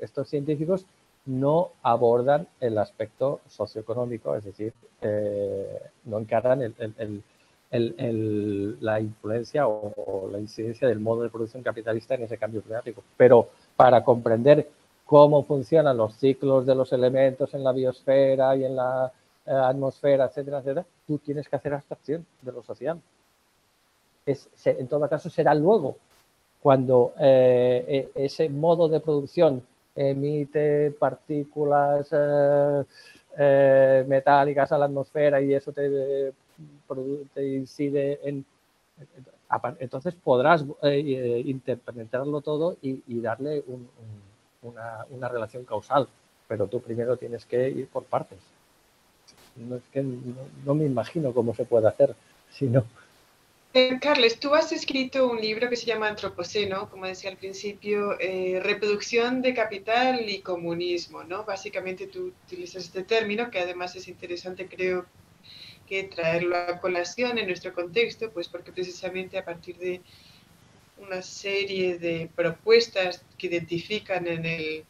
estos 0.00 0.28
científicos 0.28 0.86
no 1.26 1.72
abordan 1.82 2.48
el 2.60 2.78
aspecto 2.78 3.40
socioeconómico, 3.46 4.34
es 4.34 4.44
decir, 4.44 4.72
eh, 5.02 5.82
no 6.04 6.18
encaran 6.18 6.74
la 8.80 9.00
influencia 9.00 9.68
o, 9.68 10.30
la 10.32 10.38
incidencia 10.38 10.88
del 10.88 11.00
modo 11.00 11.24
de 11.24 11.28
producción 11.28 11.62
capitalista 11.62 12.14
en 12.14 12.22
ese 12.22 12.38
cambio 12.38 12.62
climático. 12.62 13.02
Pero 13.16 13.50
para 13.76 14.02
comprender 14.02 14.70
cómo 15.06 15.44
funcionan 15.44 15.96
los 15.96 16.14
ciclos 16.16 16.66
de 16.66 16.74
los 16.74 16.92
elementos 16.92 17.54
en 17.54 17.64
la 17.64 17.72
biosfera 17.72 18.54
y 18.56 18.64
en 18.64 18.76
la 18.76 19.10
eh, 19.46 19.50
atmósfera, 19.50 20.26
etcétera, 20.26 20.58
etcétera, 20.58 20.84
tú 21.06 21.18
tienes 21.18 21.48
que 21.48 21.56
hacer 21.56 21.72
abstracción 21.72 22.26
de 22.42 22.52
lo 22.52 22.62
social. 22.62 23.00
Es, 24.26 24.48
en 24.64 24.88
todo 24.88 25.08
caso, 25.08 25.30
será 25.30 25.54
luego 25.54 25.96
cuando 26.66 27.14
eh, 27.20 28.10
e, 28.16 28.24
ese 28.24 28.48
modo 28.48 28.88
de 28.88 28.98
producción 28.98 29.62
emite 29.94 30.90
partículas 30.90 32.08
eh, 32.10 32.84
eh, 33.38 34.04
metálicas 34.08 34.72
a 34.72 34.78
la 34.78 34.86
atmósfera 34.86 35.40
y 35.40 35.54
eso 35.54 35.72
te, 35.72 36.32
incide 37.36 38.18
en... 38.24 38.44
Entonces 39.78 40.14
podrás 40.16 40.64
interpretarlo 40.82 42.40
todo 42.40 42.76
y, 42.82 43.20
darle 43.20 43.62
una, 44.66 45.28
relación 45.28 45.64
causal, 45.64 46.08
pero 46.48 46.66
tú 46.66 46.80
primero 46.80 47.16
tienes 47.16 47.44
que 47.44 47.68
ir 47.68 47.88
por 47.88 48.04
partes. 48.04 48.38
No, 49.56 49.76
es 49.76 49.82
que 49.92 50.04
no 50.64 50.74
me 50.74 50.84
imagino 50.84 51.32
cómo 51.32 51.54
se 51.54 51.64
puede 51.64 51.88
hacer 51.88 52.14
si 52.50 52.66
no... 52.66 52.84
Eh, 53.78 53.98
Carles, 54.00 54.40
tú 54.40 54.54
has 54.54 54.72
escrito 54.72 55.28
un 55.28 55.38
libro 55.38 55.68
que 55.68 55.76
se 55.76 55.84
llama 55.84 56.08
Antropoceno, 56.08 56.88
como 56.88 57.04
decía 57.04 57.28
al 57.28 57.36
principio, 57.36 58.18
eh, 58.18 58.58
reproducción 58.62 59.42
de 59.42 59.52
capital 59.52 60.30
y 60.30 60.40
comunismo, 60.40 61.24
¿no? 61.24 61.44
Básicamente 61.44 62.06
tú 62.06 62.32
utilizas 62.46 62.84
este 62.84 63.02
término, 63.02 63.50
que 63.50 63.58
además 63.58 63.94
es 63.94 64.08
interesante, 64.08 64.66
creo, 64.66 65.04
que 65.86 66.04
traerlo 66.04 66.56
a 66.56 66.80
colación 66.80 67.36
en 67.36 67.48
nuestro 67.48 67.74
contexto, 67.74 68.30
pues 68.30 68.48
porque 68.48 68.72
precisamente 68.72 69.36
a 69.36 69.44
partir 69.44 69.76
de 69.76 70.00
una 70.98 71.22
serie 71.22 71.98
de 71.98 72.30
propuestas 72.34 73.24
que 73.38 73.48
identifican 73.48 74.26
en 74.26 74.46
el 74.46 74.84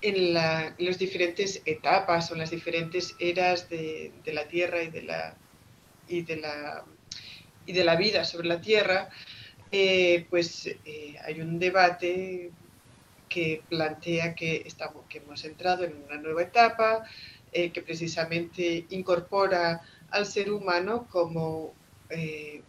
en, 0.00 0.34
las 0.34 0.98
diferentes 0.98 1.62
etapas 1.64 2.30
o 2.32 2.34
las 2.34 2.50
diferentes 2.50 3.14
eras 3.20 3.68
de 3.68 4.12
la 4.26 4.48
Tierra 4.48 4.82
y 4.82 4.90
de 4.90 5.02
la 5.02 5.36
y 6.08 6.22
de 6.22 6.36
la, 6.36 6.84
y 7.66 7.72
de 7.72 7.84
la 7.84 7.96
vida 7.96 8.24
sobre 8.24 8.48
la 8.48 8.60
Tierra, 8.60 9.08
eh, 9.70 10.26
pues 10.30 10.66
eh, 10.66 11.16
hay 11.24 11.40
un 11.40 11.58
debate 11.58 12.50
que 13.28 13.62
plantea 13.68 14.34
que, 14.34 14.62
estamos, 14.66 15.04
que 15.08 15.18
hemos 15.18 15.44
entrado 15.44 15.84
en 15.84 15.96
una 16.04 16.18
nueva 16.18 16.42
etapa, 16.42 17.04
eh, 17.52 17.70
que 17.70 17.82
precisamente 17.82 18.86
incorpora 18.90 19.80
al 20.10 20.26
ser 20.26 20.52
humano 20.52 21.08
como 21.10 21.74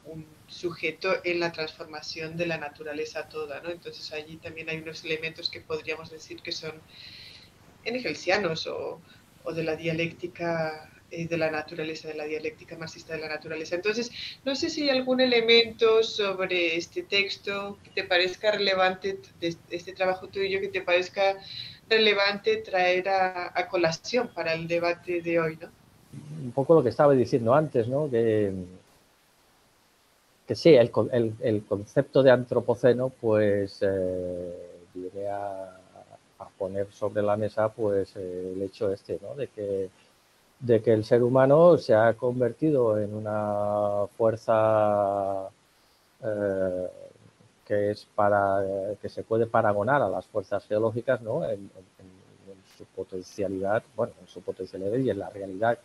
un 0.05 0.25
sujeto 0.63 1.09
en 1.25 1.41
la 1.41 1.51
transformación 1.51 2.37
de 2.37 2.45
la 2.45 2.57
naturaleza 2.57 3.27
toda. 3.27 3.59
¿no? 3.61 3.69
Entonces 3.69 4.13
allí 4.13 4.37
también 4.37 4.69
hay 4.69 4.77
unos 4.77 5.03
elementos 5.03 5.49
que 5.49 5.59
podríamos 5.59 6.09
decir 6.09 6.41
que 6.41 6.53
son 6.53 6.75
engelsianos 7.83 8.65
o, 8.67 9.01
o 9.43 9.53
de 9.53 9.63
la 9.63 9.75
dialéctica 9.75 10.89
eh, 11.11 11.27
de 11.27 11.37
la 11.37 11.51
naturaleza, 11.51 12.07
de 12.07 12.13
la 12.15 12.23
dialéctica 12.23 12.77
marxista 12.77 13.13
de 13.13 13.19
la 13.19 13.27
naturaleza. 13.27 13.75
Entonces, 13.75 14.09
no 14.45 14.55
sé 14.55 14.69
si 14.69 14.83
hay 14.83 14.97
algún 14.97 15.19
elemento 15.19 16.01
sobre 16.01 16.77
este 16.77 17.03
texto 17.03 17.77
que 17.83 17.89
te 17.89 18.03
parezca 18.05 18.51
relevante, 18.51 19.19
de 19.41 19.55
este 19.69 19.91
trabajo 19.91 20.27
tuyo, 20.27 20.61
que 20.61 20.69
te 20.69 20.81
parezca 20.81 21.37
relevante 21.89 22.57
traer 22.69 23.09
a, 23.09 23.67
colación 23.69 24.29
para 24.33 24.53
el 24.53 24.67
debate 24.67 25.21
de 25.21 25.39
hoy, 25.41 25.57
¿no? 25.61 25.67
Un 26.43 26.51
poco 26.51 26.73
lo 26.73 26.83
que 26.83 26.89
estaba 26.89 27.13
diciendo 27.13 27.53
antes, 27.53 27.87
¿no? 27.87 28.09
Que, 28.09 28.51
que 30.47 30.55
sí, 30.55 30.75
el, 30.75 30.91
concepto 31.67 32.23
de 32.23 32.31
antropoceno, 32.31 33.09
pues 33.09 33.79
eh, 33.81 34.53
viene 34.93 35.27
a, 35.29 35.79
poner 36.57 36.91
sobre 36.91 37.23
la 37.23 37.37
mesa, 37.37 37.69
pues 37.69 38.15
el 38.15 38.61
hecho 38.61 38.91
este, 38.91 39.17
¿no? 39.21 39.33
De 39.35 39.47
que 39.47 39.89
de 40.63 40.81
que 40.81 40.93
el 40.93 41.03
ser 41.03 41.21
humano 41.23 41.77
se 41.77 41.93
ha 41.93 42.13
convertido 42.13 42.97
en 42.99 43.13
una 43.13 44.07
fuerza 44.17 45.49
eh, 46.23 46.87
que 47.65 47.91
es 47.91 48.07
para 48.15 48.63
que 49.01 49.09
se 49.09 49.23
puede 49.23 49.45
paragonar 49.45 50.01
a 50.01 50.09
las 50.09 50.25
fuerzas 50.25 50.65
geológicas 50.65 51.21
¿no? 51.21 51.47
en, 51.49 51.69
su 52.77 52.85
potencialidad, 52.85 53.83
bueno, 53.95 54.13
en 54.21 54.27
su 54.27 54.41
potencialidad 54.41 54.97
y 54.97 55.09
en 55.09 55.19
la 55.19 55.29
realidad 55.29 55.77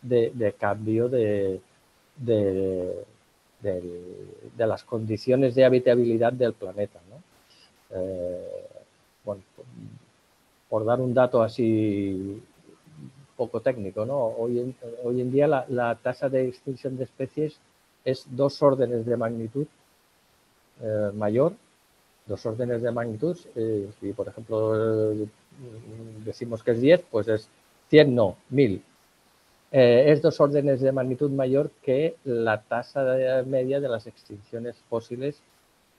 de, 0.00 0.54
cambio 0.58 1.08
de, 1.08 1.60
de, 2.16 3.04
las 4.56 4.84
condiciones 4.84 5.54
de 5.54 5.64
habitabilidad 5.64 6.32
del 6.32 6.52
planeta. 6.52 7.00
¿no? 7.10 7.22
Eh, 7.96 8.60
por 10.68 10.84
dar 10.84 11.00
un 11.00 11.12
dato 11.12 11.42
así 11.42 12.40
poco 13.36 13.60
técnico, 13.60 14.04
¿no? 14.04 14.18
Hoy 14.18 14.58
en, 14.60 14.74
hoy 15.02 15.20
en 15.20 15.32
día 15.32 15.46
la, 15.48 15.94
tasa 15.96 16.28
de 16.28 16.46
extinción 16.46 16.96
de 16.96 17.04
especies 17.04 17.58
es 18.04 18.26
dos 18.30 18.62
órdenes 18.62 19.06
de 19.06 19.16
magnitud 19.16 19.66
eh, 20.82 21.10
mayor, 21.14 21.54
dos 22.26 22.44
órdenes 22.44 22.82
de 22.82 22.90
magnitud. 22.92 23.36
Eh, 23.56 23.88
si, 23.98 24.12
por 24.12 24.28
ejemplo, 24.28 25.12
eh, 25.12 25.26
decimos 26.24 26.62
que 26.62 26.72
es 26.72 26.80
10, 26.80 27.04
pues 27.10 27.28
es 27.28 27.48
100, 27.88 28.14
no, 28.14 28.36
1000. 28.50 28.82
Es 29.72 30.20
dos 30.20 30.40
órdenes 30.40 30.80
de 30.80 30.90
magnitud 30.90 31.30
mayor 31.30 31.70
que 31.82 32.16
la 32.24 32.60
tasa 32.62 33.04
media 33.46 33.80
de 33.80 33.88
las 33.88 34.06
extinciones 34.06 34.76
fósiles 34.88 35.40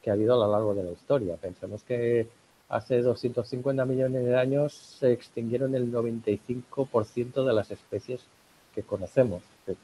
que 0.02 0.10
ha 0.10 0.14
habido 0.14 0.34
a 0.34 0.46
lo 0.46 0.52
largo 0.52 0.74
de 0.74 0.84
la 0.84 0.92
historia. 0.92 1.36
Pensemos 1.38 1.84
que 1.84 2.28
hace 2.70 3.02
250 3.02 3.86
millones 3.86 4.26
de 4.26 4.38
años 4.38 4.74
se 4.74 5.12
extinguieron 5.12 5.76
el 5.76 5.92
95% 5.92 7.46
de 7.46 7.54
las 7.54 7.70
especies 7.72 8.22
que 8.74 8.84
conocemos, 8.84 9.42
que, 9.66 9.76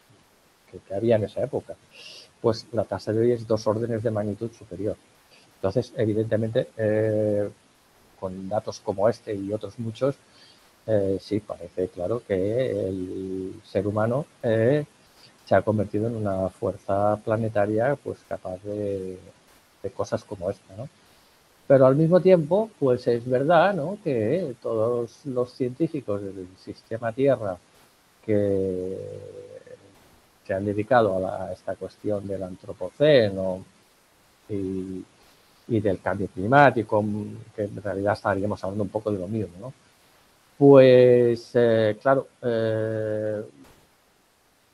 había 0.93 1.17
en 1.17 1.25
esa 1.25 1.43
época. 1.43 1.75
Pues 2.41 2.67
la 2.71 2.83
tasa 2.83 3.13
de 3.13 3.19
hoy 3.19 3.31
es 3.31 3.47
dos 3.47 3.67
órdenes 3.67 4.03
de 4.03 4.11
magnitud 4.11 4.51
superior. 4.51 4.95
Entonces, 5.55 5.93
evidentemente, 5.97 6.69
eh, 6.77 7.49
con 8.19 8.47
datos 8.49 8.79
como 8.79 9.09
este 9.09 9.33
y 9.33 9.51
otros 9.51 9.77
muchos, 9.79 10.15
eh, 10.87 11.17
sí, 11.21 11.39
parece 11.39 11.89
claro 11.89 12.21
que 12.27 12.87
el 12.87 13.61
ser 13.65 13.87
humano 13.87 14.25
eh, 14.43 14.85
se 15.45 15.55
ha 15.55 15.61
convertido 15.61 16.07
en 16.07 16.15
una 16.15 16.49
fuerza 16.49 17.17
planetaria 17.23 17.95
pues 17.95 18.19
capaz 18.27 18.57
de, 18.63 19.17
de 19.83 19.91
cosas 19.91 20.23
como 20.23 20.49
esta, 20.49 20.75
¿no? 20.75 20.89
Pero 21.67 21.85
al 21.85 21.97
mismo 21.97 22.21
tiempo, 22.21 22.71
pues 22.79 23.07
es 23.07 23.29
verdad 23.29 23.73
¿no? 23.73 23.97
que 24.03 24.55
todos 24.61 25.25
los 25.25 25.51
científicos 25.51 26.21
del 26.23 26.47
sistema 26.57 27.11
Tierra 27.11 27.57
que 28.25 28.97
se 30.45 30.53
han 30.53 30.65
dedicado 30.65 31.27
a, 31.27 31.51
esta 31.51 31.75
cuestión 31.75 32.25
del 32.25 32.43
antropoceno 32.43 33.65
y, 34.47 35.03
del 35.67 35.99
cambio 35.99 36.27
climático, 36.27 37.03
que 37.53 37.63
en 37.63 37.83
realidad 37.83 38.13
estaríamos 38.13 38.63
hablando 38.63 38.85
un 38.85 38.89
poco 38.89 39.11
de 39.11 39.19
lo 39.19 39.27
mismo, 39.27 39.53
¿no? 39.59 39.73
Pues, 40.57 41.51
eh, 41.53 41.97
claro, 42.01 42.27
eh, 42.41 43.43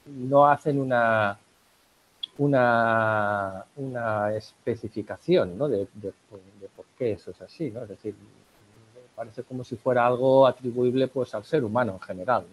no 0.06 0.48
hacen 0.48 0.80
una, 0.80 1.38
una, 2.38 3.66
una 3.76 4.34
especificación 4.34 5.58
¿no? 5.58 5.68
de, 5.68 5.88
por 6.76 6.86
qué 6.98 7.14
eso 7.14 7.32
es 7.32 7.42
así, 7.42 7.70
¿no? 7.70 7.84
Es 7.84 7.90
decir, 7.90 8.16
parece 9.16 9.44
como 9.44 9.64
si 9.66 9.76
fuera 9.76 10.08
algo 10.08 10.48
atribuible 10.48 11.08
pues 11.08 11.36
al 11.36 11.44
ser 11.44 11.64
humano 11.64 11.94
en 11.94 12.00
general. 12.00 12.46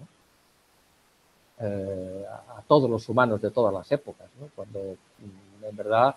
Eh, 1.61 2.26
a, 2.57 2.62
todos 2.66 2.91
los 2.91 3.09
humanos 3.09 3.41
de 3.43 3.51
todas 3.51 3.72
las 3.72 3.91
épocas, 3.93 4.28
¿no? 4.41 4.49
Cuando 4.57 4.78
en 4.81 5.76
verdad 5.76 6.16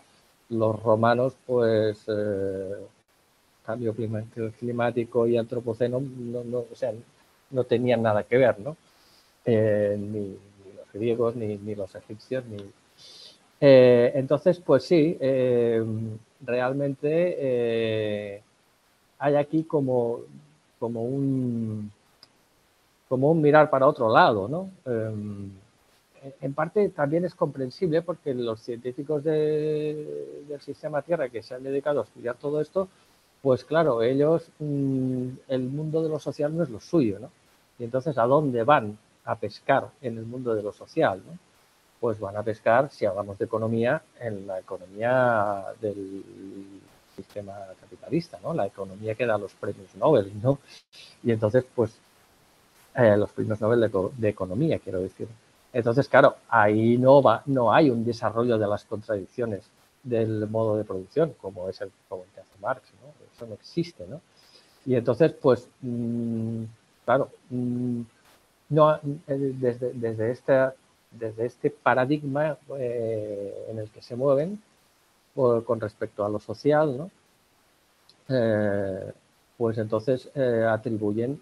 los 0.49 0.81
romanos 0.81 1.33
pues 1.45 2.07
cambio 3.65 3.95
climático 4.59 5.27
y 5.27 5.37
antropoceno 5.37 5.99
no, 5.99 6.43
no, 6.43 6.65
o 6.71 6.75
sea, 6.75 6.93
no 7.51 7.63
tenían 7.63 8.01
nada 8.01 8.23
que 8.23 8.37
ver, 8.37 8.59
¿no? 8.59 8.75
Eh, 9.45 9.97
ni, 9.99 10.37
los 10.75 10.91
griegos, 10.93 11.35
ni, 11.35 11.57
ni 11.57 11.75
los 11.75 11.93
egipcios, 11.95 12.45
ni, 12.45 12.57
eh, 13.59 14.11
entonces, 14.15 14.59
pues 14.59 14.83
sí, 14.83 15.17
eh, 15.19 15.83
realmente 16.41 18.41
hay 19.19 19.35
aquí 19.35 19.63
como, 19.63 20.19
como, 20.79 21.03
un, 21.03 21.91
como 23.07 23.31
un 23.31 23.41
mirar 23.41 23.69
para 23.69 23.87
otro 23.87 24.11
lado, 24.11 24.49
¿no? 24.49 24.69
en 26.41 26.53
parte 26.53 26.89
también 26.89 27.25
es 27.25 27.35
comprensible 27.35 28.01
porque 28.01 28.33
los 28.33 28.61
científicos 28.61 29.23
del 29.23 30.59
sistema 30.61 31.01
Tierra 31.01 31.29
que 31.29 31.43
se 31.43 31.53
han 31.53 31.63
dedicado 31.63 32.01
a 32.01 32.03
estudiar 32.03 32.37
todo 32.37 32.61
esto, 32.61 32.87
pues 33.43 33.65
claro, 33.65 34.01
ellos, 34.01 34.49
mm, 34.59 35.27
el 35.49 35.63
mundo 35.63 36.01
de 36.01 36.09
lo 36.09 36.17
social 36.17 36.55
no 36.55 36.63
es 36.63 36.69
lo 36.69 36.79
suyo, 36.79 37.19
¿no? 37.19 37.29
Y 37.77 37.83
entonces, 37.83 38.17
¿a 38.17 38.23
dónde 38.23 38.63
van 38.63 38.97
a 39.25 39.35
pescar 39.35 39.89
en 40.01 40.17
el 40.17 40.25
mundo 40.25 40.55
de 40.55 40.63
lo 40.63 40.71
social, 40.71 41.21
¿no? 41.25 41.37
pues 42.03 42.19
van 42.19 42.35
a 42.35 42.43
pescar, 42.43 42.89
si 42.91 43.05
hablamos 43.05 43.37
de 43.37 43.45
economía, 43.45 44.01
en 44.19 44.45
la 44.45 44.59
economía 44.59 45.67
del 45.79 46.21
sistema 47.15 47.53
capitalista, 47.79 48.39
¿no? 48.43 48.53
La 48.53 48.65
economía 48.65 49.15
que 49.15 49.25
da 49.25 49.37
los 49.37 49.53
premios 49.53 49.95
Nobel, 49.95 50.33
¿no? 50.41 50.59
Y 51.23 51.31
entonces, 51.31 51.65
pues, 51.73 51.97
eh, 52.95 53.15
los 53.15 53.31
premios 53.31 53.61
Nobel 53.61 53.89
de, 54.17 54.27
economía, 54.29 54.79
quiero 54.79 54.99
decir. 54.99 55.29
Entonces, 55.71 56.09
claro, 56.09 56.35
ahí 56.49 56.97
no, 56.97 57.21
va, 57.21 57.41
no 57.45 57.73
hay 57.73 57.89
un 57.89 58.03
desarrollo 58.03 58.57
de 58.57 58.67
las 58.67 58.83
contradicciones 58.83 59.63
del 60.03 60.49
modo 60.49 60.75
de 60.75 60.83
producción, 60.83 61.33
como 61.41 61.69
es 61.69 61.79
el, 61.79 61.91
como 62.09 62.23
que 62.35 62.41
hace 62.41 62.59
Marx, 62.61 62.83
¿no? 63.01 63.02
Eso 63.35 63.45
no 63.47 63.53
existe, 63.55 64.05
¿no? 64.07 64.21
Y 64.85 64.95
entonces, 64.95 65.33
pues, 65.33 65.67
mm, 65.81 66.63
claro, 67.05 67.29
mm, 67.49 68.01
no, 68.69 68.95
eh, 68.95 69.01
desde, 69.27 69.93
desde, 69.93 70.31
esta, 70.31 70.73
desde 71.11 71.45
este 71.45 71.69
paradigma 71.69 72.57
eh, 72.77 73.67
en 73.69 73.79
el 73.79 73.89
que 73.89 74.01
se 74.01 74.15
mueven 74.15 74.61
con 75.35 75.79
respecto 75.79 76.23
a 76.23 76.29
lo 76.29 76.39
social, 76.39 76.95
¿no? 76.95 77.11
Eh, 78.29 79.11
pues 79.57 79.77
entonces 79.77 80.29
atribuyen 80.35 81.41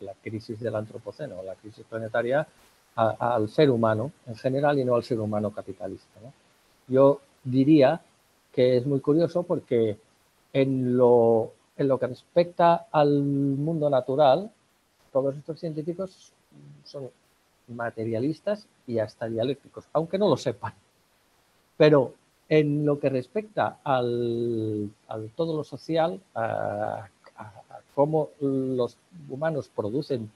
la 0.00 0.12
crisis 0.22 0.60
del 0.60 0.74
antropoceno, 0.74 1.42
la 1.42 1.54
crisis 1.54 1.84
planetaria, 1.88 2.46
al 2.96 3.48
ser 3.48 3.70
humano 3.70 4.12
en 4.26 4.36
general 4.36 4.78
y 4.78 4.84
no 4.84 4.94
al 4.94 5.04
ser 5.04 5.20
humano 5.20 5.50
capitalista. 5.50 6.20
Yo 6.88 7.20
diría 7.44 8.00
que 8.52 8.76
es 8.76 8.86
muy 8.86 9.00
curioso 9.00 9.42
porque 9.42 9.96
en 10.52 10.96
lo, 10.96 11.52
en 11.76 11.88
lo 11.88 11.98
que 11.98 12.06
respecta 12.06 12.86
al 12.92 13.22
mundo 13.22 13.88
natural, 13.88 14.50
todos 15.12 15.36
estos 15.36 15.58
científicos 15.58 16.32
son 16.84 17.10
materialistas 17.68 18.66
y 18.86 18.98
hasta 18.98 19.28
dialécticos, 19.28 19.84
aunque 19.92 20.18
no 20.18 20.28
lo 20.28 20.36
sepan. 20.36 20.74
Pero 21.76 22.14
en 22.48 22.84
lo 22.84 22.98
que 22.98 23.08
respecta 23.08 23.78
al, 23.82 24.90
todo 25.36 25.56
lo 25.56 25.64
social, 25.64 26.20
a, 26.34 27.08
cómo 27.94 28.30
los 28.40 28.96
humanos 29.28 29.70
producen 29.74 30.30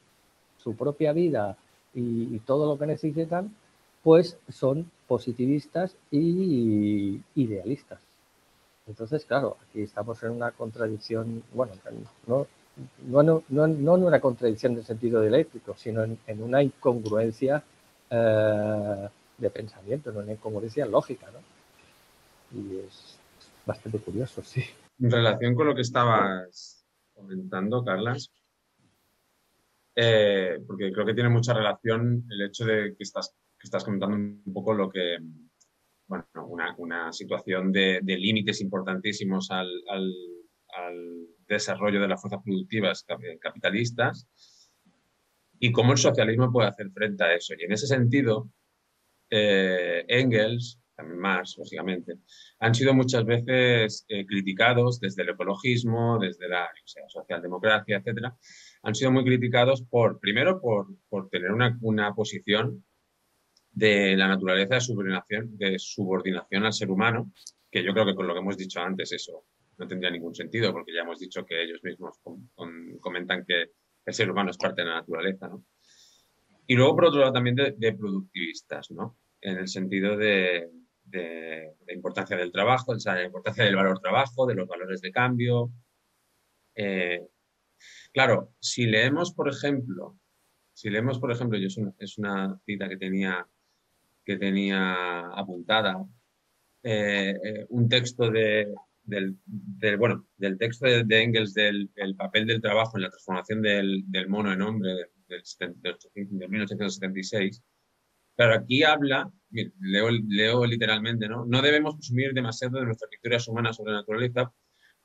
su 0.56 0.74
propia 0.74 1.12
vida 1.12 1.56
y, 1.94 2.38
todo 2.40 2.66
lo 2.66 2.78
que 2.78 2.86
necesitan, 2.86 3.54
pues 4.02 4.38
son 4.48 4.90
positivistas 5.06 5.96
y 6.10 7.20
idealistas. 7.34 7.98
Entonces, 8.86 9.24
claro, 9.24 9.56
aquí 9.68 9.82
estamos 9.82 10.22
en 10.22 10.30
una 10.30 10.52
contradicción, 10.52 11.42
bueno, 11.52 11.72
no, 12.26 12.46
no, 13.08 13.42
no, 13.48 13.66
no, 13.66 13.96
en 13.96 14.04
una 14.04 14.20
contradicción 14.20 14.76
de 14.76 14.84
sentido 14.84 15.20
dialéctico, 15.20 15.74
sino 15.76 16.04
en, 16.04 16.42
una 16.42 16.62
incongruencia 16.62 17.62
eh, 18.10 19.08
de 19.38 19.50
pensamiento, 19.50 20.10
en 20.10 20.18
una 20.18 20.32
incongruencia 20.32 20.86
lógica. 20.86 21.26
¿no? 21.32 22.60
Y 22.60 22.78
es 22.78 23.18
bastante 23.64 23.98
curioso, 23.98 24.42
sí. 24.44 24.62
En 25.00 25.10
relación 25.10 25.54
con 25.54 25.66
lo 25.66 25.74
que 25.74 25.82
estabas 25.82 26.86
comentando, 27.12 27.84
Carlas, 27.84 28.30
eh, 29.96 30.60
porque 30.66 30.92
creo 30.92 31.06
que 31.06 31.14
tiene 31.14 31.30
mucha 31.30 31.54
relación 31.54 32.24
el 32.30 32.42
hecho 32.42 32.64
de 32.64 32.94
que 32.96 33.02
estás, 33.02 33.34
que 33.58 33.64
estás 33.64 33.82
comentando 33.82 34.14
un 34.14 34.52
poco 34.52 34.74
lo 34.74 34.88
que, 34.90 35.18
bueno, 36.06 36.26
una, 36.48 36.74
una 36.78 37.12
situación 37.12 37.72
de, 37.72 38.00
de 38.02 38.16
límites 38.16 38.60
importantísimos 38.60 39.50
al, 39.50 39.68
al, 39.88 40.12
al 40.76 41.26
desarrollo 41.48 42.00
de 42.00 42.08
las 42.08 42.20
fuerzas 42.20 42.42
productivas 42.44 43.04
eh, 43.08 43.38
capitalistas 43.38 44.28
y 45.58 45.72
cómo 45.72 45.92
el 45.92 45.98
socialismo 45.98 46.52
puede 46.52 46.68
hacer 46.68 46.90
frente 46.90 47.24
a 47.24 47.34
eso. 47.34 47.54
Y 47.58 47.64
en 47.64 47.72
ese 47.72 47.86
sentido, 47.86 48.50
eh, 49.30 50.04
Engels, 50.08 50.80
también 50.94 51.18
Marx, 51.18 51.56
lógicamente, 51.58 52.14
han 52.58 52.74
sido 52.74 52.94
muchas 52.94 53.24
veces 53.24 54.04
eh, 54.08 54.24
criticados 54.26 54.98
desde 54.98 55.22
el 55.22 55.30
ecologismo, 55.30 56.18
desde 56.18 56.48
la 56.48 56.68
socialdemocracia, 57.08 57.98
etcétera. 57.98 58.36
Han 58.82 58.94
sido 58.94 59.12
muy 59.12 59.24
criticados 59.24 59.82
por, 59.82 60.18
primero, 60.20 60.60
por, 60.60 60.86
por 61.08 61.28
tener 61.28 61.52
una, 61.52 61.78
una, 61.82 62.14
posición 62.14 62.84
de 63.76 64.16
la 64.16 64.26
naturaleza 64.26 64.76
de 64.76 64.80
subordinación, 64.80 65.58
de 65.58 65.78
subordinación 65.78 66.64
al 66.64 66.72
ser 66.72 66.90
humano, 66.90 67.30
que 67.70 67.84
yo 67.84 67.92
creo 67.92 68.06
que 68.06 68.14
con 68.14 68.26
lo 68.26 68.32
que 68.32 68.40
hemos 68.40 68.56
dicho 68.56 68.80
antes, 68.80 69.12
eso 69.12 69.44
no 69.76 69.86
tendría 69.86 70.10
ningún 70.10 70.34
sentido, 70.34 70.72
porque 70.72 70.94
ya 70.94 71.02
hemos 71.02 71.18
dicho 71.18 71.44
que 71.44 71.62
ellos 71.62 71.84
mismos 71.84 72.18
comentan 73.00 73.44
que 73.44 73.72
el 74.06 74.14
ser 74.14 74.30
humano 74.30 74.50
es 74.50 74.56
parte 74.56 74.80
de 74.80 74.88
la 74.88 74.94
naturaleza. 74.94 75.50
Y 76.66 76.74
luego, 76.74 76.96
por 76.96 77.04
otro 77.04 77.20
lado, 77.20 77.34
también 77.34 77.54
de, 77.54 77.92
productivistas, 77.92 78.90
¿no? 78.92 79.18
En 79.42 79.58
el 79.58 79.68
sentido 79.68 80.16
de, 80.16 80.70
de, 81.04 81.74
la 81.86 81.92
importancia 81.92 82.34
del 82.34 82.50
trabajo, 82.50 82.94
de 82.94 83.02
la 83.04 83.24
importancia 83.24 83.62
del 83.62 83.76
valor 83.76 84.00
trabajo, 84.00 84.46
de 84.46 84.54
los 84.54 84.66
valores 84.66 85.02
de 85.02 85.12
cambio. 85.12 85.70
Eh, 86.74 87.20
claro, 88.10 88.54
si 88.58 88.86
leemos, 88.86 89.34
por 89.34 89.50
ejemplo, 89.50 90.18
si 90.72 90.88
leemos, 90.88 91.18
por 91.18 91.30
ejemplo, 91.30 91.58
yo 91.58 91.68
es 91.98 92.18
una 92.18 92.58
cita 92.64 92.88
que 92.88 92.96
tenía, 92.96 93.46
que 94.26 94.36
tenía 94.36 95.28
apuntada, 95.28 96.04
eh, 96.82 97.34
eh, 97.42 97.66
un 97.70 97.88
texto 97.88 98.28
de, 98.28 98.74
del, 99.04 99.38
bueno, 99.98 100.26
del 100.36 100.58
texto 100.58 100.86
de, 100.86 101.22
Engels 101.22 101.54
del 101.54 101.90
papel 102.16 102.46
del 102.46 102.60
trabajo 102.60 102.96
en 102.96 103.04
la 103.04 103.10
transformación 103.10 103.62
del, 103.62 104.04
mono 104.28 104.52
en 104.52 104.62
hombre 104.62 104.90
de, 105.28 105.42
de, 106.14 106.48
1876. 106.48 107.62
Claro, 108.34 108.54
aquí 108.54 108.82
habla, 108.82 109.30
leo, 109.80 110.10
leo 110.10 110.66
literalmente, 110.66 111.28
¿no? 111.28 111.46
No 111.46 111.62
debemos 111.62 111.94
presumir 111.94 112.34
demasiado 112.34 112.80
de 112.80 112.84
nuestras 112.84 113.10
victorias 113.10 113.48
humanas 113.48 113.76
sobre 113.76 113.92
la 113.92 114.00
naturaleza. 114.00 114.52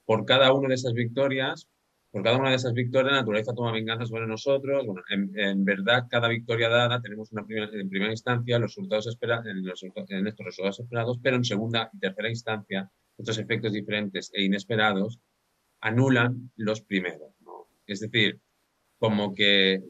Por 0.03 0.25
cada 0.25 0.51
una 0.51 0.69
de 0.69 0.75
esas 0.75 0.93
victorias, 0.93 1.69
por 2.11 2.23
cada 2.23 2.37
una 2.37 2.49
de 2.49 2.57
esas 2.57 2.73
victorias, 2.73 3.13
la 3.13 3.19
naturaleza 3.19 3.53
toma 3.53 3.71
venganza 3.71 4.05
sobre 4.05 4.27
nosotros. 4.27 4.85
Bueno, 4.85 5.01
en, 5.09 5.63
verdad, 5.63 6.07
cada 6.09 6.27
victoria 6.27 6.67
dada 6.69 7.01
tenemos 7.01 7.31
una 7.31 7.45
primera, 7.45 7.69
en 7.73 7.89
primera 7.89 8.11
instancia 8.11 8.59
los 8.59 8.71
resultados 8.71 9.07
esperados, 9.07 9.45
en, 9.47 10.17
en 10.17 10.27
estos 10.27 10.45
resultados 10.45 10.79
esperados, 10.81 11.19
pero 11.23 11.37
en 11.37 11.45
segunda 11.45 11.89
y 11.93 11.99
tercera 11.99 12.29
instancia 12.29 12.91
otros 13.17 13.37
efectos 13.37 13.71
diferentes 13.71 14.31
e 14.33 14.43
inesperados 14.43 15.19
anulan 15.79 16.51
los 16.57 16.81
primeros. 16.81 17.33
Es 17.85 18.01
decir, 18.01 18.39
como 18.97 19.33
que, 19.33 19.81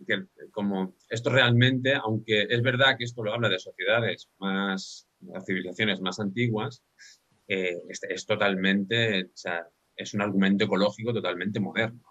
como 0.51 0.95
esto 1.09 1.29
realmente, 1.29 1.95
aunque 1.95 2.43
es 2.49 2.61
verdad 2.61 2.95
que 2.97 3.03
esto 3.03 3.23
lo 3.23 3.33
habla 3.33 3.49
de 3.49 3.59
sociedades 3.59 4.29
más, 4.39 5.07
civilizaciones 5.45 5.99
más 5.99 6.19
antiguas, 6.19 6.81
eh, 7.47 7.77
es, 7.89 8.25
totalmente, 8.25 9.25
o 9.25 9.31
sea, 9.33 9.67
es 9.95 10.13
un 10.13 10.21
argumento 10.21 10.65
ecológico 10.65 11.13
totalmente 11.13 11.59
moderno 11.59 12.03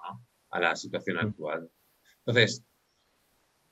a 0.50 0.60
la 0.60 0.76
situación 0.76 1.16
mm. 1.16 1.20
actual. 1.20 1.70
Entonces, 2.18 2.64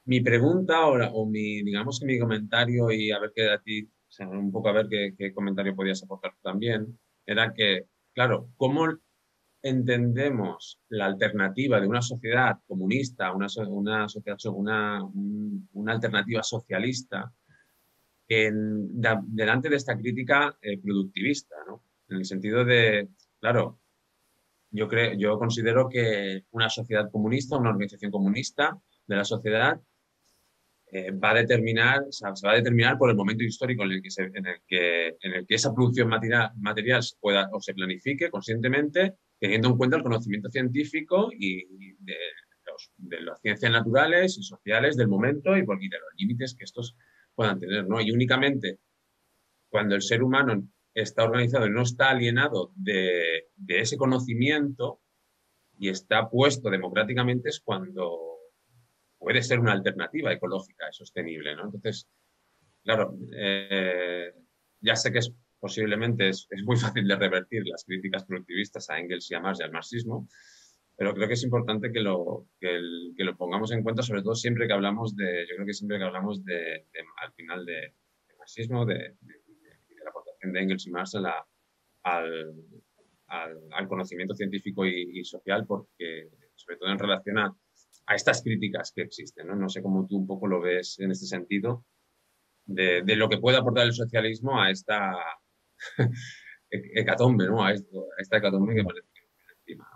mi 0.04 0.20
pregunta 0.20 0.78
ahora, 0.78 1.10
o 1.12 1.26
mi, 1.26 1.62
digamos 1.62 2.00
que 2.00 2.06
mi 2.06 2.18
comentario, 2.18 2.90
y 2.90 3.10
a 3.10 3.18
ver 3.18 3.32
qué 3.34 3.50
a 3.50 3.58
ti, 3.60 3.88
un 4.20 4.50
poco 4.50 4.70
a 4.70 4.72
ver 4.72 4.88
qué, 4.88 5.32
comentario 5.34 5.76
podías 5.76 6.02
aportar 6.02 6.34
también, 6.42 6.98
era 7.26 7.52
que, 7.52 7.86
claro, 8.14 8.50
¿cómo 8.56 8.86
entendemos 9.60 10.80
la 10.88 11.06
alternativa 11.06 11.80
de 11.80 11.86
una 11.86 12.00
sociedad 12.00 12.58
comunista, 12.66 13.32
una, 13.32 13.48
una 13.68 14.08
sociedad, 14.08 14.38
una, 14.54 15.02
una 15.72 15.92
alternativa 15.92 16.42
socialista, 16.42 17.30
en, 18.28 19.00
delante 19.26 19.68
de 19.68 19.76
esta 19.76 19.96
crítica 19.96 20.56
eh, 20.60 20.78
productivista, 20.78 21.56
¿no? 21.66 21.82
En 22.08 22.18
el 22.18 22.24
sentido 22.24 22.64
de, 22.64 23.08
claro, 23.40 23.80
yo, 24.70 24.88
creo, 24.88 25.14
yo 25.14 25.38
considero 25.38 25.88
que 25.88 26.44
una 26.50 26.68
sociedad 26.68 27.10
comunista, 27.10 27.56
una 27.56 27.70
organización 27.70 28.10
comunista 28.10 28.78
de 29.06 29.16
la 29.16 29.24
sociedad, 29.24 29.80
eh, 30.90 31.10
va 31.10 31.32
a 31.32 31.34
determinar, 31.34 32.06
se 32.10 32.24
va 32.24 32.52
a 32.52 32.56
determinar 32.56 32.96
por 32.96 33.10
el 33.10 33.16
momento 33.16 33.44
histórico 33.44 33.82
en 33.84 33.92
el 33.92 34.02
que, 34.02 34.08
en 34.18 34.46
el 34.46 34.60
que, 34.66 35.08
en 35.20 35.32
el 35.34 35.46
que 35.46 35.54
esa 35.54 35.74
producción 35.74 36.08
material, 36.08 37.02
se 37.02 37.16
pueda 37.20 37.48
o 37.52 37.60
se 37.60 37.74
planifique 37.74 38.30
conscientemente, 38.30 39.16
teniendo 39.38 39.68
en 39.68 39.76
cuenta 39.76 39.98
el 39.98 40.02
conocimiento 40.02 40.48
científico 40.48 41.30
y, 41.30 41.64
de, 41.98 42.16
de, 42.96 43.20
las 43.20 43.40
ciencias 43.42 43.70
naturales 43.70 44.38
y 44.38 44.42
sociales 44.42 44.96
del 44.96 45.08
momento 45.08 45.56
y, 45.56 45.62
por, 45.64 45.82
y 45.82 45.88
de 45.88 45.98
los 45.98 46.08
límites 46.16 46.54
que 46.54 46.64
estos 46.64 46.96
puedan 47.34 47.58
tener, 47.58 47.86
¿no? 47.86 48.00
Y 48.00 48.10
únicamente 48.10 48.78
cuando 49.68 49.94
el 49.94 50.02
ser 50.02 50.22
humano 50.22 50.66
está 50.94 51.24
organizado 51.24 51.66
y 51.66 51.70
no 51.70 51.82
está 51.82 52.10
alienado 52.10 52.72
de, 52.74 53.48
ese 53.68 53.96
conocimiento 53.96 55.00
y 55.78 55.88
está 55.88 56.28
puesto 56.28 56.70
democráticamente 56.70 57.50
es 57.50 57.60
cuando 57.60 58.18
puede 59.18 59.42
ser 59.42 59.60
una 59.60 59.72
alternativa 59.72 60.32
ecológica 60.32 60.86
y 60.90 60.94
sostenible. 60.94 61.52
Entonces, 61.52 62.08
claro, 62.82 63.16
eh, 63.36 64.32
ya 64.80 64.96
sé 64.96 65.12
que 65.12 65.20
posiblemente 65.60 66.28
es, 66.28 66.48
muy 66.64 66.76
fácil 66.76 67.06
de 67.06 67.16
revertir 67.16 67.66
las 67.66 67.84
críticas 67.84 68.24
productivistas 68.24 68.90
a 68.90 68.98
Engels 68.98 69.30
y 69.30 69.34
a 69.34 69.40
Marx 69.40 69.60
y 69.60 69.64
al 69.64 69.72
marxismo, 69.72 70.28
pero 70.96 71.14
creo 71.14 71.28
que 71.28 71.34
es 71.34 71.44
importante 71.44 71.92
que 71.92 72.00
lo, 72.00 72.48
que, 72.58 72.80
lo 73.18 73.36
pongamos 73.36 73.70
en 73.70 73.84
cuenta, 73.84 74.02
sobre 74.02 74.22
todo 74.22 74.34
siempre 74.34 74.66
que 74.66 74.72
hablamos 74.72 75.14
de, 75.14 75.46
yo 75.48 75.54
creo 75.54 75.66
que 75.66 75.74
siempre 75.74 75.98
que 75.98 76.04
hablamos 76.04 76.44
de, 76.44 76.86
al 77.22 77.32
final 77.34 77.64
de, 77.64 77.94
marxismo, 78.36 78.84
de, 78.84 79.16
de 80.52 80.60
Engels 80.60 80.86
y 80.86 80.90
Marx 80.90 81.14
al, 81.14 82.54
al, 83.26 83.88
conocimiento 83.88 84.34
científico 84.34 84.86
y, 84.86 85.24
social, 85.24 85.66
porque 85.66 86.30
sobre 86.54 86.76
todo 86.76 86.90
en 86.90 86.98
relación 86.98 87.38
a, 87.38 87.56
a 88.06 88.14
estas 88.14 88.42
críticas 88.42 88.92
que 88.92 89.02
existen. 89.02 89.46
¿no? 89.46 89.56
no 89.56 89.68
sé 89.68 89.82
cómo 89.82 90.06
tú 90.06 90.16
un 90.16 90.26
poco 90.26 90.46
lo 90.46 90.60
ves 90.60 90.98
en 90.98 91.10
este 91.10 91.26
sentido, 91.26 91.84
de, 92.64 93.02
de 93.02 93.16
lo 93.16 93.28
que 93.28 93.38
puede 93.38 93.56
aportar 93.56 93.86
el 93.86 93.92
socialismo 93.92 94.60
a 94.60 94.70
esta 94.70 95.16
hecatombe, 96.70 97.46
¿no? 97.46 97.64
a, 97.64 97.72
esta 97.72 98.36
hecatombe 98.36 98.74
que 98.74 98.84
parece 98.84 99.08
que 99.14 99.54
encima 99.60 99.88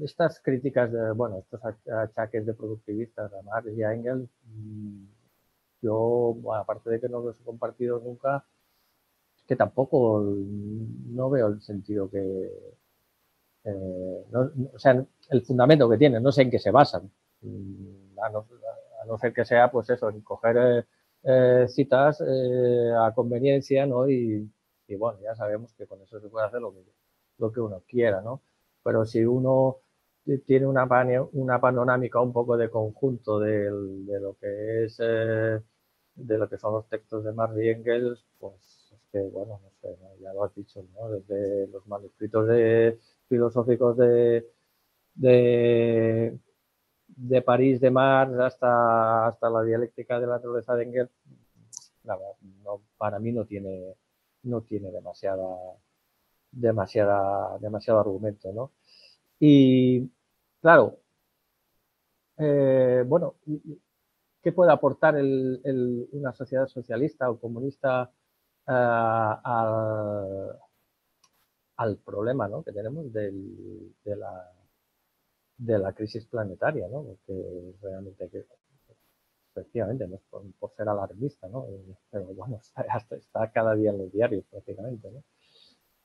estas 0.00 0.40
críticas, 0.40 0.92
de, 0.92 1.12
bueno, 1.12 1.38
estos 1.38 1.60
achaques 1.64 2.46
de 2.46 2.54
productivistas 2.54 3.32
a 3.32 3.42
Marx 3.42 3.72
y 3.76 3.82
a 3.82 3.92
Engels, 3.92 4.28
mm, 4.44 5.04
yo, 5.82 6.36
aparte 6.54 6.90
de 6.90 7.00
que 7.00 7.08
no 7.08 7.20
los 7.20 7.40
he 7.40 7.44
compartido 7.44 7.98
nunca, 8.00 8.44
que 9.50 9.56
tampoco 9.56 10.22
no 10.22 11.28
veo 11.28 11.48
el 11.48 11.60
sentido 11.60 12.08
que, 12.08 12.18
eh, 13.64 14.24
o 14.32 14.78
sea, 14.78 15.04
el 15.30 15.42
fundamento 15.42 15.88
que 15.90 15.98
tienen, 15.98 16.22
no 16.22 16.30
sé 16.32 16.42
en 16.42 16.50
qué 16.50 16.60
se 16.60 16.70
basan, 16.70 17.10
mm, 17.42 18.18
a 18.20 18.30
no, 19.06 19.18
ser 19.18 19.32
que 19.32 19.44
sea, 19.44 19.70
pues 19.70 19.90
eso, 19.90 20.08
en 20.08 20.20
coger 20.20 20.56
eh, 20.56 20.84
eh, 21.24 21.66
citas 21.68 22.22
a 22.22 23.12
conveniencia, 23.14 23.86
¿no? 23.86 24.08
Y, 24.08 24.48
bueno, 24.98 25.18
ya 25.20 25.34
sabemos 25.34 25.74
que 25.74 25.86
con 25.86 26.00
eso 26.02 26.20
se 26.20 26.28
puede 26.28 26.46
hacer 26.46 26.60
lo 26.60 26.72
que, 26.72 26.84
lo 27.38 27.52
que 27.52 27.60
uno 27.60 27.82
quiera, 27.88 28.20
¿no? 28.20 28.42
pero 28.82 29.04
si 29.04 29.24
uno 29.24 29.78
tiene 30.46 30.66
una, 30.66 30.86
una 31.32 31.60
panorámica 31.60 32.20
un 32.20 32.32
poco 32.32 32.56
de 32.56 32.70
conjunto 32.70 33.40
de, 33.40 33.70
lo 34.20 34.36
que 34.40 34.84
es 34.84 34.96
eh, 35.00 35.60
de 36.14 36.38
lo 36.38 36.48
que 36.48 36.58
son 36.58 36.74
los 36.74 36.88
textos 36.88 37.24
de 37.24 37.32
Marx 37.32 37.56
y 37.58 37.68
Engels, 37.68 38.26
pues 38.38 38.54
es 38.54 38.79
que, 39.12 39.20
bueno, 39.20 39.60
no 39.62 39.70
sé, 39.80 39.96
ya 40.20 40.32
lo 40.32 40.44
has 40.44 40.54
dicho. 40.54 40.84
Desde 41.10 41.68
los 41.68 41.86
manuscritos 41.86 42.48
filosóficos 43.28 43.96
de, 43.96 44.46
de, 45.14 46.38
de 47.08 47.42
París 47.42 47.80
de 47.80 47.90
Marx 47.90 48.34
hasta, 48.38 49.26
hasta 49.26 49.50
la 49.50 49.62
dialéctica 49.62 50.20
de 50.20 50.26
la 50.26 50.34
naturaleza 50.34 50.74
de 50.74 50.84
Engels, 50.84 51.10
no, 52.04 52.82
para 52.96 53.18
mí 53.18 53.32
no 53.32 53.44
tiene, 53.44 53.94
no 54.42 54.62
tiene 54.62 54.90
demasiada 54.90 55.46
demasiada, 56.52 57.58
demasiado 57.58 58.00
argumento, 58.00 58.52
¿no? 58.52 58.72
Y 59.38 60.10
claro, 60.60 60.98
eh, 62.38 63.04
bueno, 63.06 63.36
¿qué 64.42 64.52
puede 64.52 64.72
aportar 64.72 65.16
una 65.16 66.32
sociedad 66.32 66.66
socialista 66.66 67.30
o 67.30 67.38
comunista 67.38 68.10
eh, 68.70 70.52
al, 71.76 71.96
problema 72.04 72.46
¿no? 72.48 72.62
que 72.62 72.72
tenemos 72.72 73.12
de, 73.12 73.32
la, 74.04 74.52
de 75.56 75.78
la 75.78 75.92
crisis 75.92 76.26
planetaria? 76.26 76.86
¿no? 76.88 77.02
Porque 77.04 77.74
realmente 77.82 78.28
que, 78.28 78.46
efectivamente, 79.50 80.06
no 80.06 80.16
es 80.16 80.22
por, 80.30 80.72
ser 80.76 80.88
alarmista, 80.88 81.48
¿no? 81.48 81.66
pero 82.10 82.26
bueno, 82.34 82.56
está, 82.96 83.16
está 83.16 83.50
cada 83.50 83.74
día 83.74 83.90
en 83.90 83.98
los 83.98 84.12
diarios 84.12 84.44
prácticamente. 84.50 85.10
¿no? 85.10 85.22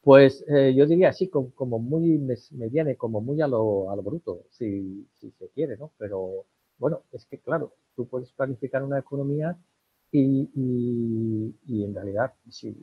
Pues 0.05 0.45
eh, 0.47 0.73
yo 0.75 0.85
diría 0.85 1.09
así, 1.09 1.29
como, 1.29 1.79
muy, 1.79 2.19
me, 2.19 2.35
viene 2.69 2.95
como 2.95 3.21
muy 3.21 3.41
a 3.41 3.47
lo, 3.47 3.89
a 3.89 3.95
lo 3.95 4.03
bruto, 4.03 4.43
si, 4.51 5.07
si, 5.15 5.31
se 5.31 5.49
quiere, 5.49 5.77
¿no? 5.77 5.93
Pero 5.97 6.45
bueno, 6.77 7.01
es 7.11 7.25
que 7.25 7.39
claro, 7.39 7.73
tú 7.95 8.07
puedes 8.07 8.31
planificar 8.33 8.83
una 8.83 8.99
economía 8.99 9.57
y, 10.11 11.53
y, 11.65 11.83
en 11.83 11.93
realidad, 11.93 12.33
si, 12.49 12.75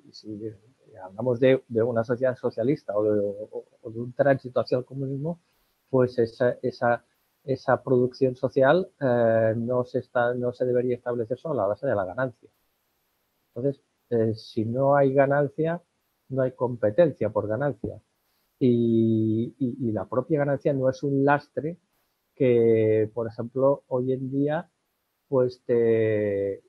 hablamos 1.03 1.41
de, 1.41 1.63
una 1.83 2.05
sociedad 2.05 2.37
socialista 2.37 2.95
o 2.97 3.03
de, 3.05 3.99
un 3.99 4.13
tránsito 4.13 4.61
hacia 4.61 4.79
el 4.79 4.85
comunismo, 4.85 5.41
pues 5.89 6.19
esa, 6.19 6.59
esa, 6.63 7.05
esa 7.45 7.83
producción 7.83 8.37
social 8.37 8.91
eh, 9.01 9.55
no, 9.57 9.85
se 9.85 10.01
está, 10.01 10.35
no 10.35 10.53
se 10.53 10.65
debería 10.65 10.97
establecer 10.97 11.39
solo 11.39 11.55
a 11.55 11.63
la 11.65 11.69
base 11.69 11.87
de 11.87 11.95
la 11.95 12.05
ganancia. 12.05 12.51
Entonces, 13.55 13.83
eh, 14.11 14.35
si 14.35 14.65
no 14.65 14.97
hay 14.97 15.13
ganancia, 15.15 15.83
no 16.29 16.43
hay 16.43 16.53
competencia 16.53 17.31
por 17.31 17.49
ganancia. 17.49 18.01
Y, 18.59 19.55
la 19.93 20.09
propia 20.09 20.39
ganancia 20.39 20.73
no 20.73 20.89
es 20.89 21.03
un 21.03 21.25
lastre 21.25 21.79
que, 22.35 23.11
por 23.15 23.27
ejemplo, 23.29 23.85
hoy 23.89 24.13
en 24.13 24.31
día, 24.31 24.71
pues 25.29 25.63
te, 25.67 26.63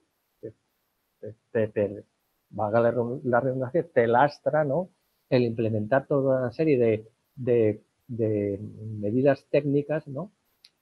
te, 1.52 2.04
valga 2.50 2.80
la, 2.80 3.40
redundancia, 3.40 3.88
te 3.88 4.08
lastra, 4.08 4.64
¿no? 4.64 4.90
El 5.30 5.44
implementar 5.44 6.08
toda 6.08 6.40
una 6.42 6.52
serie 6.52 7.06
de, 7.36 7.82
medidas 8.08 9.46
técnicas, 9.50 10.08
¿no? 10.08 10.32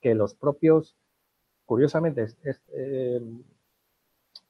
Que 0.01 0.15
los 0.15 0.35
propios, 0.35 0.95
curiosamente, 1.65 2.27
eh, 2.73 3.21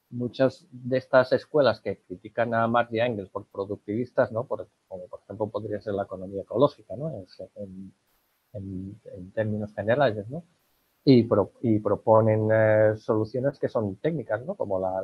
muchas 0.10 0.68
de 0.72 0.98
estas 0.98 1.32
escuelas 1.34 1.80
que 1.82 1.98
critican 1.98 2.54
a 2.54 2.68
Marx 2.68 2.94
y 2.94 3.00
Engels 3.00 3.30
por 3.30 3.46
productivistas, 3.46 4.32
¿no? 4.32 4.46
Por, 4.46 4.68
como 4.88 5.08
por 5.08 5.22
ejemplo 5.22 5.48
podría 5.48 5.82
ser 5.82 5.94
la 5.94 6.04
economía 6.04 6.42
ecológica, 6.42 6.96
¿no? 6.96 7.12
En, 7.14 7.94
términos 9.34 9.74
generales, 9.74 10.28
¿no? 10.30 10.44
Y, 11.06 11.28
y 11.62 11.80
proponen 11.80 12.50
eh, 12.52 12.98
soluciones 12.98 13.58
que 13.58 13.70
son 13.70 13.96
técnicas, 13.96 14.46
¿no? 14.46 14.56
Como 14.56 14.80
la, 14.80 15.02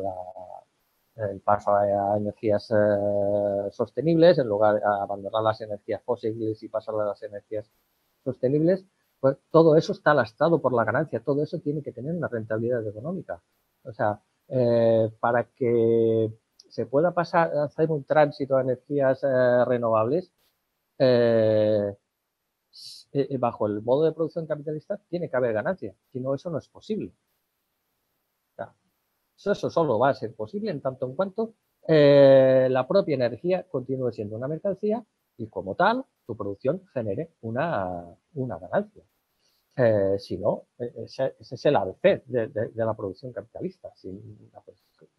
el 1.17 1.41
paso 1.41 1.75
a, 1.75 2.17
energías 2.17 2.71
eh, 2.71 3.71
sostenibles, 3.71 4.37
en 4.37 4.47
lugar 4.47 4.75
de 4.75 4.81
abandonar 4.85 5.43
las 5.43 5.61
energías 5.61 6.01
fósiles 6.03 6.61
y 6.63 6.69
pasar 6.69 6.95
a 6.95 7.05
las 7.05 7.23
energías 7.23 7.71
sostenibles, 8.23 8.85
pues 9.19 9.37
todo 9.51 9.75
eso 9.75 9.93
está 9.93 10.13
lastrado 10.13 10.61
por 10.61 10.73
la 10.73 10.83
ganancia, 10.85 11.19
todo 11.21 11.43
eso 11.43 11.59
tiene 11.59 11.81
que 11.81 11.91
tener 11.91 12.13
una 12.13 12.27
rentabilidad 12.27 12.85
económica. 12.87 13.41
O 13.83 13.91
sea, 13.93 14.21
eh, 14.49 15.09
para 15.19 15.45
que 15.45 16.31
se 16.69 16.85
pueda 16.85 17.13
pasar 17.13 17.51
hacer 17.57 17.89
un 17.91 18.03
tránsito 18.03 18.55
a 18.57 18.61
energías 18.61 19.23
eh, 19.23 19.65
renovables 19.65 20.31
bajo 23.39 23.67
el 23.67 23.81
modo 23.81 24.05
de 24.05 24.11
producción 24.13 24.45
capitalista 24.47 24.97
tiene 25.09 25.29
que 25.29 25.37
haber 25.37 25.53
ganancia, 25.53 25.93
si 26.11 26.19
no 26.19 26.35
eso 26.35 26.49
no 26.49 26.57
es 26.59 26.67
posible. 26.67 27.13
Eso, 29.37 29.69
solo 29.69 29.99
va 29.99 30.09
a 30.09 30.13
ser 30.15 30.33
posible 30.35 30.71
en 30.71 30.81
tanto 30.81 31.05
en 31.05 31.15
cuanto 31.15 31.53
la 31.87 32.85
propia 32.87 33.15
energía 33.15 33.63
continúe 33.63 34.11
siendo 34.11 34.35
una 34.35 34.47
mercancía 34.49 35.05
y 35.37 35.47
como 35.47 35.75
tal 35.75 36.03
tu 36.25 36.35
producción 36.35 36.85
genere 36.93 37.31
una, 37.41 38.03
una 38.33 38.57
ganancia. 38.57 39.03
Eh, 39.79 40.17
si 40.17 40.37
no, 40.37 40.65
e, 40.79 40.91
ese, 41.05 41.35
es 41.39 41.65
el 41.65 41.75
ABC 41.75 42.23
de, 42.25 42.71
la 42.73 42.95
producción 42.95 43.31
capitalista. 43.31 43.93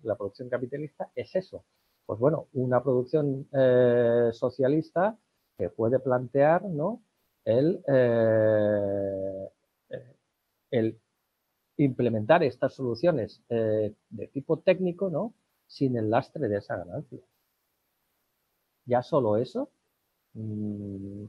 La, 0.03 0.17
producción 0.17 0.49
capitalista 0.49 1.11
es 1.15 1.35
eso. 1.37 1.65
Pues 2.05 2.19
bueno, 2.19 2.49
una 2.55 2.83
producción 2.83 3.49
eh, 3.53 4.31
socialista 4.33 5.17
que 5.57 5.71
puede 5.71 6.01
plantear 6.01 6.65
¿no? 6.65 7.03
el, 7.45 7.85
eh, 7.87 9.49
el 10.73 11.01
implementar 11.85 12.43
estas 12.43 12.75
soluciones 12.75 13.43
de 13.49 14.27
tipo 14.33 14.59
técnico 14.59 15.11
¿no? 15.11 15.35
sin 15.67 15.97
el 15.97 16.11
lastre 16.11 16.49
de 16.49 16.59
esa 16.59 16.77
ganancia. 16.77 17.19
Ya 18.87 19.03
solo 19.03 19.37
eso 19.37 19.71
mm, 20.35 21.25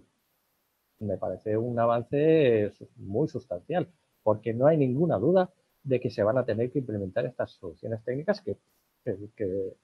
me 1.00 1.18
parece 1.18 1.58
un 1.58 1.80
avance 1.80 2.72
muy 2.98 3.28
sustancial, 3.28 3.90
porque 4.24 4.54
no 4.54 4.68
hay 4.68 4.78
ninguna 4.78 5.18
duda 5.18 5.50
de 5.84 6.00
que 6.00 6.10
se 6.10 6.24
van 6.24 6.38
a 6.38 6.46
tener 6.46 6.72
que 6.72 6.80
implementar 6.80 7.26
estas 7.26 7.52
soluciones 7.52 8.04
técnicas 8.04 8.42
que, 8.42 8.58
que, 9.04 9.76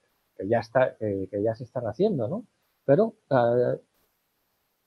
ya, 0.46 0.60
está, 0.60 0.96
que 0.96 1.42
ya 1.42 1.54
se 1.54 1.64
están 1.64 1.86
haciendo, 1.86 2.28
¿no? 2.28 2.46
Pero 2.84 3.14
eh, 3.30 3.80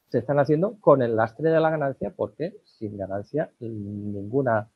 se 0.10 0.20
están 0.20 0.40
haciendo 0.40 0.80
con 0.80 1.02
el 1.02 1.16
lastre 1.16 1.50
de 1.50 1.60
la 1.60 1.70
ganancia, 1.70 2.12
porque 2.16 2.58
sin 2.64 2.98
ganancia 2.98 3.52
ninguna, 3.60 4.70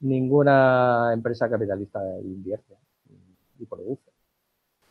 ninguna 0.00 1.10
empresa 1.12 1.48
capitalista 1.48 2.00
invierte 2.22 2.74
y 3.58 3.66
produce. 3.66 4.10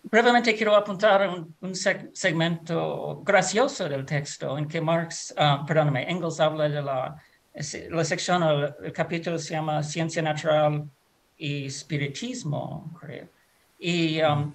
Brevemente 0.04 0.56
quiero 0.56 0.76
apuntar 0.76 1.28
un, 1.28 1.56
un 1.62 1.76
segmento 1.76 3.22
gracioso 3.24 3.90
del 3.90 4.06
texto 4.06 4.58
en 4.58 4.68
que 4.68 4.80
Marx, 4.80 5.34
uh, 5.38 5.66
perdóname, 5.66 6.10
Engels 6.10 6.40
habla 6.40 6.70
de 6.70 6.82
la, 6.82 7.22
la 7.90 8.04
sección, 8.06 8.44
el, 8.44 8.76
el, 8.84 8.94
capítulo 8.94 9.38
se 9.38 9.54
llama 9.54 9.84
Ciencia 9.84 10.22
Natural 10.22 10.90
y 11.38 11.66
Espiritismo, 11.66 12.98
creo. 13.02 13.28
Y 13.80 14.22
um, 14.22 14.54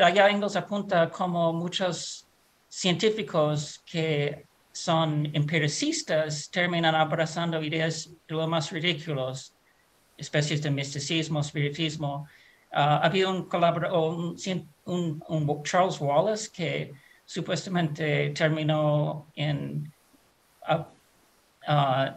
allá 0.00 0.28
Engels 0.28 0.56
apunta 0.56 1.10
como 1.10 1.52
muchos 1.52 2.26
científicos 2.68 3.82
que 3.84 4.46
son 4.72 5.28
empiricistas 5.32 6.50
terminan 6.50 6.94
abrazando 6.94 7.62
ideas 7.62 8.10
de 8.26 8.34
lo 8.34 8.48
más 8.48 8.70
ridículos, 8.72 9.54
especies 10.16 10.62
de 10.62 10.70
misticismo, 10.70 11.40
espiritismo, 11.40 12.26
Uh, 12.74 12.98
había 13.06 13.28
un 13.28 13.44
colaborador, 13.44 14.34
un, 14.84 15.22
un, 15.28 15.62
Charles 15.62 16.00
Wallace 16.00 16.50
que 16.50 16.92
supuestamente 17.24 18.30
terminó 18.30 19.30
en, 19.36 19.92
uh, 20.68 20.82
uh, 21.72 22.10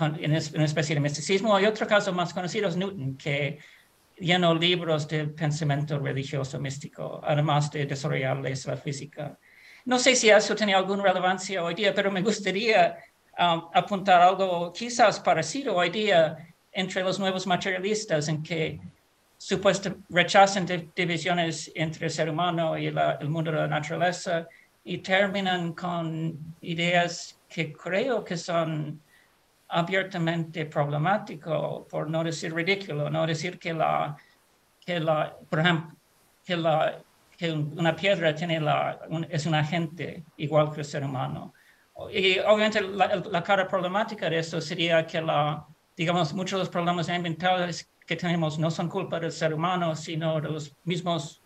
en, 0.00 0.30
una 0.54 0.64
especie 0.64 0.94
de 0.94 1.02
misticismo. 1.02 1.54
Hay 1.54 1.66
otro 1.66 1.86
caso 1.86 2.14
más 2.14 2.32
conocido, 2.32 2.70
es 2.70 2.76
Newton, 2.78 3.18
que 3.18 3.58
llenó 4.16 4.54
libros 4.54 5.06
de 5.06 5.26
pensamiento 5.26 5.98
religioso 5.98 6.58
místico, 6.58 7.20
además 7.22 7.70
de 7.70 7.84
desarrollarles 7.84 8.64
la 8.64 8.78
física. 8.78 9.38
No 9.84 9.98
sé 9.98 10.16
si 10.16 10.30
eso 10.30 10.54
tiene 10.54 10.72
alguna 10.72 11.02
relevancia 11.02 11.62
hoy 11.62 11.74
día, 11.74 11.92
pero 11.94 12.10
me 12.10 12.22
gustaría 12.22 12.96
um, 13.38 13.68
apuntar 13.74 14.22
algo 14.22 14.72
quizás 14.72 15.20
parecido 15.20 15.76
hoy 15.76 15.90
día 15.90 16.49
entre 16.72 17.02
los 17.02 17.18
nuevos 17.18 17.46
materialistas 17.46 18.28
en 18.28 18.42
que 18.42 18.80
supuesto 19.36 19.96
rechazan 20.10 20.66
divisiones 20.94 21.72
entre 21.74 22.06
el 22.06 22.12
ser 22.12 22.28
humano 22.28 22.76
y 22.76 22.86
el 22.86 23.28
mundo 23.28 23.50
de 23.50 23.58
la 23.58 23.66
naturaleza 23.66 24.46
y 24.84 24.98
terminan 24.98 25.72
con 25.72 26.56
ideas 26.60 27.38
que 27.48 27.72
creo 27.72 28.22
que 28.22 28.36
son 28.36 29.00
abiertamente 29.68 30.66
problemáticos, 30.66 31.86
por 31.88 32.10
no 32.10 32.24
decir 32.24 32.52
ridículo, 32.52 33.08
no 33.08 33.26
decir 33.26 33.58
que 33.58 33.72
la, 33.72 34.16
que 34.84 35.00
la 35.00 35.36
por 35.48 35.60
ejemplo, 35.60 35.96
que, 36.44 36.56
la, 36.56 37.02
que 37.36 37.52
una 37.52 37.94
piedra 37.94 38.34
tiene 38.34 38.60
la, 38.60 38.98
es 39.30 39.46
un 39.46 39.54
agente 39.54 40.24
igual 40.36 40.70
que 40.70 40.80
el 40.80 40.84
ser 40.84 41.04
humano. 41.04 41.54
Y 42.12 42.38
obviamente 42.40 42.80
la, 42.80 43.16
la 43.16 43.42
cara 43.42 43.68
problemática 43.68 44.28
de 44.28 44.38
esto 44.38 44.60
sería 44.60 45.06
que 45.06 45.20
la, 45.20 45.66
digamos, 46.00 46.32
muchos 46.32 46.52
de 46.52 46.60
los 46.60 46.70
problemas 46.70 47.10
ambientales 47.10 47.86
que 48.06 48.16
tenemos 48.16 48.58
no 48.58 48.70
son 48.70 48.88
culpa 48.88 49.20
del 49.20 49.30
ser 49.30 49.52
humano, 49.52 49.94
sino 49.94 50.40
de 50.40 50.48
los 50.48 50.74
mismos 50.84 51.42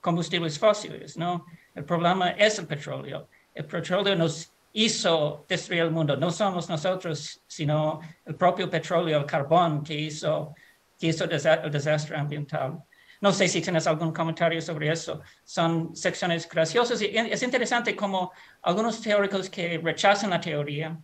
combustibles 0.00 0.58
fósiles, 0.58 1.18
¿no? 1.18 1.44
El 1.74 1.84
problema 1.84 2.30
es 2.30 2.58
el 2.58 2.66
petróleo. 2.66 3.28
El 3.54 3.66
petróleo 3.66 4.16
nos 4.16 4.50
hizo 4.72 5.44
destruir 5.46 5.82
el 5.82 5.90
mundo. 5.90 6.16
No 6.16 6.30
somos 6.30 6.66
nosotros, 6.70 7.42
sino 7.46 8.00
el 8.24 8.36
propio 8.36 8.70
petróleo, 8.70 9.18
el 9.18 9.26
carbón 9.26 9.82
que 9.84 9.92
hizo, 9.92 10.54
que 10.98 11.08
hizo 11.08 11.24
el 11.24 11.70
desastre 11.70 12.16
ambiental. 12.16 12.82
No 13.20 13.32
sé 13.34 13.48
si 13.48 13.60
tienes 13.60 13.86
algún 13.86 14.14
comentario 14.14 14.62
sobre 14.62 14.90
eso. 14.90 15.20
Son 15.44 15.94
secciones 15.94 16.48
graciosas 16.48 17.02
y 17.02 17.08
es 17.14 17.42
interesante 17.42 17.94
como 17.94 18.32
algunos 18.62 18.98
teóricos 19.02 19.50
que 19.50 19.76
rechazan 19.76 20.30
la 20.30 20.40
teoría, 20.40 20.98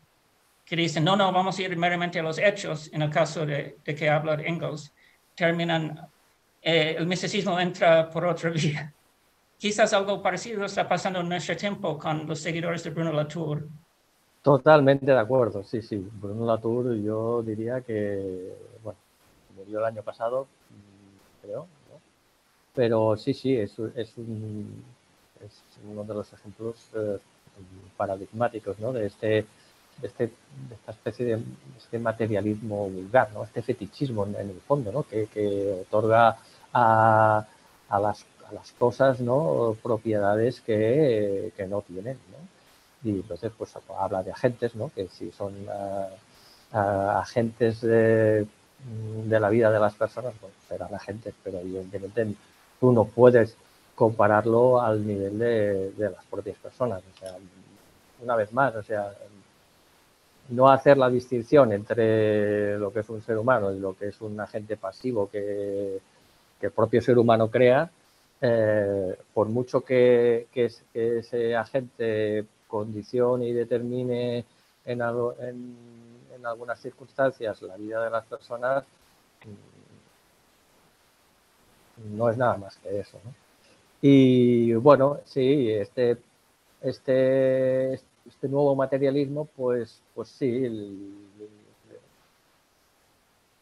que 0.66 0.74
dicen, 0.74 1.04
no, 1.04 1.16
no, 1.16 1.32
vamos 1.32 1.56
a 1.58 1.62
ir 1.62 1.76
meramente 1.76 2.18
a 2.18 2.24
los 2.24 2.38
hechos, 2.38 2.90
en 2.92 3.02
el 3.02 3.10
caso 3.10 3.46
de, 3.46 3.78
de 3.84 3.94
que 3.94 4.10
habla 4.10 4.34
Engels, 4.34 4.92
terminan, 5.36 6.08
eh, 6.60 6.96
el 6.98 7.06
misticismo 7.06 7.58
entra 7.60 8.10
por 8.10 8.26
otra 8.26 8.50
vía. 8.54 8.92
Quizás 9.56 9.92
algo 9.92 10.20
parecido 10.20 10.64
está 10.64 10.86
pasando 10.88 11.20
en 11.20 11.28
nuestro 11.28 11.56
tiempo 11.56 11.96
con 11.96 12.26
los 12.26 12.40
seguidores 12.40 12.82
de 12.82 12.90
Bruno 12.90 13.12
Latour. 13.12 13.68
Totalmente 14.42 15.06
de 15.06 15.18
acuerdo, 15.18 15.62
sí, 15.62 15.80
sí. 15.82 16.04
Bruno 16.20 16.44
Latour 16.44 16.96
yo 16.96 17.42
diría 17.42 17.80
que, 17.80 18.52
bueno, 18.82 18.98
murió 19.56 19.78
el 19.78 19.84
año 19.84 20.02
pasado, 20.02 20.48
creo, 21.42 21.68
¿no? 21.90 22.00
pero 22.74 23.16
sí, 23.16 23.32
sí, 23.34 23.56
es, 23.56 23.78
es, 23.94 24.18
un, 24.18 24.84
es 25.44 25.62
uno 25.88 26.02
de 26.02 26.14
los 26.14 26.32
ejemplos 26.32 26.90
eh, 26.94 27.18
paradigmáticos 27.96 28.78
¿no? 28.80 28.92
de 28.92 29.06
este 29.06 29.46
este, 30.02 30.26
de, 30.26 30.74
esta 30.74 30.92
especie 30.92 31.26
de 31.26 31.42
este 31.76 31.98
materialismo 31.98 32.88
vulgar, 32.88 33.32
¿no? 33.32 33.44
este 33.44 33.62
fetichismo 33.62 34.26
en, 34.26 34.36
el 34.36 34.60
fondo, 34.60 34.92
¿no? 34.92 35.02
que, 35.04 35.84
otorga 35.88 36.36
a, 36.72 37.46
a, 37.88 38.00
las, 38.00 38.26
a, 38.48 38.52
las, 38.52 38.72
cosas 38.72 39.20
¿no? 39.20 39.76
propiedades 39.82 40.60
que, 40.60 41.52
que 41.56 41.66
no 41.66 41.82
tienen. 41.82 42.18
¿no? 42.30 43.10
Y 43.10 43.16
entonces 43.16 43.52
pues 43.56 43.72
habla 43.98 44.22
de 44.22 44.32
agentes, 44.32 44.74
¿no? 44.74 44.90
que 44.94 45.08
si 45.08 45.30
son 45.32 45.54
agentes 46.72 47.80
de, 47.80 48.46
de, 49.26 49.40
la 49.40 49.48
vida 49.48 49.70
de 49.70 49.78
las 49.78 49.94
personas, 49.94 50.34
pues 50.40 50.52
serán 50.68 50.94
agentes, 50.94 51.34
pero 51.42 51.58
evidentemente 51.58 52.34
tú 52.80 52.92
no 52.92 53.04
puedes 53.04 53.56
compararlo 53.94 54.80
al 54.80 55.06
nivel 55.06 55.38
de, 55.38 55.90
de 55.92 56.10
las 56.10 56.24
propias 56.26 56.58
personas. 56.58 57.02
O 57.14 57.18
sea, 57.18 57.36
una 58.22 58.36
vez 58.36 58.52
más, 58.52 58.74
o 58.74 58.82
sea, 58.82 59.12
no 60.48 60.68
hacer 60.68 60.96
la 60.96 61.10
distinción 61.10 61.72
entre 61.72 62.78
lo 62.78 62.92
que 62.92 63.00
es 63.00 63.08
un 63.08 63.22
ser 63.22 63.38
humano 63.38 63.72
y 63.72 63.78
lo 63.78 63.96
que 63.96 64.08
es 64.08 64.20
un 64.20 64.38
agente 64.40 64.76
pasivo 64.76 65.28
que, 65.30 66.00
el 66.60 66.70
propio 66.72 67.00
ser 67.00 67.18
humano 67.18 67.50
crea, 67.50 67.90
eh, 68.40 69.16
por 69.32 69.48
mucho 69.48 69.82
que, 69.82 70.48
ese 70.94 71.56
agente 71.56 72.44
condicione 72.66 73.46
y 73.46 73.52
determine 73.52 74.44
en, 74.84 75.00
en, 75.00 76.44
algunas 76.44 76.80
circunstancias 76.80 77.62
la 77.62 77.76
vida 77.76 78.04
de 78.04 78.10
las 78.10 78.26
personas, 78.26 78.84
mm, 79.44 79.76
no 82.16 82.30
es 82.30 82.36
nada 82.36 82.56
más 82.56 82.76
que 82.78 83.00
eso. 83.00 83.20
Y 84.00 84.74
bueno, 84.74 85.20
sí, 85.24 85.70
este, 85.70 86.18
este 86.80 88.00
este 88.28 88.48
nuevo 88.48 88.74
materialismo, 88.74 89.46
pues, 89.56 90.00
pues 90.14 90.28
sí, 90.28 90.66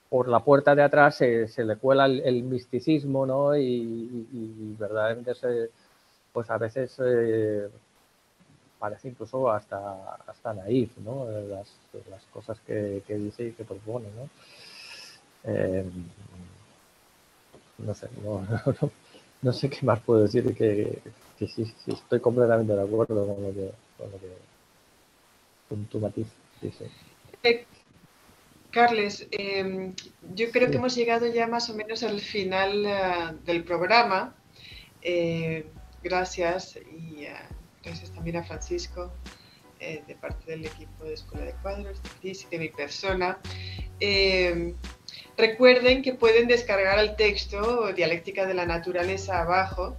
por 0.08 0.28
la 0.28 0.40
puerta 0.40 0.76
de 0.76 0.82
atrás 0.84 1.16
se, 1.16 1.48
le 1.64 1.76
cuela 1.76 2.06
el, 2.06 2.42
misticismo, 2.44 3.26
¿no? 3.26 3.56
Y, 3.56 4.76
verdaderamente, 4.78 5.34
se, 5.34 5.70
pues 6.32 6.48
a 6.50 6.58
veces 6.58 6.94
eh, 7.04 7.68
parece 8.78 9.08
incluso 9.08 9.50
hasta, 9.50 10.14
hasta 10.26 10.54
naif, 10.54 10.96
¿no? 10.98 11.26
Las, 11.48 11.68
cosas 12.32 12.60
que, 12.60 13.02
dice 13.08 13.46
y 13.46 13.52
que 13.52 13.64
propone, 13.64 14.06
¿no? 14.16 14.28
Eh, 15.52 15.84
no 17.78 17.94
sé, 17.94 18.08
no, 19.42 19.52
sé 19.52 19.68
qué 19.68 19.84
más 19.84 20.00
puedo 20.00 20.22
decir 20.22 20.54
que, 20.54 20.98
que 21.38 21.48
sí, 21.48 21.64
sí, 21.64 21.92
estoy 21.92 22.20
completamente 22.20 22.72
de 22.72 22.82
acuerdo 22.82 23.26
con 23.26 23.42
lo 23.42 23.52
que, 23.52 23.72
con 23.98 24.12
lo 24.12 24.18
que 24.18 24.53
tu 25.91 25.99
matiz. 25.99 26.27
Eh, 27.43 27.66
Carles, 28.70 29.27
em, 29.31 29.95
yo 30.35 30.51
creo 30.51 30.70
que 30.70 30.77
hemos 30.77 30.95
llegado 30.95 31.27
ya 31.27 31.47
más 31.47 31.70
o 31.70 31.75
menos 31.75 32.03
al 32.03 32.20
final 32.20 32.85
eh, 32.87 33.37
del 33.45 33.62
programa. 33.64 34.35
Eh, 35.03 35.66
gracias 36.03 36.77
y 36.77 37.27
gracias 37.83 38.11
también 38.12 38.37
a 38.37 38.45
Francisco. 38.45 39.12
de 39.85 40.14
parte 40.14 40.53
del 40.53 40.64
equipo 40.64 41.05
de 41.05 41.12
Escuela 41.12 41.45
de 41.45 41.53
Cuadros, 41.61 42.03
de 42.03 42.09
Cris 42.20 42.45
y 42.45 42.49
de 42.49 42.59
mi 42.59 42.68
persona. 42.70 43.39
Eh, 44.01 44.75
recuerden 45.37 46.03
que 46.03 46.14
pueden 46.14 46.49
descargar 46.49 46.99
el 46.99 47.16
texto 47.16 47.93
Dialéctica 47.93 48.47
de 48.47 48.55
la 48.55 48.66
Naturaleza 48.66 49.41
abajo 49.41 49.97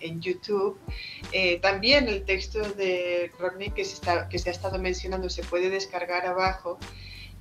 en 0.00 0.20
YouTube. 0.20 0.78
también 1.60 2.08
el 2.08 2.24
texto 2.24 2.60
de 2.60 3.32
Rodney 3.38 3.70
que 3.70 3.84
se, 3.84 3.94
está, 3.94 4.28
que 4.28 4.38
se 4.38 4.50
ha 4.50 4.52
estado 4.52 4.78
mencionando 4.78 5.28
se 5.28 5.42
puede 5.42 5.70
descargar 5.70 6.26
abajo. 6.26 6.78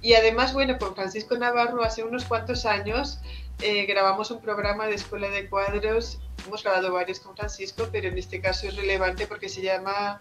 Y 0.02 0.14
además, 0.14 0.54
bueno, 0.54 0.78
con 0.78 0.96
Francisco 0.96 1.38
Navarro 1.38 1.84
hace 1.84 2.04
unos 2.04 2.26
cuantos 2.26 2.66
años 2.66 3.20
eh, 3.62 3.86
grabamos 3.86 4.32
un 4.32 4.42
programa 4.42 4.86
de 4.86 4.96
Escuela 4.96 5.30
de 5.30 5.50
Cuadros, 5.50 6.20
hemos 6.46 6.62
grabado 6.62 6.92
varios 6.92 7.22
con 7.22 7.36
Francisco, 7.36 7.88
pero 7.92 8.10
en 8.10 8.18
este 8.18 8.42
caso 8.42 8.68
es 8.68 8.76
relevante 8.76 9.28
porque 9.28 9.48
se 9.48 9.62
llama, 9.62 10.20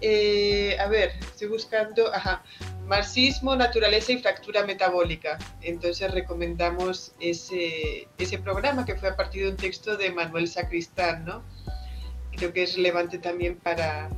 eh, 0.00 0.76
a 0.78 0.88
ver, 0.88 1.12
estoy 1.20 1.48
buscando, 1.48 2.12
ajá, 2.14 2.42
Marxismo, 2.86 3.54
Naturaleza 3.54 4.12
y 4.12 4.18
Fractura 4.18 4.64
Metabólica. 4.64 5.38
Entonces 5.62 6.10
recomendamos 6.10 7.12
ese, 7.20 8.08
ese 8.18 8.38
programa 8.38 8.84
que 8.84 8.96
fue 8.96 9.10
a 9.10 9.16
partir 9.16 9.44
de 9.44 9.50
un 9.50 9.56
texto 9.56 9.96
de 9.96 10.10
Manuel 10.10 10.48
Sacristán, 10.48 11.24
¿no? 11.24 11.44
Creo 12.32 12.52
que 12.52 12.62
es 12.62 12.74
relevante 12.76 13.18
también 13.18 13.56
para, 13.58 14.08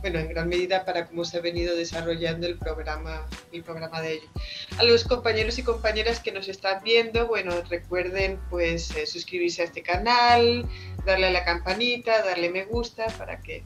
bueno, 0.00 0.18
en 0.18 0.28
gran 0.28 0.48
medida 0.48 0.84
para 0.84 1.06
cómo 1.06 1.24
se 1.24 1.38
ha 1.38 1.40
venido 1.40 1.76
desarrollando 1.76 2.46
el 2.46 2.58
programa, 2.58 3.26
el 3.52 3.62
programa 3.62 4.00
de 4.00 4.14
ellos. 4.14 4.30
A 4.78 4.82
los 4.82 5.04
compañeros 5.04 5.58
y 5.58 5.62
compañeras 5.62 6.18
que 6.20 6.32
nos 6.32 6.48
están 6.48 6.82
viendo, 6.82 7.26
bueno, 7.28 7.52
recuerden 7.68 8.40
pues 8.50 8.90
eh, 8.96 9.06
suscribirse 9.06 9.62
a 9.62 9.66
este 9.66 9.82
canal, 9.82 10.66
darle 11.04 11.26
a 11.26 11.30
la 11.30 11.44
campanita, 11.44 12.24
darle 12.24 12.50
me 12.50 12.64
gusta 12.64 13.06
para 13.18 13.40
que 13.40 13.62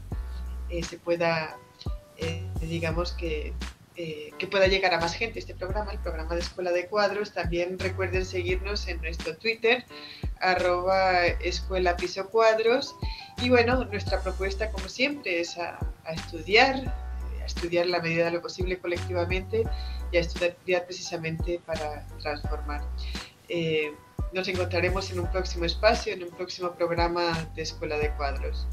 eh, 0.70 0.82
se 0.82 0.98
pueda, 0.98 1.58
eh, 2.16 2.46
digamos 2.60 3.12
que 3.12 3.52
que 4.38 4.46
pueda 4.46 4.66
llegar 4.66 4.94
a 4.94 5.00
más 5.00 5.14
gente 5.14 5.38
este 5.38 5.54
programa, 5.54 5.92
el 5.92 5.98
programa 5.98 6.34
de 6.34 6.40
Escuela 6.40 6.72
de 6.72 6.86
Cuadros. 6.86 7.32
También 7.32 7.78
recuerden 7.78 8.24
seguirnos 8.24 8.88
en 8.88 9.00
nuestro 9.02 9.36
Twitter, 9.36 9.84
arroba 10.40 11.26
Escuela 11.26 11.96
Piso 11.96 12.28
Cuadros. 12.30 12.94
Y 13.42 13.50
bueno, 13.50 13.84
nuestra 13.84 14.22
propuesta, 14.22 14.70
como 14.70 14.88
siempre, 14.88 15.40
es 15.40 15.58
a, 15.58 15.78
estudiar, 16.10 16.94
a 17.42 17.44
estudiar 17.44 17.86
la 17.86 18.00
medida 18.00 18.26
de 18.26 18.30
lo 18.32 18.42
posible 18.42 18.78
colectivamente 18.78 19.64
y 20.12 20.16
a 20.16 20.20
estudiar 20.20 20.86
precisamente 20.86 21.60
para 21.66 22.06
transformar. 22.20 22.82
Eh, 23.48 23.92
nos 24.32 24.48
encontraremos 24.48 25.10
en 25.10 25.20
un 25.20 25.30
próximo 25.30 25.64
espacio, 25.64 26.14
en 26.14 26.22
un 26.22 26.30
próximo 26.30 26.72
programa 26.72 27.50
de 27.54 27.62
Escuela 27.62 27.98
de 27.98 28.10
Cuadros. 28.14 28.66